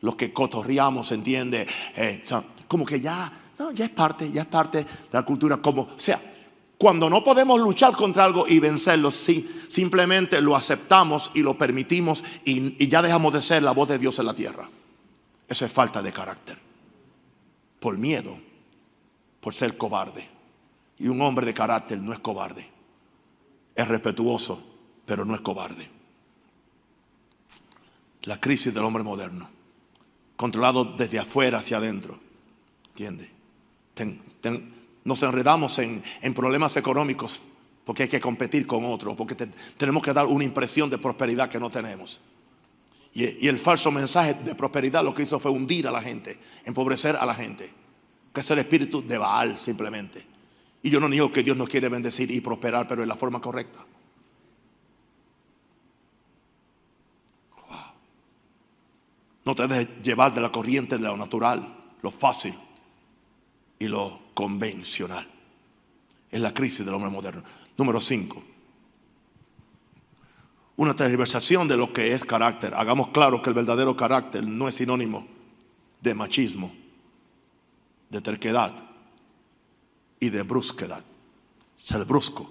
Los 0.00 0.14
que 0.16 0.32
cotorriamos, 0.32 1.10
entiende, 1.12 1.66
eh, 1.96 2.24
como 2.68 2.84
que 2.84 3.00
ya, 3.00 3.32
no, 3.58 3.72
ya 3.72 3.86
es 3.86 3.90
parte, 3.90 4.30
ya 4.30 4.42
es 4.42 4.48
parte 4.48 4.84
de 4.84 4.88
la 5.12 5.24
cultura. 5.24 5.56
Como, 5.56 5.88
sea, 5.96 6.20
cuando 6.78 7.10
no 7.10 7.24
podemos 7.24 7.60
luchar 7.60 7.92
contra 7.94 8.24
algo 8.24 8.46
y 8.46 8.60
vencerlo, 8.60 9.10
sí, 9.10 9.48
simplemente 9.68 10.40
lo 10.40 10.54
aceptamos 10.54 11.32
y 11.34 11.42
lo 11.42 11.58
permitimos 11.58 12.22
y, 12.44 12.86
ya 12.88 13.02
dejamos 13.02 13.32
de 13.32 13.42
ser 13.42 13.64
la 13.64 13.72
voz 13.72 13.88
de 13.88 13.98
Dios 13.98 14.16
en 14.20 14.26
la 14.26 14.34
tierra. 14.34 14.70
Eso 15.48 15.66
es 15.66 15.72
falta 15.72 16.00
de 16.02 16.12
carácter. 16.12 16.56
Por 17.80 17.98
miedo, 17.98 18.38
por 19.40 19.54
ser 19.54 19.76
cobarde. 19.76 20.24
Y 20.98 21.08
un 21.08 21.20
hombre 21.20 21.46
de 21.46 21.54
carácter 21.54 22.00
no 22.00 22.12
es 22.12 22.20
cobarde. 22.20 22.68
Es 23.74 23.88
respetuoso, 23.88 24.62
pero 25.04 25.24
no 25.24 25.34
es 25.34 25.40
cobarde. 25.40 25.88
La 28.22 28.40
crisis 28.40 28.72
del 28.72 28.84
hombre 28.84 29.02
moderno, 29.02 29.50
controlado 30.36 30.84
desde 30.84 31.18
afuera 31.18 31.58
hacia 31.58 31.78
adentro. 31.78 32.20
¿Entiende? 32.90 33.32
Nos 35.04 35.22
enredamos 35.22 35.78
en, 35.78 36.02
problemas 36.34 36.76
económicos 36.76 37.40
porque 37.84 38.02
hay 38.02 38.08
que 38.08 38.20
competir 38.20 38.66
con 38.66 38.84
otros, 38.84 39.16
porque 39.16 39.34
tenemos 39.76 40.02
que 40.02 40.12
dar 40.12 40.26
una 40.26 40.44
impresión 40.44 40.90
de 40.90 40.98
prosperidad 40.98 41.48
que 41.48 41.58
no 41.58 41.70
tenemos. 41.70 42.20
Y, 43.14 43.48
el 43.48 43.58
falso 43.58 43.90
mensaje 43.90 44.34
de 44.34 44.54
prosperidad 44.54 45.02
lo 45.02 45.14
que 45.14 45.22
hizo 45.22 45.40
fue 45.40 45.50
hundir 45.50 45.88
a 45.88 45.90
la 45.90 46.02
gente, 46.02 46.38
empobrecer 46.66 47.16
a 47.16 47.24
la 47.24 47.34
gente, 47.34 47.72
que 48.34 48.40
es 48.40 48.50
el 48.50 48.58
espíritu 48.58 49.06
de 49.06 49.16
Baal 49.16 49.56
simplemente. 49.56 50.22
Y 50.82 50.90
yo 50.90 51.00
no 51.00 51.08
digo 51.08 51.32
que 51.32 51.42
Dios 51.42 51.56
nos 51.56 51.68
quiere 51.68 51.88
bendecir 51.88 52.30
y 52.30 52.42
prosperar, 52.42 52.86
pero 52.86 53.02
en 53.02 53.08
la 53.08 53.16
forma 53.16 53.40
correcta. 53.40 53.84
No 59.46 59.54
te 59.54 59.66
dejes 59.66 60.02
llevar 60.02 60.34
de 60.34 60.42
la 60.42 60.52
corriente 60.52 60.98
de 60.98 61.04
lo 61.04 61.16
natural, 61.16 61.66
lo 62.02 62.10
fácil 62.10 62.54
y 63.78 63.88
lo 63.88 64.20
convencional. 64.34 65.26
Es 66.30 66.40
la 66.40 66.52
crisis 66.52 66.84
del 66.84 66.94
hombre 66.94 67.10
moderno. 67.10 67.42
Número 67.76 68.00
5. 68.00 68.42
Una 70.76 70.94
tergiversación 70.94 71.66
de 71.66 71.76
lo 71.76 71.92
que 71.92 72.12
es 72.12 72.24
carácter. 72.24 72.74
Hagamos 72.74 73.08
claro 73.08 73.42
que 73.42 73.50
el 73.50 73.54
verdadero 73.54 73.96
carácter 73.96 74.46
no 74.46 74.68
es 74.68 74.76
sinónimo 74.76 75.26
de 76.00 76.14
machismo, 76.14 76.72
de 78.10 78.20
terquedad 78.20 78.72
y 80.20 80.30
de 80.30 80.42
brusquedad. 80.42 81.04
Ser 81.82 82.04
brusco, 82.04 82.50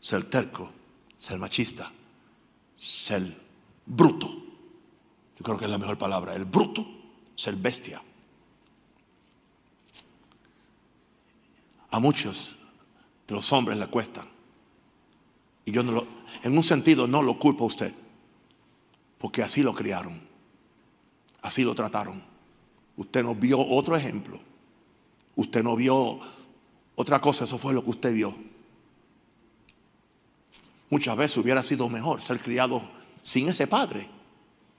ser 0.00 0.24
terco, 0.24 0.70
ser 1.18 1.38
machista, 1.38 1.90
ser 2.76 3.22
bruto. 3.84 4.28
Yo 4.28 5.44
creo 5.44 5.58
que 5.58 5.64
es 5.64 5.70
la 5.70 5.78
mejor 5.78 5.98
palabra. 5.98 6.34
El 6.34 6.44
bruto, 6.44 6.86
ser 7.36 7.56
bestia. 7.56 8.02
A 11.90 12.00
muchos 12.00 12.56
de 13.26 13.34
los 13.34 13.52
hombres 13.52 13.78
le 13.78 13.86
cuesta. 13.86 14.26
Y 15.64 15.72
yo 15.72 15.82
no 15.82 15.92
lo, 15.92 16.06
en 16.42 16.56
un 16.56 16.62
sentido 16.62 17.06
no 17.06 17.22
lo 17.22 17.38
culpo 17.38 17.64
a 17.64 17.66
usted, 17.66 17.94
porque 19.18 19.42
así 19.42 19.62
lo 19.62 19.74
criaron, 19.74 20.20
así 21.42 21.62
lo 21.62 21.74
trataron. 21.74 22.22
Usted 22.96 23.22
no 23.22 23.34
vio 23.34 23.60
otro 23.60 23.94
ejemplo, 23.94 24.40
usted 25.36 25.62
no 25.62 25.76
vio 25.76 26.18
otra 26.94 27.20
cosa, 27.20 27.44
eso 27.44 27.58
fue 27.58 27.74
lo 27.74 27.84
que 27.84 27.90
usted 27.90 28.14
vio. 28.14 28.34
Muchas 30.90 31.16
veces 31.16 31.36
hubiera 31.36 31.62
sido 31.62 31.88
mejor 31.88 32.22
ser 32.22 32.40
criado 32.40 32.82
sin 33.22 33.48
ese 33.48 33.66
padre 33.66 34.08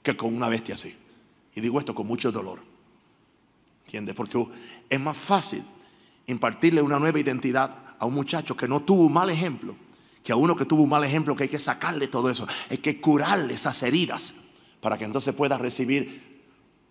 que 0.01 0.17
con 0.17 0.35
una 0.35 0.49
bestia 0.49 0.75
así. 0.75 0.95
Y 1.53 1.61
digo 1.61 1.79
esto 1.79 1.93
con 1.93 2.07
mucho 2.07 2.31
dolor. 2.31 2.59
¿Entiende? 3.85 4.13
Porque 4.13 4.43
es 4.89 4.99
más 4.99 5.17
fácil 5.17 5.63
impartirle 6.31 6.81
una 6.81 6.99
nueva 6.99 7.19
identidad 7.19 7.71
a 7.99 8.05
un 8.05 8.13
muchacho 8.13 8.55
que 8.55 8.67
no 8.67 8.81
tuvo 8.81 9.03
un 9.03 9.13
mal 9.13 9.29
ejemplo, 9.29 9.75
que 10.23 10.31
a 10.31 10.35
uno 10.35 10.55
que 10.55 10.65
tuvo 10.65 10.83
un 10.83 10.89
mal 10.89 11.03
ejemplo, 11.03 11.35
que 11.35 11.43
hay 11.43 11.49
que 11.49 11.59
sacarle 11.59 12.07
todo 12.07 12.29
eso, 12.29 12.47
hay 12.69 12.77
que 12.77 13.01
curarle 13.01 13.53
esas 13.53 13.81
heridas 13.83 14.35
para 14.81 14.97
que 14.97 15.05
entonces 15.05 15.33
pueda 15.35 15.57
recibir. 15.57 16.29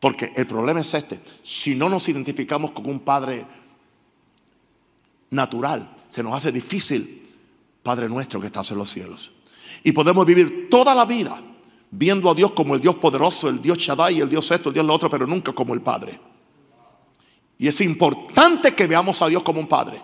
Porque 0.01 0.32
el 0.36 0.47
problema 0.47 0.80
es 0.80 0.95
este, 0.95 1.20
si 1.43 1.74
no 1.74 1.89
nos 1.89 2.09
identificamos 2.09 2.70
con 2.70 2.89
un 2.89 3.01
padre 3.01 3.45
natural, 5.30 5.97
se 6.09 6.22
nos 6.22 6.34
hace 6.34 6.53
difícil, 6.53 7.16
Padre 7.82 8.09
nuestro 8.09 8.41
que 8.41 8.47
estás 8.47 8.70
en 8.70 8.78
los 8.78 8.91
cielos. 8.91 9.32
Y 9.82 9.93
podemos 9.93 10.26
vivir 10.26 10.68
toda 10.70 10.95
la 10.95 11.05
vida 11.05 11.41
viendo 11.91 12.30
a 12.30 12.34
Dios 12.34 12.53
como 12.53 12.74
el 12.74 12.80
Dios 12.80 12.97
poderoso, 12.97 13.49
el 13.49 13.62
Dios 13.62 13.78
Shaddai, 13.78 14.20
el 14.20 14.28
Dios 14.28 14.51
esto, 14.51 14.68
el 14.68 14.74
Dios 14.74 14.84
lo 14.84 14.95
otro, 14.95 15.09
pero 15.09 15.26
nunca 15.26 15.53
como 15.53 15.74
el 15.74 15.80
Padre. 15.80 16.18
Y 17.59 17.66
es 17.66 17.80
importante 17.80 18.72
que 18.74 18.86
veamos 18.86 19.20
a 19.20 19.26
Dios 19.26 19.42
como 19.42 19.59
un 19.59 19.66
padre. 19.66 20.00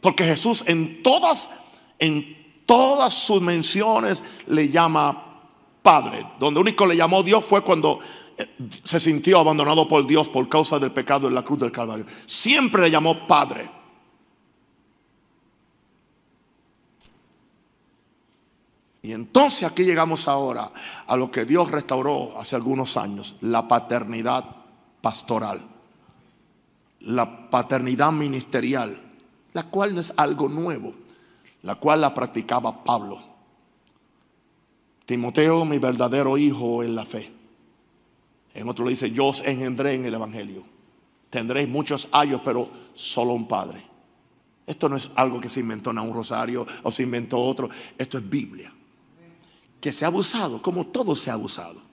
Porque 0.00 0.24
Jesús 0.24 0.64
en 0.66 1.02
todas, 1.02 1.50
en 1.98 2.64
todas 2.64 3.12
sus 3.12 3.42
menciones 3.42 4.40
le 4.46 4.70
llama 4.70 5.42
padre. 5.82 6.26
Donde 6.40 6.60
único 6.60 6.86
le 6.86 6.96
llamó 6.96 7.22
Dios 7.22 7.44
fue 7.44 7.62
cuando 7.62 8.00
eh, 8.38 8.48
se 8.82 8.98
sintió 8.98 9.38
abandonado 9.38 9.86
por 9.86 10.06
Dios 10.06 10.28
por 10.28 10.48
causa 10.48 10.78
del 10.78 10.92
pecado 10.92 11.28
en 11.28 11.34
la 11.34 11.44
cruz 11.44 11.60
del 11.60 11.70
Calvario. 11.70 12.06
Siempre 12.26 12.82
le 12.82 12.90
llamó 12.90 13.26
padre. 13.26 13.68
Y 19.02 19.12
entonces 19.12 19.64
aquí 19.64 19.82
llegamos 19.82 20.26
ahora 20.26 20.70
a 21.06 21.16
lo 21.16 21.30
que 21.30 21.44
Dios 21.44 21.70
restauró 21.70 22.40
hace 22.40 22.56
algunos 22.56 22.96
años, 22.96 23.34
la 23.40 23.66
paternidad 23.66 24.44
pastoral 25.02 25.71
la 27.04 27.50
paternidad 27.50 28.12
ministerial, 28.12 28.98
la 29.52 29.64
cual 29.64 29.94
no 29.94 30.00
es 30.00 30.12
algo 30.16 30.48
nuevo, 30.48 30.94
la 31.62 31.74
cual 31.76 32.00
la 32.00 32.14
practicaba 32.14 32.84
Pablo. 32.84 33.22
Timoteo, 35.06 35.64
mi 35.64 35.78
verdadero 35.78 36.38
hijo 36.38 36.82
en 36.82 36.94
la 36.94 37.04
fe. 37.04 37.30
En 38.54 38.68
otro 38.68 38.84
le 38.84 38.92
dice, 38.92 39.10
yo 39.10 39.26
os 39.26 39.42
engendré 39.44 39.94
en 39.94 40.04
el 40.04 40.14
Evangelio. 40.14 40.64
Tendréis 41.30 41.68
muchos 41.68 42.08
años, 42.12 42.40
pero 42.44 42.70
solo 42.94 43.32
un 43.32 43.48
padre. 43.48 43.82
Esto 44.66 44.88
no 44.88 44.96
es 44.96 45.10
algo 45.16 45.40
que 45.40 45.48
se 45.48 45.60
inventó 45.60 45.90
en 45.90 45.98
un 45.98 46.14
rosario 46.14 46.66
o 46.82 46.92
se 46.92 47.02
inventó 47.02 47.38
otro. 47.38 47.68
Esto 47.98 48.18
es 48.18 48.28
Biblia. 48.28 48.72
Que 49.80 49.92
se 49.92 50.04
ha 50.04 50.08
abusado, 50.08 50.62
como 50.62 50.86
todo 50.86 51.16
se 51.16 51.30
ha 51.30 51.34
abusado. 51.34 51.91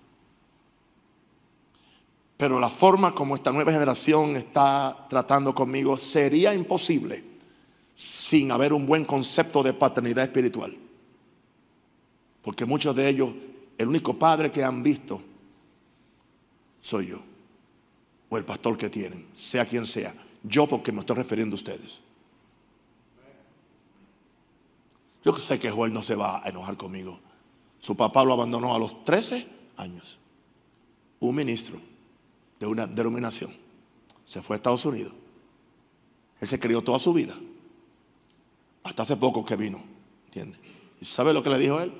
Pero 2.40 2.58
la 2.58 2.70
forma 2.70 3.14
como 3.14 3.36
esta 3.36 3.52
nueva 3.52 3.74
generación 3.74 4.38
está 4.38 5.08
tratando 5.10 5.54
conmigo 5.54 5.98
sería 5.98 6.54
imposible 6.54 7.22
sin 7.98 8.54
haber 8.54 8.72
un 8.72 8.86
buen 8.86 9.04
concepto 9.04 9.62
de 9.62 9.74
paternidad 9.74 10.24
espiritual. 10.24 10.74
Porque 12.42 12.66
muchos 12.66 12.96
de 12.96 13.10
ellos, 13.10 13.32
el 13.78 13.90
único 13.90 14.18
padre 14.18 14.54
que 14.54 14.64
han 14.64 14.82
visto 14.82 15.22
soy 16.80 17.08
yo. 17.08 17.20
O 18.30 18.38
el 18.38 18.46
pastor 18.46 18.78
que 18.78 18.90
tienen, 18.90 19.28
sea 19.34 19.66
quien 19.66 19.86
sea. 19.86 20.14
Yo 20.42 20.66
porque 20.66 20.94
me 20.94 21.02
estoy 21.02 21.18
refiriendo 21.18 21.56
a 21.56 21.58
ustedes. 21.58 22.00
Yo 25.26 25.36
sé 25.36 25.60
que 25.60 25.70
Joel 25.70 25.92
no 25.92 26.04
se 26.04 26.16
va 26.16 26.42
a 26.42 26.48
enojar 26.48 26.78
conmigo. 26.78 27.20
Su 27.80 27.98
papá 27.98 28.24
lo 28.24 28.32
abandonó 28.32 28.74
a 28.74 28.80
los 28.80 29.04
13 29.04 29.46
años. 29.76 30.20
Un 31.20 31.36
ministro 31.36 31.89
de 32.60 32.68
una 32.68 32.88
denominación. 32.88 33.51
Se 34.26 34.41
fue 34.41 34.55
a 34.55 34.57
Estados 34.57 34.86
Unidos. 34.86 35.14
Él 36.39 36.47
se 36.47 36.60
crió 36.60 36.82
toda 36.82 36.99
su 36.99 37.14
vida. 37.14 37.36
Hasta 38.84 39.03
hace 39.03 39.18
poco 39.18 39.45
que 39.45 39.55
vino. 39.55 39.82
¿Entiende? 40.26 40.57
¿Y 41.01 41.05
sabe 41.05 41.34
lo 41.34 41.41
que 41.41 41.49
le 41.49 41.57
dijo 41.57 41.80
él? 41.80 41.91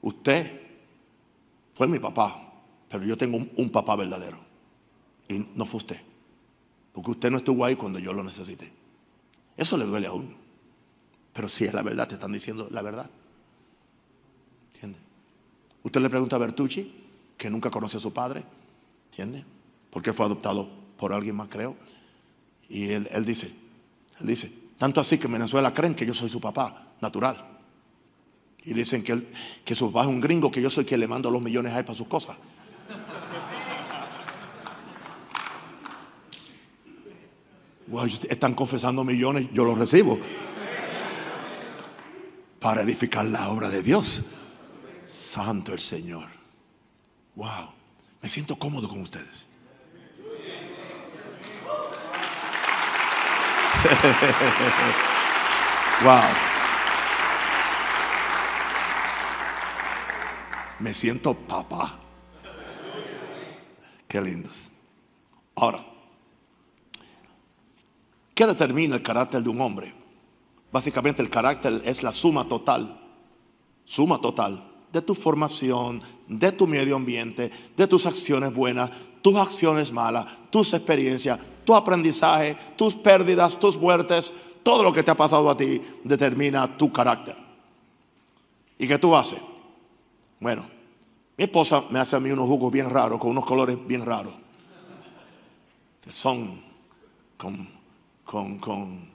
Usted 0.00 0.60
fue 1.74 1.86
mi 1.86 1.98
papá, 1.98 2.52
pero 2.88 3.04
yo 3.04 3.16
tengo 3.16 3.38
un, 3.56 3.70
papá 3.70 3.96
verdadero. 3.96 4.38
Y 5.28 5.46
no 5.54 5.64
fue 5.64 5.78
usted. 5.78 6.00
Porque 6.92 7.12
usted 7.12 7.30
no 7.30 7.38
estuvo 7.38 7.64
ahí 7.64 7.76
cuando 7.76 7.98
yo 7.98 8.12
lo 8.12 8.22
necesité. 8.22 8.70
Eso 9.56 9.76
le 9.76 9.84
duele 9.84 10.06
a 10.06 10.12
uno. 10.12 10.36
Pero 11.32 11.48
si 11.48 11.64
es 11.64 11.72
la 11.72 11.82
verdad, 11.82 12.08
te 12.08 12.14
están 12.14 12.32
diciendo 12.32 12.68
la 12.70 12.82
verdad. 12.82 13.08
¿Entiende? 14.74 14.98
Usted 15.82 16.00
le 16.00 16.10
pregunta 16.10 16.36
a 16.36 16.38
Bertucci, 16.38 16.92
que 17.38 17.48
nunca 17.48 17.70
conoce 17.70 17.96
a 17.96 18.00
su 18.00 18.12
padre. 18.12 18.44
¿Entiende? 19.10 19.44
Porque 19.92 20.12
fue 20.12 20.26
adoptado 20.26 20.68
por 20.96 21.12
alguien 21.12 21.36
más, 21.36 21.48
creo. 21.48 21.76
Y 22.68 22.90
él, 22.90 23.08
él 23.12 23.24
dice, 23.24 23.54
él 24.18 24.26
dice, 24.26 24.50
tanto 24.78 25.00
así 25.00 25.18
que 25.18 25.26
en 25.26 25.34
Venezuela 25.34 25.72
creen 25.74 25.94
que 25.94 26.06
yo 26.06 26.14
soy 26.14 26.28
su 26.28 26.40
papá, 26.40 26.94
natural. 27.00 27.60
Y 28.64 28.72
dicen 28.72 29.02
que, 29.02 29.30
que 29.64 29.74
su 29.74 29.92
papá 29.92 30.06
es 30.06 30.08
un 30.08 30.20
gringo, 30.20 30.50
que 30.50 30.62
yo 30.62 30.70
soy 30.70 30.84
quien 30.84 31.00
le 31.00 31.06
mando 31.06 31.30
los 31.30 31.42
millones 31.42 31.74
a 31.74 31.78
él 31.80 31.84
para 31.84 31.96
sus 31.96 32.06
cosas. 32.06 32.36
están 38.28 38.54
confesando 38.54 39.04
millones, 39.04 39.48
yo 39.52 39.64
los 39.64 39.78
recibo. 39.78 40.18
Para 42.60 42.82
edificar 42.82 43.26
la 43.26 43.50
obra 43.50 43.68
de 43.68 43.82
Dios. 43.82 44.24
Santo 45.04 45.72
el 45.72 45.80
Señor. 45.80 46.28
Wow. 47.34 47.74
Me 48.22 48.28
siento 48.28 48.56
cómodo 48.56 48.88
con 48.88 49.00
ustedes. 49.00 49.48
wow. 56.04 56.20
Me 60.80 60.92
siento 60.94 61.34
papá. 61.34 61.98
Qué 64.08 64.20
lindos. 64.20 64.72
Ahora, 65.54 65.84
¿qué 68.34 68.46
determina 68.46 68.96
el 68.96 69.02
carácter 69.02 69.42
de 69.42 69.50
un 69.50 69.60
hombre? 69.60 69.94
Básicamente 70.72 71.22
el 71.22 71.30
carácter 71.30 71.82
es 71.84 72.02
la 72.02 72.12
suma 72.12 72.48
total, 72.48 73.00
suma 73.84 74.20
total 74.20 74.72
de 74.92 75.02
tu 75.02 75.14
formación, 75.14 76.02
de 76.28 76.52
tu 76.52 76.66
medio 76.66 76.96
ambiente, 76.96 77.50
de 77.76 77.86
tus 77.86 78.06
acciones 78.06 78.54
buenas, 78.54 78.90
tus 79.22 79.36
acciones 79.36 79.92
malas, 79.92 80.26
tus 80.50 80.74
experiencias, 80.74 81.38
tu 81.64 81.74
aprendizaje, 81.74 82.56
tus 82.76 82.94
pérdidas, 82.94 83.58
tus 83.58 83.76
muertes, 83.76 84.32
todo 84.62 84.82
lo 84.82 84.92
que 84.92 85.02
te 85.02 85.10
ha 85.10 85.16
pasado 85.16 85.48
a 85.48 85.56
ti 85.56 85.80
determina 86.04 86.76
tu 86.76 86.92
carácter. 86.92 87.36
¿Y 88.78 88.86
qué 88.86 88.98
tú 88.98 89.16
haces? 89.16 89.40
Bueno, 90.40 90.66
mi 91.36 91.44
esposa 91.44 91.84
me 91.90 91.98
hace 91.98 92.16
a 92.16 92.20
mí 92.20 92.30
unos 92.30 92.46
jugos 92.46 92.70
bien 92.72 92.90
raros, 92.90 93.18
con 93.20 93.30
unos 93.30 93.44
colores 93.44 93.78
bien 93.86 94.04
raros. 94.04 94.34
Que 96.00 96.12
son 96.12 96.60
con, 97.36 97.68
con, 98.24 98.58
con 98.58 99.12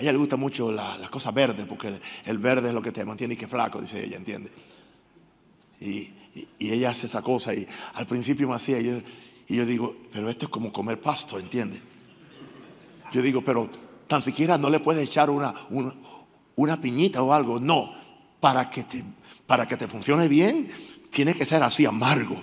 a 0.00 0.02
ella 0.02 0.12
le 0.12 0.18
gusta 0.18 0.36
mucho 0.36 0.72
las 0.72 1.10
cosas 1.10 1.34
verdes, 1.34 1.66
porque 1.66 1.92
el, 2.24 2.38
verde 2.38 2.68
es 2.68 2.74
lo 2.74 2.80
que 2.80 2.90
te 2.90 3.04
mantiene 3.04 3.34
y 3.34 3.36
que 3.36 3.46
flaco, 3.46 3.82
dice 3.82 4.02
ella, 4.02 4.16
¿entiende? 4.16 4.50
Y, 5.80 6.14
ella 6.58 6.90
hace 6.90 7.06
esa 7.06 7.20
cosa 7.20 7.52
y 7.52 7.66
al 7.94 8.06
principio 8.06 8.48
me 8.48 8.54
hacía, 8.54 8.80
y 8.80 8.84
yo, 8.84 8.92
y 9.50 9.56
yo 9.56 9.66
digo, 9.66 9.96
pero 10.12 10.30
esto 10.30 10.44
es 10.44 10.48
como 10.48 10.72
comer 10.72 11.00
pasto, 11.00 11.36
¿entiende? 11.36 11.76
Yo 13.12 13.20
digo, 13.20 13.42
pero 13.42 13.68
tan 14.06 14.22
siquiera 14.22 14.56
no 14.56 14.70
le 14.70 14.78
puedes 14.78 15.04
echar 15.04 15.28
una, 15.28 15.52
una, 15.70 15.92
una 16.54 16.80
piñita 16.80 17.20
o 17.20 17.32
algo. 17.32 17.58
No, 17.58 17.92
para 18.38 18.70
que 18.70 18.84
te, 18.84 19.02
para 19.48 19.66
que 19.66 19.76
te 19.76 19.88
funcione 19.88 20.28
bien, 20.28 20.68
tiene 21.10 21.34
que 21.34 21.44
ser 21.44 21.64
así 21.64 21.84
amargo. 21.84 22.40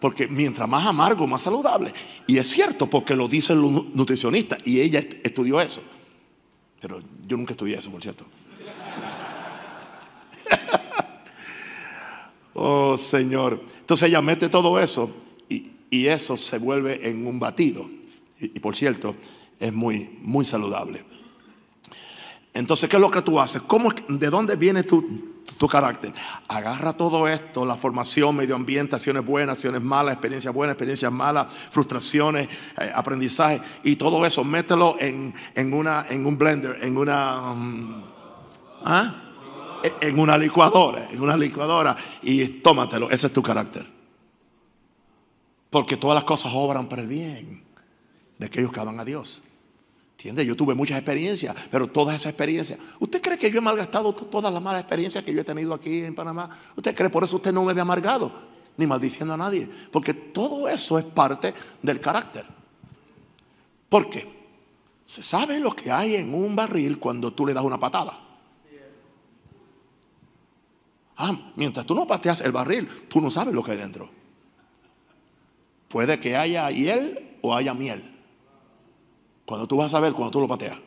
Porque 0.00 0.28
mientras 0.28 0.68
más 0.68 0.86
amargo, 0.86 1.26
más 1.26 1.42
saludable. 1.42 1.92
Y 2.28 2.38
es 2.38 2.48
cierto, 2.48 2.88
porque 2.88 3.16
lo 3.16 3.26
dicen 3.26 3.60
los 3.60 3.72
nutricionistas. 3.72 4.60
Y 4.64 4.80
ella 4.80 5.00
estudió 5.24 5.60
eso. 5.60 5.82
Pero 6.80 7.00
yo 7.26 7.36
nunca 7.36 7.54
estudié 7.54 7.76
eso, 7.76 7.90
por 7.90 8.02
cierto. 8.02 8.24
oh, 12.54 12.96
Señor. 12.96 13.60
Entonces 13.80 14.10
ella 14.10 14.22
mete 14.22 14.48
todo 14.48 14.78
eso 14.78 15.25
y, 15.90 16.06
eso 16.06 16.36
se 16.36 16.58
vuelve 16.58 17.08
en 17.08 17.26
un 17.26 17.38
batido. 17.40 17.88
Y, 18.40 18.60
por 18.60 18.76
cierto, 18.76 19.16
es 19.58 19.72
muy, 19.72 20.18
muy 20.22 20.44
saludable. 20.44 21.04
Entonces, 22.54 22.88
¿qué 22.88 22.96
es 22.96 23.02
lo 23.02 23.10
que 23.10 23.22
tú 23.22 23.38
haces? 23.38 23.62
¿Cómo, 23.62 23.90
¿De 24.08 24.30
dónde 24.30 24.56
viene 24.56 24.82
tu, 24.82 25.04
tu 25.58 25.68
carácter? 25.68 26.12
Agarra 26.48 26.94
todo 26.94 27.28
esto, 27.28 27.66
la 27.66 27.76
formación, 27.76 28.34
medio 28.36 28.54
ambiente, 28.54 28.96
acciones 28.96 29.24
buenas, 29.24 29.56
acciones 29.56 29.82
malas, 29.82 30.14
experiencias 30.14 30.54
buenas, 30.54 30.74
experiencias 30.74 31.12
malas, 31.12 31.46
frustraciones, 31.70 32.48
eh, 32.80 32.90
aprendizaje, 32.94 33.60
y 33.84 33.96
todo 33.96 34.24
eso, 34.24 34.42
mételo 34.42 34.96
en, 35.00 35.34
en, 35.54 35.72
una, 35.74 36.06
en 36.08 36.24
un 36.26 36.38
blender, 36.38 36.78
en 36.82 36.96
una... 36.96 37.52
Um, 37.52 38.02
¿ah? 38.84 39.22
En 40.00 40.18
una 40.18 40.36
licuadora, 40.36 41.06
en 41.12 41.20
una 41.20 41.36
licuadora, 41.36 41.96
y 42.22 42.44
tómatelo, 42.48 43.08
ese 43.10 43.28
es 43.28 43.32
tu 43.32 43.42
carácter. 43.42 43.95
Porque 45.70 45.96
todas 45.96 46.14
las 46.14 46.24
cosas 46.24 46.52
obran 46.54 46.88
para 46.88 47.02
el 47.02 47.08
bien 47.08 47.64
de 48.38 48.46
aquellos 48.46 48.72
que 48.72 48.80
aman 48.80 49.00
a 49.00 49.04
Dios. 49.04 49.42
¿Entiende? 50.12 50.46
Yo 50.46 50.56
tuve 50.56 50.74
muchas 50.74 50.98
experiencias, 50.98 51.54
pero 51.70 51.86
todas 51.86 52.16
esas 52.16 52.30
experiencias. 52.30 52.78
¿Usted 53.00 53.20
cree 53.20 53.36
que 53.36 53.50
yo 53.50 53.58
he 53.58 53.60
malgastado 53.60 54.14
todas 54.14 54.52
las 54.52 54.62
malas 54.62 54.80
experiencias 54.80 55.22
que 55.22 55.34
yo 55.34 55.40
he 55.40 55.44
tenido 55.44 55.74
aquí 55.74 56.04
en 56.04 56.14
Panamá? 56.14 56.48
¿Usted 56.74 56.94
cree 56.94 57.10
por 57.10 57.22
eso 57.22 57.36
usted 57.36 57.52
no 57.52 57.64
me 57.64 57.74
ve 57.74 57.82
amargado? 57.82 58.32
Ni 58.78 58.86
maldiciendo 58.86 59.34
a 59.34 59.36
nadie. 59.36 59.68
Porque 59.92 60.14
todo 60.14 60.68
eso 60.68 60.98
es 60.98 61.04
parte 61.04 61.52
del 61.82 62.00
carácter. 62.00 62.46
¿Por 63.88 64.08
qué? 64.08 64.26
Se 65.04 65.22
sabe 65.22 65.60
lo 65.60 65.72
que 65.72 65.92
hay 65.92 66.16
en 66.16 66.34
un 66.34 66.56
barril 66.56 66.98
cuando 66.98 67.32
tú 67.32 67.46
le 67.46 67.54
das 67.54 67.64
una 67.64 67.78
patada. 67.78 68.22
Ah, 71.18 71.34
mientras 71.56 71.86
tú 71.86 71.94
no 71.94 72.06
pateas 72.06 72.40
el 72.40 72.52
barril, 72.52 72.88
tú 73.08 73.20
no 73.20 73.30
sabes 73.30 73.54
lo 73.54 73.62
que 73.62 73.72
hay 73.72 73.78
dentro. 73.78 74.10
Puede 75.88 76.18
que 76.18 76.36
haya 76.36 76.70
hiel 76.70 77.38
o 77.42 77.54
haya 77.54 77.74
miel. 77.74 78.02
Cuando 79.44 79.66
tú 79.66 79.76
vas 79.76 79.94
a 79.94 80.00
ver, 80.00 80.12
cuando 80.12 80.32
tú 80.32 80.40
lo 80.40 80.48
pateas. 80.48 80.78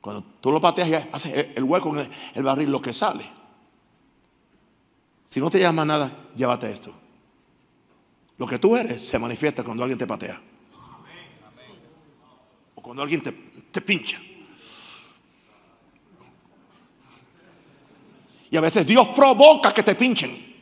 Cuando 0.00 0.22
tú 0.40 0.52
lo 0.52 0.60
pateas 0.60 0.88
y 0.88 0.94
haces 0.94 1.48
el 1.56 1.64
hueco 1.64 1.98
en 1.98 2.08
el 2.34 2.42
barril, 2.42 2.70
lo 2.70 2.80
que 2.80 2.92
sale. 2.92 3.24
Si 5.28 5.40
no 5.40 5.50
te 5.50 5.58
llama 5.58 5.84
nada, 5.84 6.28
llévate 6.36 6.70
esto. 6.70 6.94
Lo 8.38 8.46
que 8.46 8.58
tú 8.58 8.76
eres 8.76 9.02
se 9.02 9.18
manifiesta 9.18 9.64
cuando 9.64 9.82
alguien 9.82 9.98
te 9.98 10.06
patea. 10.06 10.40
O 12.74 12.82
cuando 12.82 13.02
alguien 13.02 13.22
te, 13.22 13.32
te 13.32 13.80
pincha. 13.80 14.20
Y 18.50 18.56
a 18.56 18.60
veces 18.60 18.86
Dios 18.86 19.08
provoca 19.08 19.74
que 19.74 19.82
te 19.82 19.96
pinchen. 19.96 20.53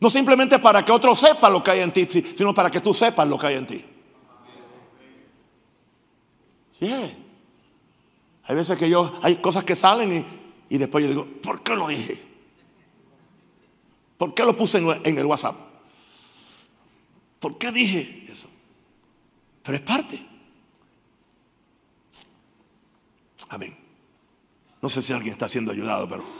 No 0.00 0.10
simplemente 0.10 0.58
para 0.58 0.84
que 0.84 0.92
otro 0.92 1.14
sepa 1.16 1.50
lo 1.50 1.62
que 1.62 1.72
hay 1.72 1.80
en 1.80 1.92
ti, 1.92 2.06
sino 2.06 2.54
para 2.54 2.70
que 2.70 2.80
tú 2.80 2.94
sepas 2.94 3.26
lo 3.28 3.38
que 3.38 3.46
hay 3.48 3.54
en 3.56 3.66
ti. 3.66 3.84
Hay 6.80 8.56
veces 8.56 8.78
que 8.78 8.88
yo, 8.88 9.12
hay 9.22 9.36
cosas 9.36 9.64
que 9.64 9.74
salen 9.74 10.12
y, 10.12 10.74
y, 10.74 10.78
después 10.78 11.04
yo 11.04 11.10
digo, 11.10 11.26
¿por 11.42 11.62
qué 11.62 11.74
lo 11.74 11.88
dije? 11.88 12.22
¿Por 14.16 14.34
qué 14.34 14.44
lo 14.44 14.56
puse 14.56 14.78
en, 14.78 14.88
en 15.04 15.18
el 15.18 15.26
WhatsApp? 15.26 15.56
¿Por 17.40 17.58
qué 17.58 17.72
dije 17.72 18.24
eso? 18.28 18.48
Pero 19.62 19.76
es 19.76 19.82
parte. 19.82 20.26
Amén. 23.50 23.76
No 24.80 24.88
sé 24.88 25.02
si 25.02 25.12
alguien 25.12 25.32
está 25.32 25.48
siendo 25.48 25.72
ayudado, 25.72 26.08
pero... 26.08 26.37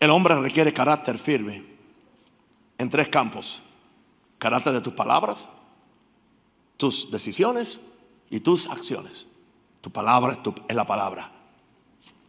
El 0.00 0.10
hombre 0.10 0.38
requiere 0.40 0.72
carácter 0.72 1.18
firme 1.18 1.64
en 2.78 2.90
tres 2.90 3.08
campos. 3.08 3.62
Carácter 4.38 4.74
de 4.74 4.82
tus 4.82 4.92
palabras, 4.92 5.48
tus 6.76 7.10
decisiones 7.10 7.80
y 8.28 8.40
tus 8.40 8.68
acciones. 8.68 9.26
Tu 9.80 9.90
palabra 9.90 10.38
es, 10.68 10.76
la 10.76 10.86
palabra. 10.86 11.32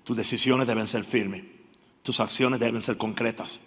Tus 0.06 0.16
decisiones 0.16 0.68
deben 0.68 0.88
ser 0.88 1.04
firmes. 1.04 1.44
Tus 2.04 2.22
acciones 2.22 2.60
deben 2.60 2.82
ser 2.82 2.96
concretas. 2.96 3.60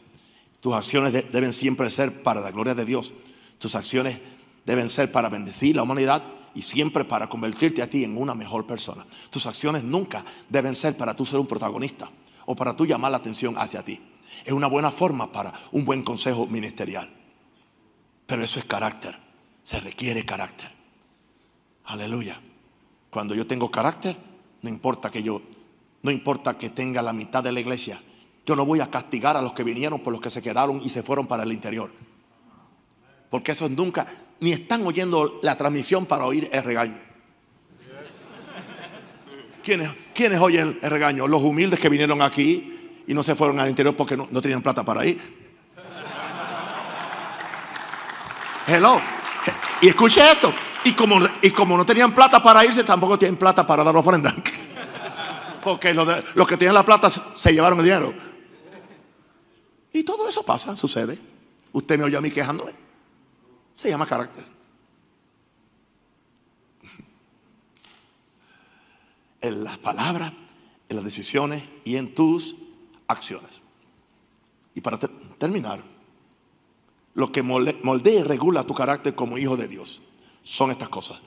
Tus 0.61 0.73
acciones 0.73 1.13
deben 1.33 1.53
siempre 1.53 1.91
ser 1.91 2.23
para 2.23 2.41
la 2.41 2.51
gloria 2.51 2.75
de 2.75 2.87
Dios. 2.87 3.13
Tus 3.59 3.75
acciones 3.75 4.21
deben 4.65 4.89
ser 4.89 5.13
para 5.13 5.29
bendecir 5.29 5.77
la 5.77 5.83
humanidad 5.83 6.23
y 6.55 6.63
siempre 6.63 7.05
para 7.05 7.29
convertirte 7.29 7.83
a 7.83 7.91
ti 7.91 8.05
en 8.05 8.17
una 8.17 8.35
mejor 8.35 8.67
persona. 8.67 9.05
Tus 9.29 9.45
acciones 9.45 9.85
nunca 9.85 10.25
deben 10.49 10.75
ser 10.75 10.97
para 10.97 11.15
tú 11.15 11.27
ser 11.27 11.41
un 11.41 11.47
protagonista 11.47 12.11
o 12.51 12.57
para 12.57 12.77
tú 12.77 12.85
llamar 12.85 13.13
la 13.13 13.19
atención 13.19 13.55
hacia 13.57 13.85
ti. 13.85 14.01
Es 14.45 14.53
una 14.53 14.67
buena 14.67 14.91
forma 14.91 15.31
para 15.31 15.53
un 15.71 15.85
buen 15.85 16.03
consejo 16.03 16.49
ministerial. 16.49 17.09
Pero 18.27 18.43
eso 18.43 18.59
es 18.59 18.65
carácter. 18.65 19.17
Se 19.63 19.79
requiere 19.79 20.25
carácter. 20.25 20.69
Aleluya. 21.85 22.41
Cuando 23.09 23.37
yo 23.37 23.47
tengo 23.47 23.71
carácter, 23.71 24.17
no 24.63 24.69
importa 24.69 25.11
que 25.11 25.23
yo, 25.23 25.41
no 26.03 26.11
importa 26.11 26.59
que 26.59 26.71
tenga 26.71 27.03
la 27.03 27.13
mitad 27.13 27.45
de 27.45 27.53
la 27.53 27.61
iglesia, 27.61 28.03
yo 28.45 28.57
no 28.57 28.67
voy 28.67 28.81
a 28.81 28.91
castigar 28.91 29.37
a 29.37 29.43
los 29.43 29.53
que 29.53 29.63
vinieron 29.63 30.01
por 30.01 30.13
los 30.13 30.21
que 30.21 30.33
se 30.33 30.43
quedaron 30.43 30.81
y 30.83 30.91
se 30.91 31.05
fueron 31.05 31.29
para 31.29 31.45
el 31.45 31.53
interior. 31.53 31.93
Porque 33.31 33.53
esos 33.53 33.71
nunca, 33.71 34.09
ni 34.41 34.51
están 34.51 34.85
oyendo 34.85 35.39
la 35.45 35.57
transmisión 35.57 36.05
para 36.05 36.27
oír 36.27 36.51
el 36.53 36.65
regaño. 36.65 37.10
¿Quiénes, 40.15 40.41
oyen 40.41 40.81
el 40.83 40.91
regaño? 40.91 41.29
Los 41.29 41.43
humildes 41.43 41.79
que 41.79 41.89
vinieron 41.89 42.23
aquí 42.23 43.03
y 43.07 43.15
no 43.15 43.23
se 43.23 43.37
fueron 43.37 43.61
al 43.61 43.69
interior 43.69 43.95
porque 43.95 44.17
no, 44.17 44.27
tenían 44.41 44.63
plata 44.63 44.83
para 44.83 45.07
ir. 45.07 45.21
Hello. 48.67 49.01
Y 49.81 49.89
escuche 49.89 50.29
esto. 50.29 50.53
Y 50.85 50.93
como, 50.95 51.77
no 51.77 51.87
tenían 51.87 52.13
plata 52.13 52.43
para 52.43 52.65
irse, 52.65 52.83
tampoco 52.83 53.17
tienen 53.17 53.37
plata 53.37 53.65
para 53.65 53.85
dar 53.85 53.97
ofrenda. 53.97 54.35
Porque 55.63 55.93
los, 55.93 56.09
los 56.35 56.49
que 56.49 56.57
tienen 56.57 56.75
la 56.75 56.83
plata 56.83 57.11
se 57.11 57.53
llevaron 57.53 57.79
el 57.79 57.85
dinero. 57.85 58.13
Y 59.93 60.03
todo 60.03 60.29
eso 60.29 60.43
pasa, 60.43 60.75
sucede. 60.75 61.19
Usted 61.73 61.99
me 61.99 62.05
oye 62.05 62.17
a 62.17 62.21
mí 62.21 62.31
quejándome. 62.31 62.73
Se 63.77 63.89
llama 63.91 64.07
carácter. 64.07 64.45
En 69.41 69.65
las 69.65 69.79
palabras, 69.79 70.33
en 70.89 70.97
las 70.97 71.05
decisiones 71.05 71.63
y 71.85 71.97
en 71.97 72.15
tus 72.15 72.57
acciones. 73.07 73.63
Y 74.75 74.81
para 74.81 74.99
terminar, 74.99 75.83
lo 77.15 77.33
que 77.33 77.43
moldea 77.43 78.21
y 78.21 78.23
regula 78.23 78.65
tu 78.65 78.75
carácter 78.75 79.15
como 79.15 79.39
hijo 79.39 79.57
de 79.57 79.69
Dios 79.69 80.03
son 80.43 80.71
estas 80.71 80.89
cosas. 80.89 81.21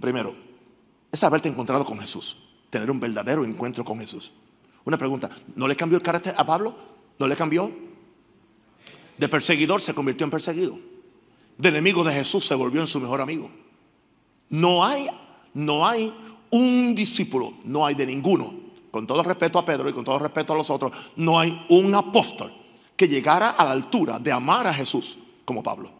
primero, 0.00 0.34
es 1.10 1.22
haberte 1.22 1.48
encontrado 1.48 1.84
con 1.84 1.98
Jesús, 1.98 2.38
tener 2.70 2.90
un 2.90 2.98
verdadero 2.98 3.44
encuentro 3.44 3.84
con 3.84 3.98
Jesús. 3.98 4.32
Una 4.84 4.96
pregunta, 4.96 5.30
¿no 5.54 5.68
le 5.68 5.76
cambió 5.76 5.96
el 5.96 6.02
carácter 6.02 6.34
a 6.36 6.44
Pablo? 6.44 6.74
¿No 7.18 7.28
le 7.28 7.36
cambió? 7.36 7.70
De 9.18 9.28
perseguidor 9.28 9.80
se 9.80 9.94
convirtió 9.94 10.24
en 10.24 10.30
perseguido. 10.30 10.78
De 11.58 11.68
enemigo 11.68 12.02
de 12.02 12.12
Jesús 12.12 12.44
se 12.44 12.54
volvió 12.54 12.80
en 12.80 12.86
su 12.86 12.98
mejor 12.98 13.20
amigo. 13.20 13.50
No 14.48 14.84
hay, 14.84 15.08
no 15.54 15.86
hay 15.86 16.12
un 16.52 16.94
discípulo, 16.94 17.54
no 17.64 17.84
hay 17.84 17.94
de 17.94 18.06
ninguno, 18.06 18.52
con 18.90 19.06
todo 19.06 19.22
respeto 19.22 19.58
a 19.58 19.64
Pedro 19.64 19.88
y 19.88 19.92
con 19.92 20.04
todo 20.04 20.18
respeto 20.18 20.52
a 20.52 20.56
los 20.56 20.68
otros, 20.70 20.92
no 21.16 21.40
hay 21.40 21.66
un 21.70 21.94
apóstol 21.94 22.52
que 22.94 23.08
llegara 23.08 23.50
a 23.50 23.64
la 23.64 23.72
altura 23.72 24.18
de 24.18 24.30
amar 24.30 24.66
a 24.66 24.74
Jesús 24.74 25.18
como 25.44 25.62
Pablo. 25.62 25.90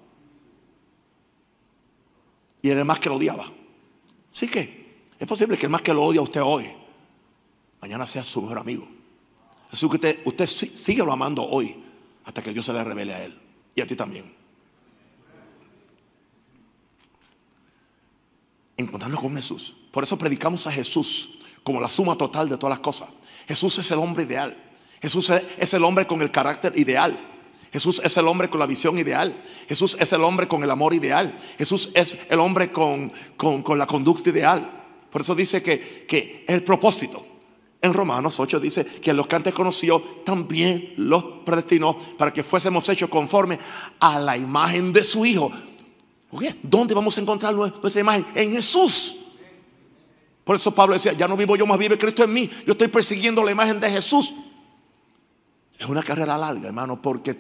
Y 2.61 2.69
era 2.69 2.81
el 2.81 2.87
más 2.87 3.01
que 3.01 3.09
lo 3.09 3.17
odiaba. 3.17 3.45
Así 4.33 4.47
que 4.47 5.05
es 5.19 5.27
posible 5.27 5.57
que 5.57 5.67
el 5.67 5.73
más 5.73 5.83
que 5.83 5.95
lo 5.95 6.05
odia 6.05 6.21
a 6.21 6.25
usted 6.25 6.43
hoy, 6.43 6.67
mañana 7.81 8.07
sea 8.07 8.23
su 8.23 8.43
mejor 8.43 8.59
amigo. 8.59 8.87
Jesús 9.71 9.91
que 9.91 9.97
usted, 9.97 10.21
usted 10.27 10.47
sigue 10.47 11.03
lo 11.03 11.13
amando 11.13 11.43
hoy 11.43 11.75
hasta 12.25 12.43
que 12.43 12.53
Dios 12.53 12.67
se 12.67 12.75
le 12.75 12.85
revele 12.85 13.15
a 13.15 13.25
él 13.25 13.41
y 13.75 13.81
a 13.81 13.87
ti 13.87 13.97
también. 13.97 14.31
Encontrarnos 18.77 19.21
con 19.21 19.35
Jesús. 19.35 19.77
Por 19.93 20.03
eso 20.03 20.19
predicamos 20.19 20.67
a 20.67 20.73
Jesús 20.73 21.39
como 21.63 21.81
la 21.81 21.89
suma 21.89 22.17
total 22.17 22.49
de 22.49 22.57
todas 22.57 22.73
las 22.73 22.81
cosas. 22.81 23.11
Jesús 23.47 23.79
es 23.79 23.91
el 23.91 23.99
hombre 23.99 24.25
ideal. 24.25 24.57
Jesús 25.01 25.31
es 25.31 25.75
el 25.75 25.85
hombre 25.85 26.07
con 26.07 26.23
el 26.23 26.31
carácter 26.31 26.77
ideal. 26.77 27.17
Jesús 27.73 28.01
es 28.05 28.17
el 28.17 28.27
hombre 28.27 28.49
con 28.49 28.61
la 28.61 28.67
visión 28.67 28.99
ideal. 28.99 29.37
Jesús 29.69 29.97
es 30.01 30.13
el 30.13 30.23
hombre 30.23 30.49
con 30.49 30.63
el 30.63 30.71
amor 30.71 30.95
ideal. 30.95 31.35
Jesús 31.59 31.91
es 31.95 32.19
el 32.31 32.41
hombre 32.41 32.73
con, 32.73 33.13
con, 33.37 33.79
la 33.79 33.87
conducta 33.87 34.31
ideal. 34.31 34.71
Por 35.11 35.21
eso 35.21 35.35
dice 35.35 35.63
que, 35.63 36.07
que 36.09 36.45
el 36.49 36.63
propósito. 36.63 37.25
En 37.81 37.93
Romanos 37.93 38.39
8 38.39 38.61
dice 38.61 38.85
que 38.85 39.13
los 39.13 39.27
que 39.27 39.37
antes 39.37 39.53
conoció 39.53 40.01
también 40.25 40.95
los 40.99 41.25
predestinó 41.45 41.99
para 42.17 42.33
que 42.33 42.45
fuésemos 42.45 42.89
hechos 42.89 43.11
conforme 43.11 43.59
a 44.01 44.21
la 44.21 44.37
imagen 44.37 44.93
de 44.93 45.03
su 45.03 45.27
Hijo. 45.27 45.51
¿Dónde 46.63 46.95
vamos 46.95 47.19
a 47.19 47.21
encontrar 47.21 47.55
nuestra 47.55 48.01
imagen? 48.01 48.25
En 48.35 48.53
Jesús. 48.53 49.22
Por 50.45 50.57
eso 50.57 50.75
Pablo 50.75 50.95
decía, 50.95 51.13
ya 51.13 51.29
no 51.29 51.37
vivo 51.37 51.57
yo, 51.57 51.67
más 51.67 51.79
vive 51.79 51.99
Cristo 51.99 52.25
en 52.25 52.33
mí. 52.33 52.51
Yo 52.67 52.73
estoy 52.73 52.89
persiguiendo 52.89 53.45
la 53.45 53.53
imagen 53.53 53.79
de 53.79 53.91
Jesús. 53.91 54.35
Es 55.79 55.87
una 55.87 56.03
carrera 56.03 56.37
larga, 56.37 56.69
hermano, 56.69 57.01
porque 57.01 57.37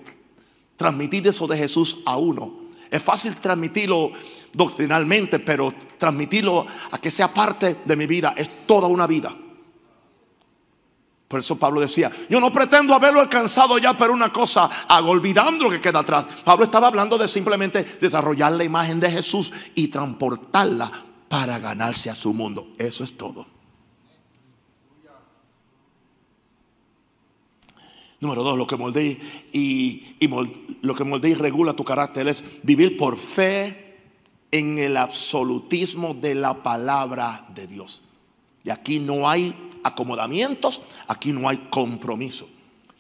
transmitir 0.76 1.26
eso 1.26 1.46
de 1.46 1.56
Jesús 1.56 1.98
a 2.06 2.16
uno 2.16 2.62
es 2.92 3.02
fácil 3.02 3.34
transmitirlo 3.36 4.12
doctrinalmente, 4.52 5.38
pero 5.38 5.72
transmitirlo 5.96 6.66
a 6.90 6.98
que 6.98 7.10
sea 7.10 7.32
parte 7.32 7.78
de 7.86 7.96
mi 7.96 8.06
vida 8.06 8.34
es 8.36 8.66
toda 8.66 8.86
una 8.86 9.06
vida. 9.06 9.34
Por 11.26 11.40
eso 11.40 11.58
Pablo 11.58 11.80
decía, 11.80 12.12
yo 12.28 12.38
no 12.38 12.52
pretendo 12.52 12.94
haberlo 12.94 13.20
alcanzado 13.20 13.78
ya, 13.78 13.96
pero 13.96 14.12
una 14.12 14.30
cosa 14.30 14.68
hago, 14.88 15.08
olvidando 15.08 15.64
lo 15.64 15.70
que 15.70 15.80
queda 15.80 16.00
atrás. 16.00 16.26
Pablo 16.44 16.66
estaba 16.66 16.88
hablando 16.88 17.16
de 17.16 17.28
simplemente 17.28 17.82
desarrollar 17.98 18.52
la 18.52 18.64
imagen 18.64 19.00
de 19.00 19.10
Jesús 19.10 19.50
y 19.74 19.88
transportarla 19.88 20.92
para 21.32 21.58
ganarse 21.58 22.10
a 22.10 22.14
su 22.14 22.34
mundo. 22.34 22.74
Eso 22.76 23.02
es 23.02 23.16
todo. 23.16 23.46
Número 28.20 28.42
dos, 28.42 28.58
lo 28.58 28.66
que 28.66 28.76
moldea 28.76 29.16
y, 29.50 30.18
lo 30.82 30.94
que 30.94 31.04
moldea 31.04 31.30
y 31.30 31.34
regula 31.34 31.72
tu 31.72 31.84
carácter 31.84 32.28
es 32.28 32.44
vivir 32.62 32.98
por 32.98 33.16
fe 33.16 33.96
en 34.50 34.78
el 34.78 34.98
absolutismo 34.98 36.12
de 36.12 36.34
la 36.34 36.62
palabra 36.62 37.46
de 37.54 37.66
Dios. 37.66 38.02
Y 38.62 38.68
aquí 38.68 38.98
no 38.98 39.26
hay 39.26 39.54
acomodamientos, 39.84 40.82
aquí 41.08 41.32
no 41.32 41.48
hay 41.48 41.56
compromiso. 41.70 42.46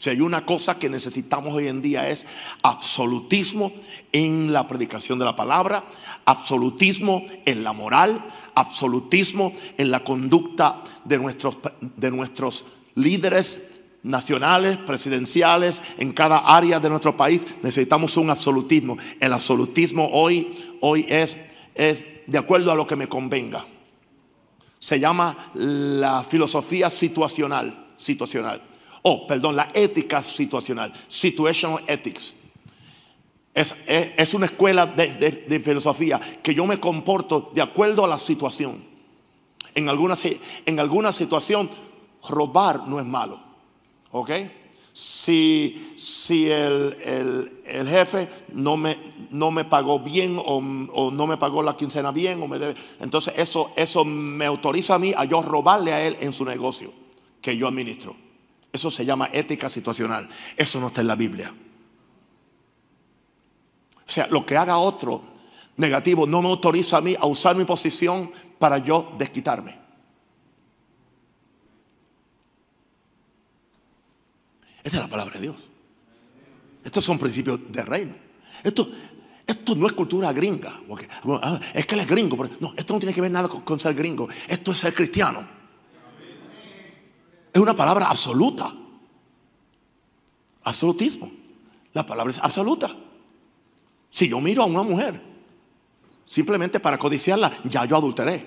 Si 0.02 0.10
hay 0.10 0.20
una 0.20 0.44
cosa 0.44 0.80
que 0.80 0.88
necesitamos 0.88 1.54
hoy 1.54 1.68
en 1.68 1.80
día 1.80 2.08
es 2.08 2.26
absolutismo 2.64 3.70
en 4.10 4.52
la 4.52 4.66
predicación 4.66 5.20
de 5.20 5.24
la 5.24 5.36
palabra, 5.36 5.84
absolutismo 6.24 7.22
en 7.44 7.62
la 7.62 7.72
moral, 7.72 8.20
absolutismo 8.56 9.52
en 9.78 9.92
la 9.92 10.00
conducta 10.00 10.82
de 11.04 11.18
nuestros, 11.18 11.56
de 11.80 12.10
nuestros 12.10 12.64
líderes 12.96 13.82
nacionales, 14.02 14.76
presidenciales, 14.76 15.80
en 15.98 16.10
cada 16.10 16.38
área 16.38 16.80
de 16.80 16.90
nuestro 16.90 17.16
país. 17.16 17.44
Necesitamos 17.62 18.16
un 18.16 18.30
absolutismo. 18.30 18.98
El 19.20 19.32
absolutismo 19.32 20.08
hoy, 20.10 20.52
hoy 20.80 21.06
es, 21.08 21.38
es 21.76 22.06
de 22.26 22.38
acuerdo 22.38 22.72
a 22.72 22.74
lo 22.74 22.88
que 22.88 22.96
me 22.96 23.08
convenga 23.08 23.64
se 24.80 24.98
llama 24.98 25.36
la 25.54 26.24
filosofía 26.24 26.90
situacional, 26.90 27.84
situacional. 27.96 28.60
Oh, 29.02 29.26
perdón, 29.26 29.56
la 29.56 29.70
ética 29.74 30.22
situacional, 30.22 30.92
situational 31.08 31.82
ethics. 31.88 32.36
Es, 33.54 34.32
una 34.32 34.46
escuela 34.46 34.86
de, 34.86 35.60
filosofía 35.62 36.20
que 36.42 36.54
yo 36.54 36.64
me 36.66 36.80
comporto 36.80 37.50
de 37.54 37.60
acuerdo 37.60 38.04
a 38.04 38.08
la 38.08 38.18
situación. 38.18 38.82
En 39.74 39.88
alguna, 39.88 40.16
en 40.66 40.80
alguna 40.80 41.12
situación, 41.12 41.68
robar 42.28 42.86
no 42.86 43.00
es 43.00 43.06
malo. 43.06 43.42
¿Ok? 44.12 44.30
Si, 44.92 45.94
si 45.96 46.50
el, 46.50 47.62
jefe 47.66 48.28
no 48.52 48.76
me, 48.76 48.96
no 49.30 49.50
me 49.50 49.64
pagó 49.64 50.00
bien 50.00 50.40
o, 50.44 50.60
no 51.10 51.26
me 51.26 51.36
pagó 51.36 51.62
la 51.62 51.76
quincena 51.76 52.12
bien, 52.12 52.42
o 52.42 52.48
me 52.48 52.58
debe, 52.58 52.74
entonces 53.00 53.34
eso, 53.36 53.72
eso 53.76 54.04
me 54.04 54.46
autoriza 54.46 54.94
a 54.94 54.98
mí 54.98 55.12
a 55.16 55.24
yo 55.24 55.42
robarle 55.42 55.92
a 55.92 56.06
él 56.06 56.16
en 56.20 56.32
su 56.32 56.44
negocio 56.44 56.92
que 57.40 57.56
yo 57.56 57.68
administro. 57.68 58.14
Eso 58.72 58.90
se 58.90 59.04
llama 59.04 59.28
ética 59.32 59.68
situacional. 59.68 60.28
Eso 60.56 60.80
no 60.80 60.88
está 60.88 61.02
en 61.02 61.06
la 61.06 61.16
Biblia. 61.16 61.52
O 64.06 64.10
sea, 64.10 64.26
lo 64.28 64.44
que 64.44 64.56
haga 64.56 64.78
otro 64.78 65.22
negativo 65.76 66.26
no 66.26 66.42
me 66.42 66.48
autoriza 66.48 66.98
a 66.98 67.00
mí 67.00 67.14
a 67.18 67.26
usar 67.26 67.56
mi 67.56 67.64
posición 67.64 68.30
para 68.58 68.78
yo 68.78 69.14
desquitarme. 69.18 69.78
Esta 74.82 74.96
es 74.96 75.02
la 75.02 75.08
palabra 75.08 75.34
de 75.34 75.40
Dios. 75.42 75.68
Estos 76.84 77.04
son 77.04 77.18
principios 77.18 77.72
de 77.72 77.82
reino. 77.82 78.14
Esto, 78.64 78.90
esto 79.46 79.76
no 79.76 79.86
es 79.86 79.92
cultura 79.92 80.32
gringa. 80.32 80.80
Porque, 80.88 81.08
ah, 81.24 81.60
es 81.74 81.86
que 81.86 81.94
él 81.94 82.00
es 82.00 82.06
gringo. 82.06 82.36
no, 82.60 82.74
esto 82.76 82.94
no 82.94 83.00
tiene 83.00 83.14
que 83.14 83.20
ver 83.20 83.30
nada 83.30 83.48
con, 83.48 83.78
ser 83.78 83.94
gringo. 83.94 84.28
Esto 84.48 84.72
es 84.72 84.78
ser 84.78 84.92
cristiano. 84.92 85.61
Es 87.52 87.60
una 87.60 87.76
palabra 87.76 88.08
absoluta. 88.08 88.72
Absolutismo. 90.64 91.30
La 91.92 92.06
palabra 92.06 92.30
es 92.30 92.38
absoluta. 92.38 92.94
Si 94.08 94.28
yo 94.28 94.40
miro 94.40 94.62
a 94.62 94.66
una 94.66 94.82
mujer 94.82 95.20
simplemente 96.24 96.80
para 96.80 96.98
codiciarla, 96.98 97.50
ya 97.64 97.84
yo 97.84 97.96
adulteré. 97.96 98.46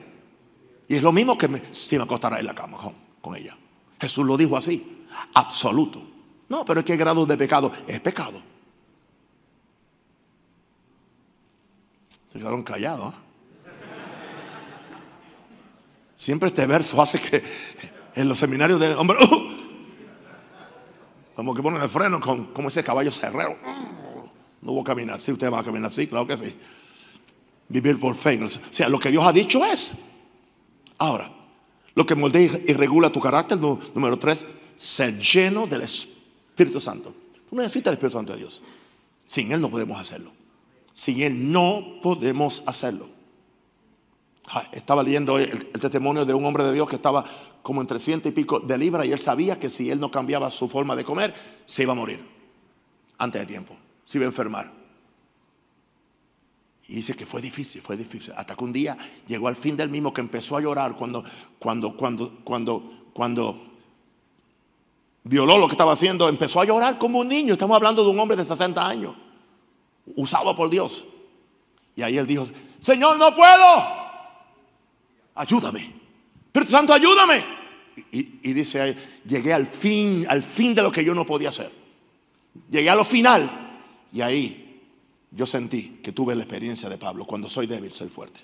Y 0.87 0.95
es 0.95 1.03
lo 1.03 1.11
mismo 1.11 1.37
que 1.37 1.47
si 1.71 1.97
me 1.97 2.03
acostara 2.03 2.39
en 2.39 2.45
la 2.45 2.55
cama 2.55 2.77
con, 3.21 3.35
ella. 3.35 3.55
Jesús 3.99 4.25
lo 4.25 4.37
dijo 4.37 4.57
así. 4.57 5.05
Absoluto. 5.33 6.03
No, 6.49 6.65
pero 6.65 6.83
que 6.85 6.95
grado 6.95 7.25
de 7.25 7.37
pecado 7.37 7.71
es 7.87 7.99
pecado. 7.99 8.41
Se 12.31 12.39
quedaron 12.39 12.63
callados. 12.63 13.13
Siempre 16.15 16.49
este 16.49 16.65
verso 16.65 17.01
hace 17.01 17.19
que 17.19 17.43
en 18.15 18.27
los 18.27 18.39
seminarios 18.39 18.79
de 18.79 18.95
hombre, 18.95 19.17
¡uh! 19.23 19.55
como 21.35 21.53
que 21.53 21.61
ponen 21.61 21.81
el 21.81 21.89
freno 21.89 22.19
con, 22.19 22.45
como 22.45 22.69
ese 22.69 22.83
caballo 22.83 23.11
cerrero. 23.11 23.57
No 24.61 24.71
voy 24.71 24.81
a 24.81 24.85
caminar. 24.85 25.21
Si 25.21 25.31
usted 25.31 25.51
va 25.51 25.59
a 25.59 25.63
caminar, 25.63 25.91
sí, 25.91 26.07
claro 26.07 26.25
que 26.25 26.37
sí. 26.37 26.55
Vivir 27.67 27.99
por 27.99 28.15
fe. 28.15 28.41
O 28.43 28.49
sea, 28.49 28.89
lo 28.89 28.99
que 28.99 29.11
Dios 29.11 29.23
ha 29.25 29.33
dicho 29.33 29.63
es. 29.65 29.95
Ahora, 30.97 31.29
lo 31.93 32.05
que 32.05 32.15
moldea 32.15 32.49
y 32.67 32.73
regula 32.73 33.11
tu 33.11 33.19
carácter, 33.19 33.59
número 33.59 34.17
tres, 34.17 34.47
ser 34.77 35.19
lleno 35.19 35.67
del 35.67 35.81
Espíritu 35.81 36.79
Santo. 36.79 37.13
Tú 37.49 37.55
necesitas 37.55 37.91
el 37.91 37.95
Espíritu 37.95 38.17
Santo 38.17 38.33
de 38.33 38.39
Dios. 38.39 38.63
Sin 39.27 39.51
Él 39.51 39.59
no 39.59 39.69
podemos 39.69 39.99
hacerlo. 39.99 40.31
Sin 40.93 41.21
Él 41.21 41.51
no 41.51 41.99
podemos 42.01 42.63
hacerlo. 42.65 43.14
Estaba 44.71 45.01
leyendo 45.01 45.39
el, 45.39 45.71
testimonio 45.71 46.25
de 46.25 46.33
un 46.33 46.45
hombre 46.45 46.63
de 46.63 46.73
Dios 46.73 46.87
que 46.87 46.97
estaba 46.97 47.23
como 47.63 47.81
en 47.81 47.87
300 47.87 48.31
y 48.31 48.33
pico 48.33 48.59
de 48.59 48.77
libras 48.77 49.05
y 49.07 49.11
él 49.11 49.19
sabía 49.19 49.59
que 49.59 49.69
si 49.69 49.89
él 49.89 49.99
no 49.99 50.11
cambiaba 50.11 50.51
su 50.51 50.69
forma 50.69 50.95
de 50.95 51.03
comer, 51.03 51.33
se 51.65 51.83
iba 51.83 51.93
a 51.93 51.95
morir 51.95 52.23
antes 53.17 53.41
de 53.41 53.47
tiempo, 53.47 53.75
se 54.05 54.19
iba 54.19 54.25
a 54.25 54.27
enfermar. 54.27 54.71
Y 56.87 56.95
dice 56.95 57.15
que 57.15 57.25
fue 57.25 57.41
difícil, 57.41 57.81
fue 57.81 57.97
difícil. 57.97 58.33
Hasta 58.37 58.55
que 58.55 58.63
un 58.63 58.71
día 58.71 58.95
llegó 59.25 59.47
al 59.47 59.55
fin 59.55 59.75
del 59.75 59.89
mismo 59.89 60.13
que 60.13 60.21
empezó 60.21 60.55
a 60.57 60.61
llorar 60.61 60.95
cuando, 60.95 61.23
cuando, 61.57 61.97
cuando, 61.97 62.41
cuando, 62.43 63.09
cuando 63.11 63.59
violó 65.23 65.57
lo 65.57 65.67
que 65.67 65.73
estaba 65.73 65.93
haciendo. 65.93 66.29
Empezó 66.29 66.61
a 66.61 66.65
llorar 66.65 66.99
como 66.99 67.19
un 67.19 67.27
niño. 67.27 67.53
Estamos 67.53 67.75
hablando 67.75 68.03
de 68.03 68.11
un 68.11 68.19
hombre 68.19 68.37
de 68.37 68.45
60 68.45 68.87
años, 68.87 69.15
usado 70.15 70.55
por 70.55 70.69
Dios. 70.69 71.07
Y 71.95 72.03
ahí 72.03 72.19
él 72.19 72.27
dijo, 72.27 72.47
Señor, 72.79 73.17
no 73.17 73.33
puedo 73.33 74.04
ayúdame. 75.35 75.93
Espíritu 76.47 76.71
Santo, 76.71 76.93
ayúdame. 76.93 77.43
Y, 78.11 78.53
dice 78.53 78.81
ahí, 78.81 78.95
llegué 79.25 79.53
al 79.53 79.65
fin, 79.65 80.25
al 80.27 80.43
fin 80.43 80.75
de 80.75 80.81
lo 80.81 80.91
que 80.91 81.03
yo 81.03 81.13
no 81.13 81.25
podía 81.25 81.49
hacer. 81.49 81.71
Llegué 82.69 82.89
a 82.89 82.95
lo 82.95 83.05
final. 83.05 83.49
Y 84.11 84.21
ahí 84.21 84.81
yo 85.31 85.45
sentí 85.45 85.99
que 86.01 86.11
tuve 86.11 86.35
la 86.35 86.43
experiencia 86.43 86.89
de 86.89 86.97
Pablo. 86.97 87.25
Cuando 87.25 87.49
soy 87.49 87.67
débil, 87.67 87.93
soy 87.93 88.09
fuerte. 88.09 88.39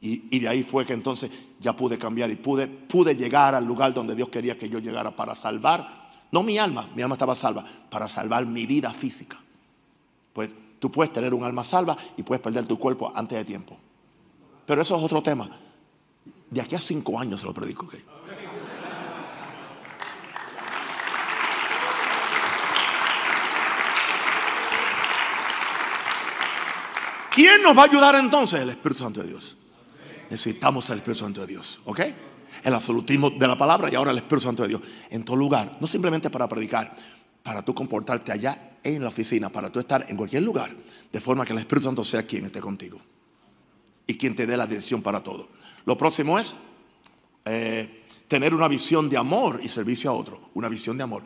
Y, 0.00 0.38
de 0.38 0.48
ahí 0.48 0.62
fue 0.62 0.86
que 0.86 0.92
entonces 0.92 1.30
ya 1.58 1.74
pude 1.74 1.98
cambiar 1.98 2.30
y 2.30 2.36
pude, 2.36 2.68
pude 2.68 3.16
llegar 3.16 3.54
al 3.54 3.64
lugar 3.64 3.92
donde 3.92 4.14
Dios 4.14 4.28
quería 4.28 4.56
que 4.56 4.68
yo 4.68 4.78
llegara 4.78 5.16
para 5.16 5.34
salvar, 5.34 6.08
no 6.30 6.44
mi 6.44 6.56
alma, 6.56 6.88
mi 6.94 7.02
alma 7.02 7.16
estaba 7.16 7.34
salva, 7.34 7.64
para 7.90 8.08
salvar 8.08 8.46
mi 8.46 8.64
vida 8.64 8.92
física. 8.92 9.36
Pues 10.32 10.50
tú 10.78 10.92
puedes 10.92 11.12
tener 11.12 11.34
un 11.34 11.42
alma 11.42 11.64
salva 11.64 11.96
y 12.16 12.22
puedes 12.22 12.40
perder 12.40 12.66
tu 12.66 12.78
cuerpo 12.78 13.12
antes 13.14 13.38
de 13.38 13.44
tiempo. 13.44 13.76
Pero 14.66 14.82
eso 14.82 14.96
es 14.96 15.02
otro 15.02 15.20
tema. 15.20 15.50
De 16.50 16.60
aquí 16.60 16.74
a 16.74 16.80
cinco 16.80 17.18
años 17.18 17.40
se 17.40 17.46
lo 17.46 17.54
predico. 17.54 17.88
¿Quién 27.38 27.62
nos 27.62 27.76
va 27.76 27.82
a 27.82 27.84
ayudar 27.84 28.16
entonces? 28.16 28.60
El 28.60 28.70
Espíritu 28.70 29.04
Santo 29.04 29.20
de 29.20 29.28
Dios. 29.28 29.54
Necesitamos 30.28 30.90
el 30.90 30.98
Espíritu 30.98 31.20
Santo 31.20 31.42
de 31.42 31.46
Dios. 31.46 31.80
¿Ok? 31.84 32.00
El 32.64 32.74
absolutismo 32.74 33.30
de 33.30 33.46
la 33.46 33.56
palabra 33.56 33.88
y 33.92 33.94
ahora 33.94 34.10
el 34.10 34.16
Espíritu 34.16 34.40
Santo 34.40 34.64
de 34.64 34.70
Dios. 34.70 34.82
En 35.10 35.24
todo 35.24 35.36
lugar. 35.36 35.70
No 35.80 35.86
simplemente 35.86 36.30
para 36.30 36.48
predicar. 36.48 36.92
Para 37.44 37.62
tú 37.62 37.74
comportarte 37.74 38.32
allá 38.32 38.78
en 38.82 39.02
la 39.02 39.10
oficina. 39.10 39.50
Para 39.50 39.70
tú 39.70 39.78
estar 39.78 40.04
en 40.08 40.16
cualquier 40.16 40.42
lugar. 40.42 40.74
De 41.12 41.20
forma 41.20 41.44
que 41.44 41.52
el 41.52 41.60
Espíritu 41.60 41.86
Santo 41.86 42.04
sea 42.04 42.24
quien 42.24 42.44
esté 42.46 42.60
contigo. 42.60 43.00
Y 44.08 44.18
quien 44.18 44.34
te 44.34 44.44
dé 44.44 44.56
la 44.56 44.66
dirección 44.66 45.00
para 45.00 45.22
todo. 45.22 45.48
Lo 45.88 45.96
próximo 45.96 46.38
es 46.38 46.54
eh, 47.46 48.04
tener 48.28 48.52
una 48.52 48.68
visión 48.68 49.08
de 49.08 49.16
amor 49.16 49.58
y 49.62 49.70
servicio 49.70 50.10
a 50.10 50.12
otro. 50.12 50.50
Una 50.52 50.68
visión 50.68 50.98
de 50.98 51.04
amor. 51.04 51.22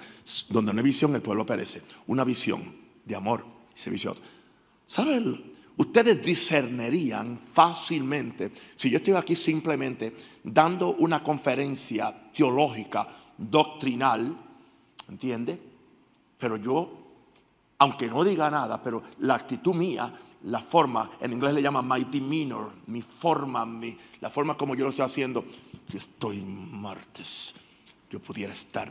Donde 0.50 0.72
no 0.72 0.78
hay 0.78 0.84
visión, 0.84 1.12
el 1.16 1.20
pueblo 1.20 1.44
perece. 1.44 1.82
Una 2.06 2.22
visión 2.22 2.62
de 3.04 3.16
amor 3.16 3.44
y 3.74 3.80
servicio 3.80 4.10
a 4.10 4.12
otro. 4.12 4.24
¿Saben? 4.86 5.52
Ustedes 5.78 6.22
discernerían 6.22 7.40
fácilmente 7.40 8.52
si 8.76 8.88
yo 8.88 8.98
estoy 8.98 9.14
aquí 9.14 9.34
simplemente 9.34 10.14
dando 10.44 10.94
una 10.94 11.24
conferencia 11.24 12.30
teológica, 12.32 13.04
doctrinal, 13.36 14.32
¿entiende? 15.08 15.58
Pero 16.38 16.56
yo, 16.56 16.98
aunque 17.78 18.06
no 18.06 18.22
diga 18.22 18.48
nada, 18.48 18.80
pero 18.80 19.02
la 19.18 19.34
actitud 19.34 19.74
mía 19.74 20.12
la 20.44 20.60
forma, 20.60 21.08
en 21.20 21.32
inglés 21.32 21.54
le 21.54 21.62
llama 21.62 21.82
my 21.82 22.04
demeanor, 22.04 22.72
mi 22.86 23.02
forma, 23.02 23.66
la 24.20 24.30
forma 24.30 24.56
como 24.56 24.74
yo 24.74 24.84
lo 24.84 24.90
estoy 24.90 25.04
haciendo. 25.04 25.44
Si 25.88 25.96
estoy 25.96 26.42
martes, 26.42 27.54
yo 28.10 28.20
pudiera 28.20 28.52
estar 28.52 28.88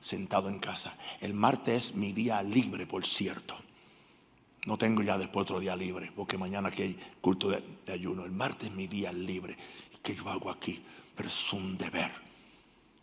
sentado 0.00 0.48
en 0.48 0.58
casa. 0.58 0.94
El 1.20 1.34
martes 1.34 1.76
es 1.76 1.94
mi 1.94 2.12
día 2.12 2.42
libre, 2.42 2.86
por 2.86 3.04
cierto. 3.04 3.56
No 4.66 4.78
tengo 4.78 5.02
ya 5.02 5.18
después 5.18 5.42
otro 5.42 5.60
día 5.60 5.76
libre, 5.76 6.12
porque 6.14 6.38
mañana 6.38 6.70
que 6.70 6.84
hay 6.84 6.98
culto 7.20 7.50
de, 7.50 7.62
ayuno. 7.92 8.24
El 8.24 8.32
martes 8.32 8.68
es 8.68 8.74
mi 8.74 8.86
día 8.86 9.12
libre. 9.12 9.56
¿Qué 10.02 10.14
yo 10.14 10.28
hago 10.28 10.50
aquí? 10.50 10.80
Pero 11.16 11.28
es 11.28 11.52
un 11.52 11.76
deber. 11.76 12.10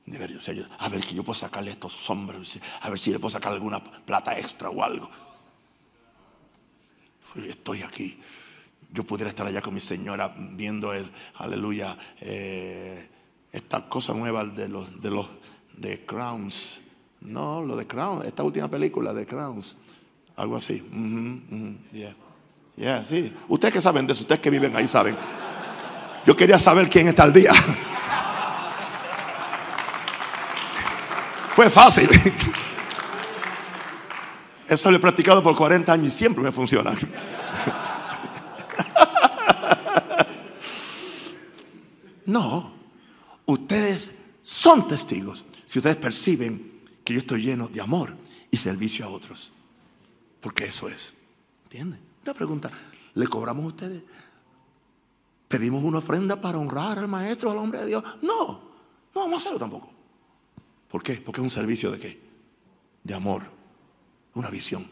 deber 0.06 0.39
a 0.80 0.89
ver 0.89 1.02
que 1.02 1.16
yo 1.16 1.24
puedo 1.24 1.39
sacarle 1.39 1.72
estos 1.72 2.10
hombres, 2.10 2.60
a 2.82 2.89
ver 2.89 3.00
si 3.00 3.12
le 3.12 3.20
puedo 3.20 3.32
sacar 3.32 3.52
alguna 3.52 3.84
plata 3.84 4.38
extra 4.38 4.70
o 4.70 4.84
algo 4.84 5.10
estoy 7.36 7.82
aquí. 7.82 8.19
Yo 8.91 9.03
pudiera 9.03 9.29
estar 9.29 9.47
allá 9.47 9.61
con 9.61 9.73
mi 9.73 9.79
señora 9.79 10.34
viendo 10.38 10.93
el, 10.93 11.09
aleluya, 11.36 11.97
eh, 12.19 13.09
esta 13.51 13.88
cosa 13.88 14.13
nueva 14.13 14.43
de 14.43 14.67
los, 14.67 15.01
de 15.01 15.11
los, 15.11 15.29
de 15.77 16.05
Crowns. 16.05 16.82
No, 17.21 17.61
lo 17.61 17.75
de 17.75 17.88
Crowns, 17.88 18.25
esta 18.25 18.43
última 18.43 18.67
película 18.69 19.13
de 19.13 19.25
Crowns. 19.25 19.77
Algo 20.36 20.57
así. 20.57 20.84
yeah. 22.75 23.05
sí. 23.05 23.34
Ustedes 23.47 23.73
que 23.73 23.82
saben 23.82 24.07
de 24.07 24.13
eso, 24.13 24.23
ustedes 24.23 24.41
que 24.41 24.49
viven 24.49 24.75
ahí 24.75 24.88
saben. 24.88 25.15
Yo 26.25 26.36
quería 26.36 26.59
saber 26.59 26.89
quién 26.89 27.07
está 27.07 27.23
al 27.23 27.34
día. 27.34 27.53
Fue 31.53 31.69
fácil. 31.69 32.09
Eso 34.72 34.89
lo 34.89 34.95
he 34.95 34.99
practicado 35.01 35.43
por 35.43 35.53
40 35.53 35.91
años 35.91 36.07
y 36.07 36.11
siempre 36.11 36.41
me 36.41 36.51
funciona. 36.53 36.93
No, 42.26 42.72
ustedes 43.47 44.28
son 44.41 44.88
testigos 44.88 45.45
si 45.65 45.80
ustedes 45.80 45.97
perciben 45.97 46.84
que 47.03 47.13
yo 47.13 47.19
estoy 47.19 47.41
lleno 47.41 47.67
de 47.67 47.82
amor 47.82 48.15
y 48.49 48.55
servicio 48.55 49.05
a 49.05 49.09
otros. 49.09 49.51
Porque 50.39 50.63
eso 50.63 50.88
es. 50.88 51.15
¿Entienden? 51.63 51.99
Una 52.24 52.34
pregunta, 52.34 52.72
¿le 53.15 53.28
cobramos 53.28 53.65
a 53.65 53.67
ustedes? 53.67 54.03
¿Pedimos 55.49 55.84
una 55.84 55.97
ofrenda 55.97 56.39
para 56.39 56.57
honrar 56.59 56.97
al 56.97 57.09
maestro, 57.09 57.51
al 57.51 57.57
hombre 57.57 57.82
de 57.82 57.88
Dios? 57.88 58.03
No, 58.22 58.47
no 59.13 59.22
vamos 59.22 59.34
a 59.34 59.38
hacerlo 59.39 59.59
tampoco. 59.59 59.91
¿Por 60.88 61.03
qué? 61.03 61.15
Porque 61.15 61.41
es 61.41 61.43
un 61.43 61.49
servicio 61.49 61.91
de 61.91 61.99
qué? 61.99 62.22
De 63.03 63.13
amor 63.13 63.61
una 64.34 64.49
visión. 64.49 64.89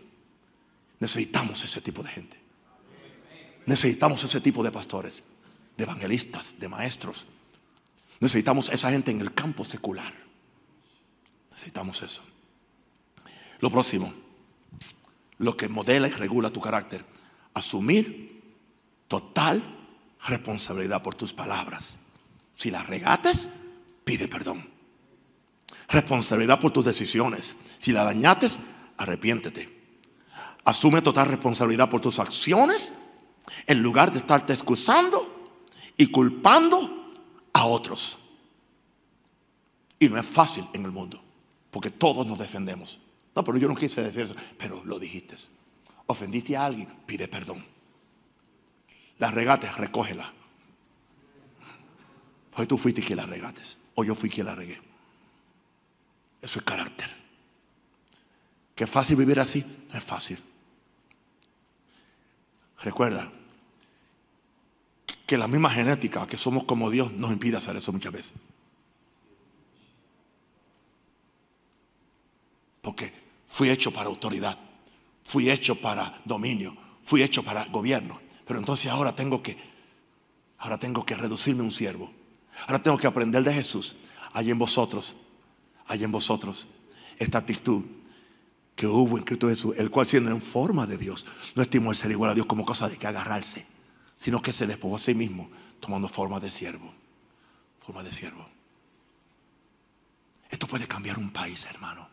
Necesitamos 0.99 1.63
ese 1.63 1.81
tipo 1.81 2.03
de 2.03 2.09
gente. 2.09 2.39
Necesitamos 3.65 4.23
ese 4.23 4.41
tipo 4.41 4.63
de 4.63 4.71
pastores, 4.71 5.23
de 5.77 5.83
evangelistas, 5.83 6.59
de 6.59 6.69
maestros. 6.69 7.27
Necesitamos 8.19 8.69
esa 8.69 8.91
gente 8.91 9.11
en 9.11 9.21
el 9.21 9.33
campo 9.33 9.63
secular. 9.63 10.13
Necesitamos 11.51 12.01
eso. 12.01 12.21
Lo 13.59 13.69
próximo, 13.69 14.13
lo 15.37 15.55
que 15.55 15.69
modela 15.69 16.07
y 16.07 16.11
regula 16.11 16.49
tu 16.49 16.61
carácter, 16.61 17.03
asumir 17.53 18.41
total 19.07 19.61
responsabilidad 20.27 21.01
por 21.01 21.15
tus 21.15 21.33
palabras. 21.33 21.97
Si 22.55 22.71
las 22.71 22.87
regates, 22.87 23.51
pide 24.03 24.27
perdón. 24.27 24.69
Responsabilidad 25.89 26.59
por 26.59 26.71
tus 26.71 26.85
decisiones. 26.85 27.57
Si 27.79 27.91
la 27.91 28.03
dañates, 28.03 28.59
arrepiéntete. 28.99 29.79
Asume 30.65 31.01
total 31.01 31.29
responsabilidad 31.29 31.89
por 31.89 32.01
tus 32.01 32.19
acciones 32.19 32.99
en 33.65 33.81
lugar 33.81 34.11
de 34.11 34.19
estarte 34.19 34.53
excusando 34.53 35.53
y 35.97 36.07
culpando 36.07 37.11
a 37.53 37.65
otros. 37.65 38.19
Y 39.97 40.09
no 40.09 40.17
es 40.17 40.25
fácil 40.25 40.65
en 40.73 40.85
el 40.85 40.91
mundo, 40.91 41.21
porque 41.71 41.89
todos 41.89 42.27
nos 42.27 42.37
defendemos. 42.37 42.99
No, 43.35 43.43
pero 43.43 43.57
yo 43.57 43.67
no 43.67 43.75
quise 43.75 44.03
decir 44.03 44.23
eso, 44.23 44.35
pero 44.57 44.83
lo 44.85 44.99
dijiste. 44.99 45.35
Ofendiste 46.07 46.57
a 46.57 46.65
alguien, 46.65 46.87
pide 47.05 47.27
perdón. 47.27 47.65
La 49.17 49.31
regates, 49.31 49.77
recógela. 49.77 50.31
Pues 52.51 52.67
tú 52.67 52.77
fuiste 52.77 53.01
quien 53.01 53.17
la 53.17 53.25
regates, 53.25 53.77
o 53.95 54.03
yo 54.03 54.15
fui 54.15 54.29
quien 54.29 54.45
la 54.45 54.55
regué. 54.55 54.79
Eso 56.41 56.59
es 56.59 56.65
carácter. 56.65 57.18
¿Qué 58.79 58.87
fácil 58.87 59.17
vivir 59.17 59.41
así? 59.41 59.61
No 59.91 59.97
es 59.97 60.05
fácil. 60.05 60.39
Recuerda 62.81 63.29
que 65.27 65.37
la 65.37 65.49
misma 65.49 65.69
genética, 65.69 66.25
que 66.25 66.37
somos 66.37 66.63
como 66.63 66.89
Dios, 66.89 67.11
nos 67.11 67.29
impide 67.29 67.57
hacer 67.57 67.75
eso 67.75 67.91
muchas 67.91 68.13
veces. 68.13 68.33
Porque 72.81 73.11
fui 73.47 73.69
hecho 73.69 73.91
para 73.91 74.07
autoridad, 74.07 74.57
fui 75.25 75.49
hecho 75.49 75.75
para 75.81 76.17
dominio, 76.23 76.73
fui 77.03 77.21
hecho 77.21 77.43
para 77.43 77.65
gobierno. 77.65 78.17
Pero 78.47 78.59
entonces 78.59 78.89
ahora 78.89 79.13
tengo 79.13 79.43
que, 79.43 79.57
ahora 80.57 80.77
tengo 80.77 81.05
que 81.05 81.17
reducirme 81.17 81.63
a 81.63 81.65
un 81.65 81.73
siervo. 81.73 82.13
Ahora 82.67 82.81
tengo 82.81 82.97
que 82.97 83.07
aprender 83.07 83.43
de 83.43 83.53
Jesús. 83.53 83.97
Hay 84.31 84.49
en 84.49 84.57
vosotros, 84.57 85.17
hay 85.85 86.05
en 86.05 86.13
vosotros 86.13 86.69
esta 87.17 87.39
actitud 87.39 87.83
que 88.79 88.87
hubo 88.87 89.17
en 89.17 89.25
Cristo 89.25 89.49
Jesús, 89.49 89.75
el 89.77 89.91
cual 89.91 90.07
siendo 90.07 90.31
en 90.31 90.41
forma 90.41 90.87
de 90.87 90.97
Dios, 90.97 91.27
no 91.53 91.61
estimó 91.61 91.89
el 91.89 91.97
ser 91.97 92.11
igual 92.11 92.31
a 92.31 92.33
Dios 92.33 92.45
como 92.45 92.63
cosa 92.63 92.87
de 92.87 92.95
que 92.95 93.07
agarrarse, 93.07 93.67
sino 94.15 94.41
que 94.41 94.53
se 94.53 94.67
despojó 94.67 94.95
a 94.95 94.99
sí 94.99 95.13
mismo, 95.13 95.51
tomando 95.81 96.07
forma 96.07 96.39
de 96.39 96.49
siervo. 96.49 96.93
Forma 97.85 98.03
de 98.03 98.13
siervo. 98.13 98.49
Esto 100.49 100.65
puede 100.65 100.87
cambiar 100.87 101.19
un 101.19 101.29
país, 101.29 101.65
hermano. 101.65 102.07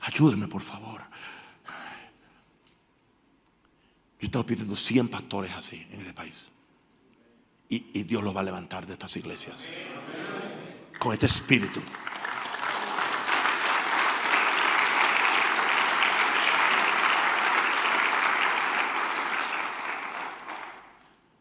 Ayúdeme, 0.00 0.48
por 0.48 0.62
favor. 0.62 1.02
Yo 4.18 4.26
estado 4.28 4.46
pidiendo 4.46 4.76
100 4.76 5.08
pastores 5.08 5.52
así 5.52 5.76
en 5.90 6.00
este 6.00 6.14
país. 6.14 6.48
Y, 7.68 7.84
y 7.92 8.04
Dios 8.04 8.24
los 8.24 8.34
va 8.34 8.40
a 8.40 8.44
levantar 8.44 8.86
de 8.86 8.94
estas 8.94 9.14
iglesias. 9.18 9.68
Con 10.98 11.12
este 11.12 11.26
espíritu. 11.26 11.82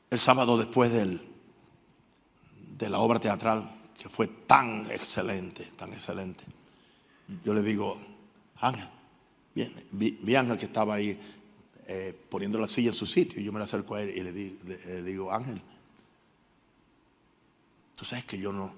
El 0.10 0.20
sábado 0.20 0.58
después 0.58 0.92
del, 0.92 1.22
de 2.78 2.90
la 2.90 3.00
obra 3.00 3.20
teatral, 3.20 3.78
que 3.98 4.08
fue 4.10 4.28
tan 4.28 4.86
excelente, 4.92 5.66
tan 5.76 5.92
excelente, 5.92 6.44
yo 7.44 7.54
le 7.54 7.62
digo, 7.62 8.00
Ángel, 8.58 8.88
vi, 9.92 10.36
Ángel 10.36 10.58
que 10.58 10.66
estaba 10.66 10.96
ahí 10.96 11.20
eh, 11.88 12.18
poniendo 12.30 12.60
la 12.60 12.68
silla 12.68 12.90
en 12.90 12.94
su 12.94 13.06
sitio, 13.06 13.42
y 13.42 13.44
yo 13.44 13.52
me 13.52 13.60
la 13.60 13.66
acerco 13.66 13.96
a 13.96 14.02
él 14.02 14.10
y 14.16 14.22
le, 14.22 15.04
digo, 15.04 15.32
Ángel, 15.32 15.62
tú 17.96 18.06
sabes 18.06 18.24
que 18.24 18.40
yo 18.40 18.54
no, 18.54 18.74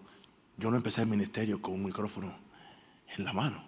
yo 0.58 0.72
no 0.72 0.78
empecé 0.78 1.02
el 1.02 1.08
ministerio 1.08 1.62
con 1.62 1.74
un 1.74 1.84
micrófono 1.84 2.36
en 3.18 3.24
la 3.24 3.34
mano. 3.34 3.64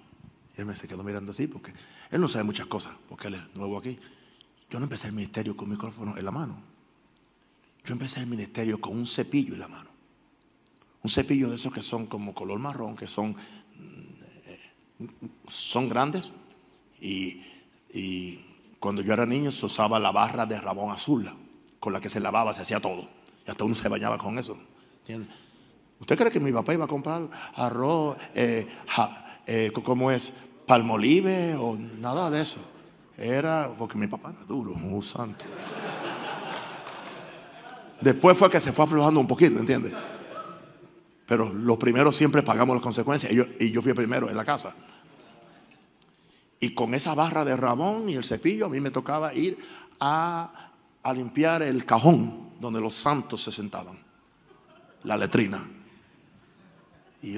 Él 0.58 0.66
me 0.66 0.76
se 0.76 0.88
quedó 0.88 1.04
mirando 1.04 1.32
así 1.32 1.48
porque 1.48 1.74
él 2.10 2.20
no 2.20 2.28
sabe 2.28 2.44
muchas 2.44 2.66
cosas, 2.66 2.94
porque 3.08 3.28
él 3.28 3.36
es 3.36 3.56
nuevo 3.56 3.78
aquí. 3.78 3.98
Yo 4.70 4.80
no 4.80 4.86
empecé 4.86 5.08
el 5.08 5.14
ministerio 5.14 5.56
con 5.56 5.66
un 5.66 5.76
micrófono 5.76 6.18
en 6.18 6.26
la 6.26 6.32
mano. 6.32 6.71
Yo 7.86 7.94
empecé 7.94 8.20
el 8.20 8.28
ministerio 8.28 8.80
con 8.80 8.98
un 8.98 9.08
cepillo 9.08 9.54
en 9.54 9.60
la 9.60 9.68
mano. 9.68 9.90
Un 11.04 11.10
cepillo 11.10 11.50
de 11.50 11.56
esos 11.56 11.74
que 11.74 11.82
son 11.82 12.06
como 12.06 12.34
color 12.34 12.60
marrón, 12.60 12.96
que 12.96 13.08
son, 13.08 13.36
eh, 15.00 15.08
son 15.48 15.90
grandes. 15.90 16.32
Y, 17.00 17.42
cuando 18.80 19.04
yo 19.04 19.14
era 19.14 19.28
niño 19.28 19.52
se 19.52 19.66
usaba 19.66 20.00
la 20.00 20.12
barra 20.12 20.48
de 20.48 20.60
rabón 20.60 20.92
azul, 20.92 21.30
con 21.80 21.94
la 21.94 22.00
que 22.00 22.10
se 22.10 22.20
lavaba, 22.20 22.54
se 22.54 22.62
hacía 22.62 22.80
todo. 22.80 23.08
Y 23.46 23.52
hasta 23.52 23.64
uno 23.64 23.76
se 23.76 23.90
bañaba 23.90 24.18
con 24.18 24.40
eso. 24.40 24.58
¿Usted 26.00 26.18
cree 26.18 26.32
que 26.32 26.40
mi 26.40 26.52
papá 26.52 26.74
iba 26.74 26.86
a 26.86 26.88
comprar 26.88 27.30
arroz, 27.56 28.18
eh, 28.34 28.68
eh, 29.46 29.72
¿cómo 29.84 30.10
es? 30.10 30.32
Palmolive 30.66 31.56
o 31.56 31.78
nada 31.78 32.32
de 32.32 32.42
eso? 32.42 32.60
Era 33.18 33.72
porque 33.78 33.98
mi 34.00 34.08
papá 34.08 34.34
era 34.36 34.46
duro, 34.46 34.74
muy 34.74 35.04
santo. 35.04 35.46
Después 38.02 38.38
fue 38.38 38.50
que 38.50 38.60
se 38.60 38.74
fue 38.74 38.86
aflojando 38.86 39.20
un 39.20 39.28
poquito, 39.28 39.60
¿entiendes? 39.60 39.94
Pero 41.28 41.54
los 41.54 41.78
primeros 41.78 42.16
siempre 42.16 42.42
pagamos 42.42 42.76
las 42.76 42.84
consecuencias. 42.84 43.32
Y 43.32 43.72
yo, 43.72 43.82
fui 43.82 43.92
el 43.92 43.96
primero 43.96 44.30
en 44.30 44.36
la 44.36 44.44
casa. 44.44 44.76
Y 46.60 46.74
con 46.74 46.94
esa 46.94 47.16
barra 47.16 47.46
de 47.46 47.56
rabón 47.56 48.10
y 48.10 48.16
el 48.16 48.26
cepillo, 48.26 48.66
a 48.66 48.70
mí 48.70 48.82
me 48.82 48.92
tocaba 48.92 49.34
ir 49.34 49.58
a, 50.00 50.52
limpiar 51.14 51.62
el 51.62 51.86
cajón 51.86 52.52
donde 52.60 52.82
los 52.82 52.96
santos 52.96 53.44
se 53.44 53.52
sentaban. 53.52 53.98
La 55.04 55.16
letrina. 55.16 55.64
Y, 57.22 57.38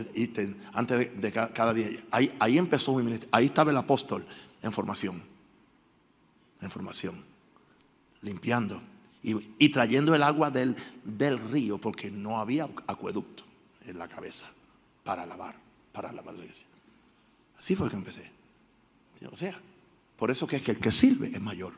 antes 0.73 1.21
de, 1.21 1.31
cada 1.31 1.73
día. 1.73 1.87
Ahí, 2.11 2.33
ahí 2.39 2.57
empezó 2.57 2.95
mi 2.95 3.03
ministerio. 3.03 3.29
Ahí 3.33 3.45
estaba 3.45 3.71
el 3.71 3.77
apóstol 3.77 4.25
en 4.61 4.71
formación. 4.71 5.21
En 6.61 6.71
formación. 6.71 7.21
Limpiando 8.21 8.81
y, 9.23 9.69
trayendo 9.69 10.13
el 10.13 10.21
agua 10.21 10.51
del, 10.51 10.75
del 11.05 11.39
río 11.39 11.77
porque 11.77 12.11
no 12.11 12.39
había 12.39 12.65
acueducto 12.87 13.45
en 13.85 13.97
la 13.97 14.09
cabeza 14.09 14.51
para 15.05 15.25
lavar, 15.25 15.55
para 15.93 16.11
lavar 16.11 16.35
la 16.35 16.43
iglesia. 16.43 16.67
Así 17.57 17.75
fue 17.75 17.89
que 17.89 17.95
empecé. 17.95 18.29
O 19.31 19.37
sea, 19.37 19.57
por 20.17 20.29
eso 20.29 20.45
que 20.45 20.57
es 20.57 20.61
que 20.61 20.71
el 20.71 20.79
que 20.79 20.91
sirve 20.91 21.27
es 21.27 21.41
mayor. 21.41 21.73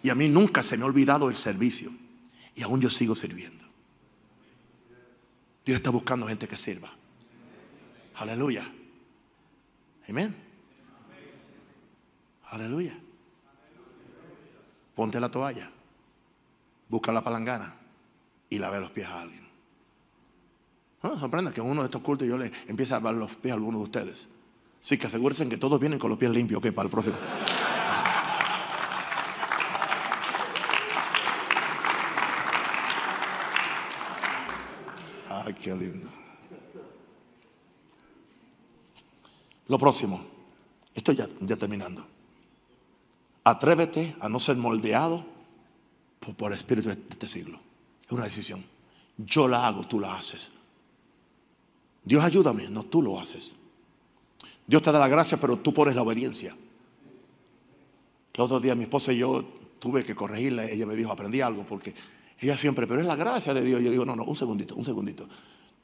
Y 0.00 0.10
a 0.10 0.14
mí 0.14 0.28
nunca 0.28 0.62
se 0.62 0.76
me 0.76 0.84
ha 0.84 0.86
olvidado 0.86 1.28
el 1.28 1.36
servicio. 1.36 1.90
Y 2.54 2.62
aún 2.62 2.80
yo 2.80 2.88
sigo 2.88 3.16
sirviendo. 3.16 3.64
Dios 5.64 5.76
está 5.76 5.90
buscando 5.90 6.28
gente 6.28 6.46
que 6.46 6.56
sirva. 6.56 6.92
Aleluya. 8.14 8.64
Amén. 10.08 10.36
Aleluya. 12.44 12.96
Ponte 14.94 15.18
la 15.18 15.28
toalla 15.28 15.81
busca 16.92 17.10
la 17.10 17.24
palangana 17.24 17.74
y 18.50 18.58
la 18.58 18.68
ve 18.68 18.78
los 18.78 18.90
pies 18.90 19.06
a 19.06 19.22
alguien. 19.22 19.48
No 21.02 21.18
sorprenda 21.18 21.50
que 21.50 21.62
en 21.62 21.66
uno 21.66 21.80
de 21.80 21.86
estos 21.86 22.02
cultos 22.02 22.28
yo 22.28 22.36
le 22.36 22.52
empiece 22.68 22.92
a 22.92 22.98
lavar 22.98 23.14
los 23.14 23.34
pies 23.36 23.52
a 23.52 23.54
alguno 23.54 23.78
de 23.78 23.84
ustedes. 23.84 24.28
Así 24.82 24.98
que 24.98 25.06
asegúrense 25.06 25.48
que 25.48 25.56
todos 25.56 25.80
vienen 25.80 25.98
con 25.98 26.10
los 26.10 26.18
pies 26.18 26.30
limpios, 26.30 26.60
que 26.60 26.70
para 26.70 26.84
el 26.86 26.90
próximo. 26.90 27.16
Ay, 35.30 35.54
qué 35.54 35.74
lindo. 35.74 36.10
Lo 39.66 39.78
próximo, 39.78 40.22
estoy 40.94 41.16
ya 41.16 41.56
terminando. 41.56 42.06
Atrévete 43.44 44.14
a 44.20 44.28
no 44.28 44.38
ser 44.38 44.58
moldeado 44.58 45.31
por, 46.36 46.52
el 46.52 46.58
espíritu 46.58 46.88
de 46.88 46.94
este 47.10 47.28
siglo. 47.28 47.58
Es 48.04 48.12
una 48.12 48.24
decisión. 48.24 48.64
Yo 49.16 49.48
la 49.48 49.66
hago, 49.66 49.86
tú 49.86 50.00
la 50.00 50.16
haces. 50.16 50.52
Dios 52.04 52.24
ayúdame, 52.24 52.68
no 52.70 52.84
tú 52.84 53.02
lo 53.02 53.20
haces. 53.20 53.56
Dios 54.66 54.82
te 54.82 54.92
da 54.92 54.98
la 54.98 55.08
gracia, 55.08 55.38
pero 55.40 55.56
tú 55.56 55.74
pones 55.74 55.94
la 55.94 56.02
obediencia. 56.02 56.56
El 58.34 58.40
otro 58.40 58.60
día 58.60 58.74
mi 58.74 58.84
esposa 58.84 59.12
y 59.12 59.18
yo 59.18 59.44
tuve 59.78 60.02
que 60.04 60.14
corregirla. 60.14 60.64
Ella 60.64 60.86
me 60.86 60.96
dijo, 60.96 61.12
aprendí 61.12 61.40
algo, 61.40 61.64
porque 61.64 61.94
ella 62.40 62.56
siempre, 62.56 62.86
pero 62.86 63.00
es 63.00 63.06
la 63.06 63.16
gracia 63.16 63.52
de 63.54 63.62
Dios. 63.62 63.82
Yo 63.82 63.90
digo, 63.90 64.04
no, 64.04 64.16
no, 64.16 64.24
un 64.24 64.36
segundito, 64.36 64.74
un 64.74 64.84
segundito. 64.84 65.28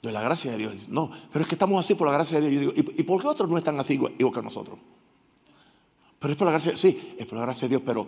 No 0.03 0.09
es 0.09 0.13
la 0.13 0.23
gracia 0.23 0.53
de 0.53 0.59
Dios. 0.59 0.89
No, 0.89 1.11
pero 1.33 1.43
es 1.43 1.49
que 1.49 1.55
estamos 1.57 1.85
así 1.85 1.95
por 1.95 2.07
la 2.07 2.15
gracia 2.15 2.41
de 2.41 2.49
Dios. 2.49 2.65
Yo 2.65 2.73
digo, 2.73 2.93
¿y, 2.97 3.03
por 3.03 3.21
qué 3.21 3.29
otros 3.29 3.49
no 3.49 3.59
están 3.59 3.79
así 3.79 3.95
igual 3.95 4.15
que 4.17 4.43
nosotros? 4.43 4.79
Pero 6.19 6.33
es 6.33 6.39
por 6.39 6.47
la 6.47 6.53
gracia, 6.53 6.77
sí, 6.77 7.15
es 7.19 7.27
por 7.27 7.39
la 7.39 7.45
gracia 7.45 7.69
de 7.69 7.71
Dios, 7.71 7.83
pero 7.85 8.07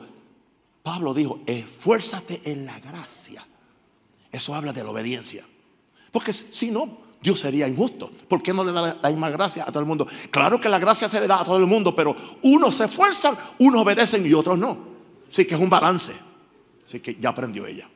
Pablo 0.83 1.13
dijo, 1.15 1.41
esfuérzate 1.47 2.41
en 2.45 2.67
la 2.67 2.79
gracia. 2.81 3.45
Eso 4.33 4.55
habla 4.55 4.73
de 4.73 4.85
la 4.85 4.91
obediencia. 4.91 5.45
Porque 6.11 6.33
si 6.33 6.71
no, 6.71 6.99
Dios 7.23 7.41
sería 7.41 7.69
injusto. 7.69 8.11
¿Por 8.29 8.43
qué 8.43 8.55
no 8.55 8.65
le 8.65 8.73
da 8.73 8.99
la 9.01 9.11
misma 9.11 9.31
gracia 9.31 9.65
a 9.65 9.67
todo 9.67 9.81
el 9.81 9.87
mundo? 9.87 10.07
Claro 10.31 10.61
que 10.61 10.69
la 10.69 10.79
gracia 10.79 11.09
se 11.09 11.21
le 11.21 11.27
da 11.27 11.41
a 11.41 11.45
todo 11.45 11.59
el 11.59 11.67
mundo, 11.67 11.95
pero 11.95 12.17
unos 12.43 12.77
se 12.77 12.87
esfuerzan, 12.87 13.37
unos 13.59 13.83
obedecen 13.83 14.27
y 14.27 14.33
otros 14.33 14.59
no. 14.59 14.91
Sí 15.31 15.45
que 15.45 15.55
es 15.55 15.61
un 15.61 15.71
balance. 15.71 16.15
Así 16.87 17.01
que 17.01 17.15
ya 17.17 17.29
aprendió 17.29 17.67
ella. 17.67 17.89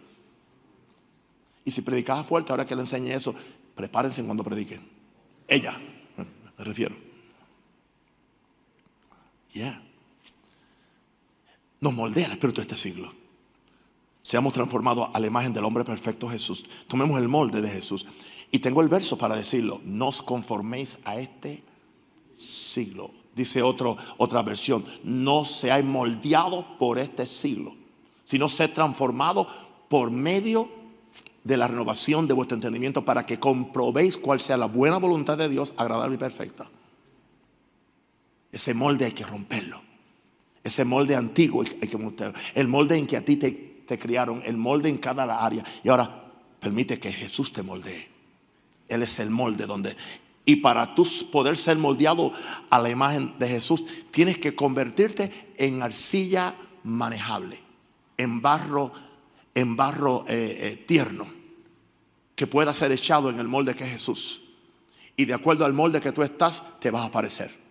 Y 1.64 1.70
si 1.70 1.80
predicaba 1.82 2.22
fuerte, 2.22 2.52
ahora 2.52 2.66
que 2.66 2.76
le 2.76 2.82
enseñe 2.82 3.12
eso, 3.12 3.34
prepárense 3.74 4.22
cuando 4.24 4.44
prediquen. 4.44 4.86
Ella, 5.48 5.80
me 6.58 6.64
refiero. 6.64 6.94
Ya. 9.54 9.82
Nos 11.84 11.92
moldea 11.92 12.24
el 12.24 12.32
espíritu 12.32 12.62
de 12.62 12.62
este 12.62 12.78
siglo. 12.78 13.12
Seamos 14.22 14.54
transformados 14.54 15.10
a 15.12 15.20
la 15.20 15.26
imagen 15.26 15.52
del 15.52 15.66
hombre 15.66 15.84
perfecto 15.84 16.30
Jesús. 16.30 16.64
Tomemos 16.88 17.18
el 17.18 17.28
molde 17.28 17.60
de 17.60 17.68
Jesús. 17.68 18.06
Y 18.50 18.60
tengo 18.60 18.80
el 18.80 18.88
verso 18.88 19.18
para 19.18 19.36
decirlo. 19.36 19.82
No 19.84 20.08
os 20.08 20.22
conforméis 20.22 21.00
a 21.04 21.16
este 21.16 21.62
siglo. 22.32 23.10
Dice 23.36 23.60
otra 23.62 24.42
versión. 24.42 24.82
No 25.02 25.44
seáis 25.44 25.84
moldeados 25.84 26.64
por 26.78 26.98
este 26.98 27.26
siglo, 27.26 27.76
sino 28.24 28.48
ser 28.48 28.72
transformados 28.72 29.46
por 29.90 30.10
medio 30.10 30.70
de 31.42 31.58
la 31.58 31.68
renovación 31.68 32.26
de 32.26 32.32
vuestro 32.32 32.54
entendimiento 32.54 33.04
para 33.04 33.26
que 33.26 33.38
comprobéis 33.38 34.16
cuál 34.16 34.40
sea 34.40 34.56
la 34.56 34.64
buena 34.64 34.96
voluntad 34.96 35.36
de 35.36 35.50
Dios, 35.50 35.74
agradable 35.76 36.14
y 36.14 36.18
perfecta. 36.18 36.66
Ese 38.50 38.72
molde 38.72 39.04
hay 39.04 39.12
que 39.12 39.26
romperlo. 39.26 39.82
Ese 40.64 40.84
molde 40.86 41.14
antiguo 41.14 41.62
hay 41.62 41.88
que. 41.88 42.32
El 42.54 42.68
molde 42.68 42.96
en 42.96 43.06
que 43.06 43.18
a 43.18 43.24
ti 43.24 43.36
te, 43.36 43.50
te 43.86 43.98
criaron, 43.98 44.42
el 44.46 44.56
molde 44.56 44.88
en 44.88 44.96
cada 44.96 45.44
área. 45.44 45.62
Y 45.84 45.90
ahora 45.90 46.24
permite 46.58 46.98
que 46.98 47.12
Jesús 47.12 47.52
te 47.52 47.62
moldee. 47.62 48.08
Él 48.88 49.02
es 49.02 49.18
el 49.18 49.30
molde 49.30 49.66
donde... 49.66 49.94
Y 50.46 50.56
para 50.56 50.94
tú 50.94 51.06
poder 51.32 51.56
ser 51.56 51.76
moldeado 51.78 52.32
a 52.68 52.78
la 52.78 52.90
imagen 52.90 53.32
de 53.38 53.48
Jesús, 53.48 53.84
tienes 54.10 54.36
que 54.36 54.54
convertirte 54.54 55.30
en 55.56 55.82
arcilla 55.82 56.54
manejable, 56.82 57.58
en 58.18 58.42
barro, 58.42 58.92
en 59.54 59.74
barro 59.74 60.26
eh, 60.28 60.56
eh, 60.60 60.84
tierno, 60.86 61.26
que 62.36 62.46
pueda 62.46 62.74
ser 62.74 62.92
echado 62.92 63.30
en 63.30 63.38
el 63.38 63.48
molde 63.48 63.74
que 63.74 63.84
es 63.84 63.92
Jesús. 63.92 64.42
Y 65.16 65.24
de 65.24 65.32
acuerdo 65.32 65.64
al 65.64 65.72
molde 65.72 66.02
que 66.02 66.12
tú 66.12 66.22
estás, 66.22 66.78
te 66.78 66.90
vas 66.90 67.06
a 67.06 67.12
parecer. 67.12 67.63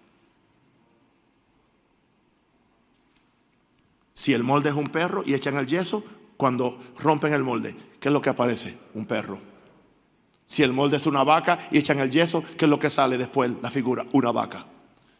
Si 4.14 4.34
el 4.34 4.43
molde 4.43 4.70
es 4.70 4.76
un 4.76 4.88
perro 4.88 5.24
y 5.26 5.34
echan 5.34 5.57
el 5.57 5.66
yeso, 5.66 6.03
cuando 6.38 6.78
rompen 6.99 7.34
el 7.34 7.43
molde, 7.43 7.76
¿qué 7.99 8.09
es 8.09 8.14
lo 8.14 8.22
que 8.22 8.30
aparece? 8.30 8.78
Un 8.93 9.05
perro. 9.05 9.39
Si 10.45 10.61
el 10.61 10.72
molde 10.74 10.97
es 10.97 11.07
una 11.07 11.24
vaca 11.24 11.57
y 11.72 11.80
echan 11.80 11.99
el 11.99 12.11
yeso, 12.11 12.43
¿qué 12.57 12.66
es 12.66 12.70
lo 12.70 12.78
que 12.78 12.89
sale 12.89 13.18
después? 13.18 13.51
La 13.61 13.72
figura, 13.72 14.05
una 14.11 14.32
vaca. 14.32 14.66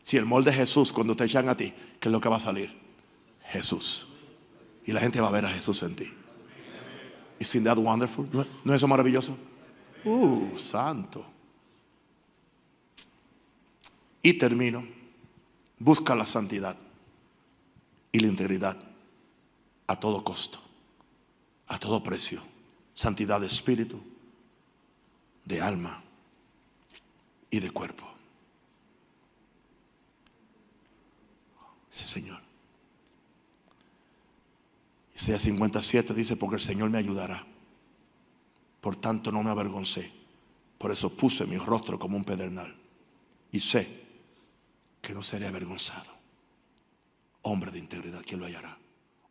Si 0.03 0.17
el 0.17 0.25
molde 0.25 0.51
es 0.51 0.57
Jesús, 0.57 0.91
cuando 0.91 1.15
te 1.15 1.23
echan 1.23 1.49
a 1.49 1.57
ti, 1.57 1.73
¿qué 1.99 2.09
es 2.09 2.11
lo 2.11 2.21
que 2.21 2.29
va 2.29 2.37
a 2.37 2.41
salir? 2.41 2.71
Jesús. 3.45 4.09
Y 4.85 4.91
la 4.91 4.99
gente 4.99 5.21
va 5.21 5.29
a 5.29 5.31
ver 5.31 5.45
a 5.45 5.49
Jesús 5.49 5.81
en 5.83 5.95
ti. 5.95 6.07
¿Isn't 7.39 7.63
that 7.63 7.77
wonderful? 7.77 8.27
¿No, 8.31 8.45
¿No 8.63 8.73
es 8.73 8.77
eso 8.77 8.87
maravilloso? 8.87 9.35
Uh, 10.03 10.57
santo. 10.57 11.25
Y 14.21 14.33
termino. 14.33 14.85
Busca 15.79 16.15
la 16.15 16.27
santidad 16.27 16.77
y 18.14 18.20
la 18.20 18.28
integridad 18.28 18.78
a 19.88 19.99
todo 19.99 20.24
costo, 20.24 20.59
a 21.68 21.78
todo 21.78 22.01
precio. 22.01 22.41
Santidad 22.93 23.41
de 23.41 23.47
espíritu, 23.47 24.01
de 25.43 25.59
alma 25.59 26.01
y 27.49 27.59
de 27.59 27.72
cuerpo. 27.72 28.07
Sí, 31.91 32.07
Señor. 32.07 32.39
Isaías 35.16 35.41
57 35.41 36.14
dice, 36.14 36.36
porque 36.36 36.55
el 36.55 36.61
Señor 36.61 36.91
me 36.91 36.99
ayudará. 36.99 37.43
Por 38.80 38.95
tanto 38.95 39.32
no 39.32 39.41
me 39.41 39.49
avergoncé. 39.49 40.11
Por 40.78 40.91
eso 40.91 41.16
puse 41.16 41.47
mi 41.47 41.57
rostro 41.57 41.97
como 41.97 42.16
un 42.16 42.26
pedernal. 42.26 42.76
Y 43.51 43.59
sé 43.59 44.03
que 45.01 45.14
no 45.14 45.24
seré 45.24 45.47
avergonzado. 45.47 46.22
Hombre 47.43 47.71
de 47.71 47.79
integridad, 47.79 48.21
¿quién 48.25 48.39
lo 48.39 48.45
hallará? 48.45 48.77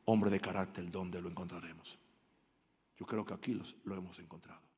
Hombre 0.04 0.30
de 0.30 0.40
carácter, 0.40 0.90
¿dónde 0.90 1.20
lo 1.20 1.28
encontraremos? 1.28 1.98
Yo 2.98 3.06
creo 3.06 3.24
que 3.24 3.34
aquí 3.34 3.58
lo 3.84 3.96
hemos 3.96 4.18
encontrado. 4.18 4.71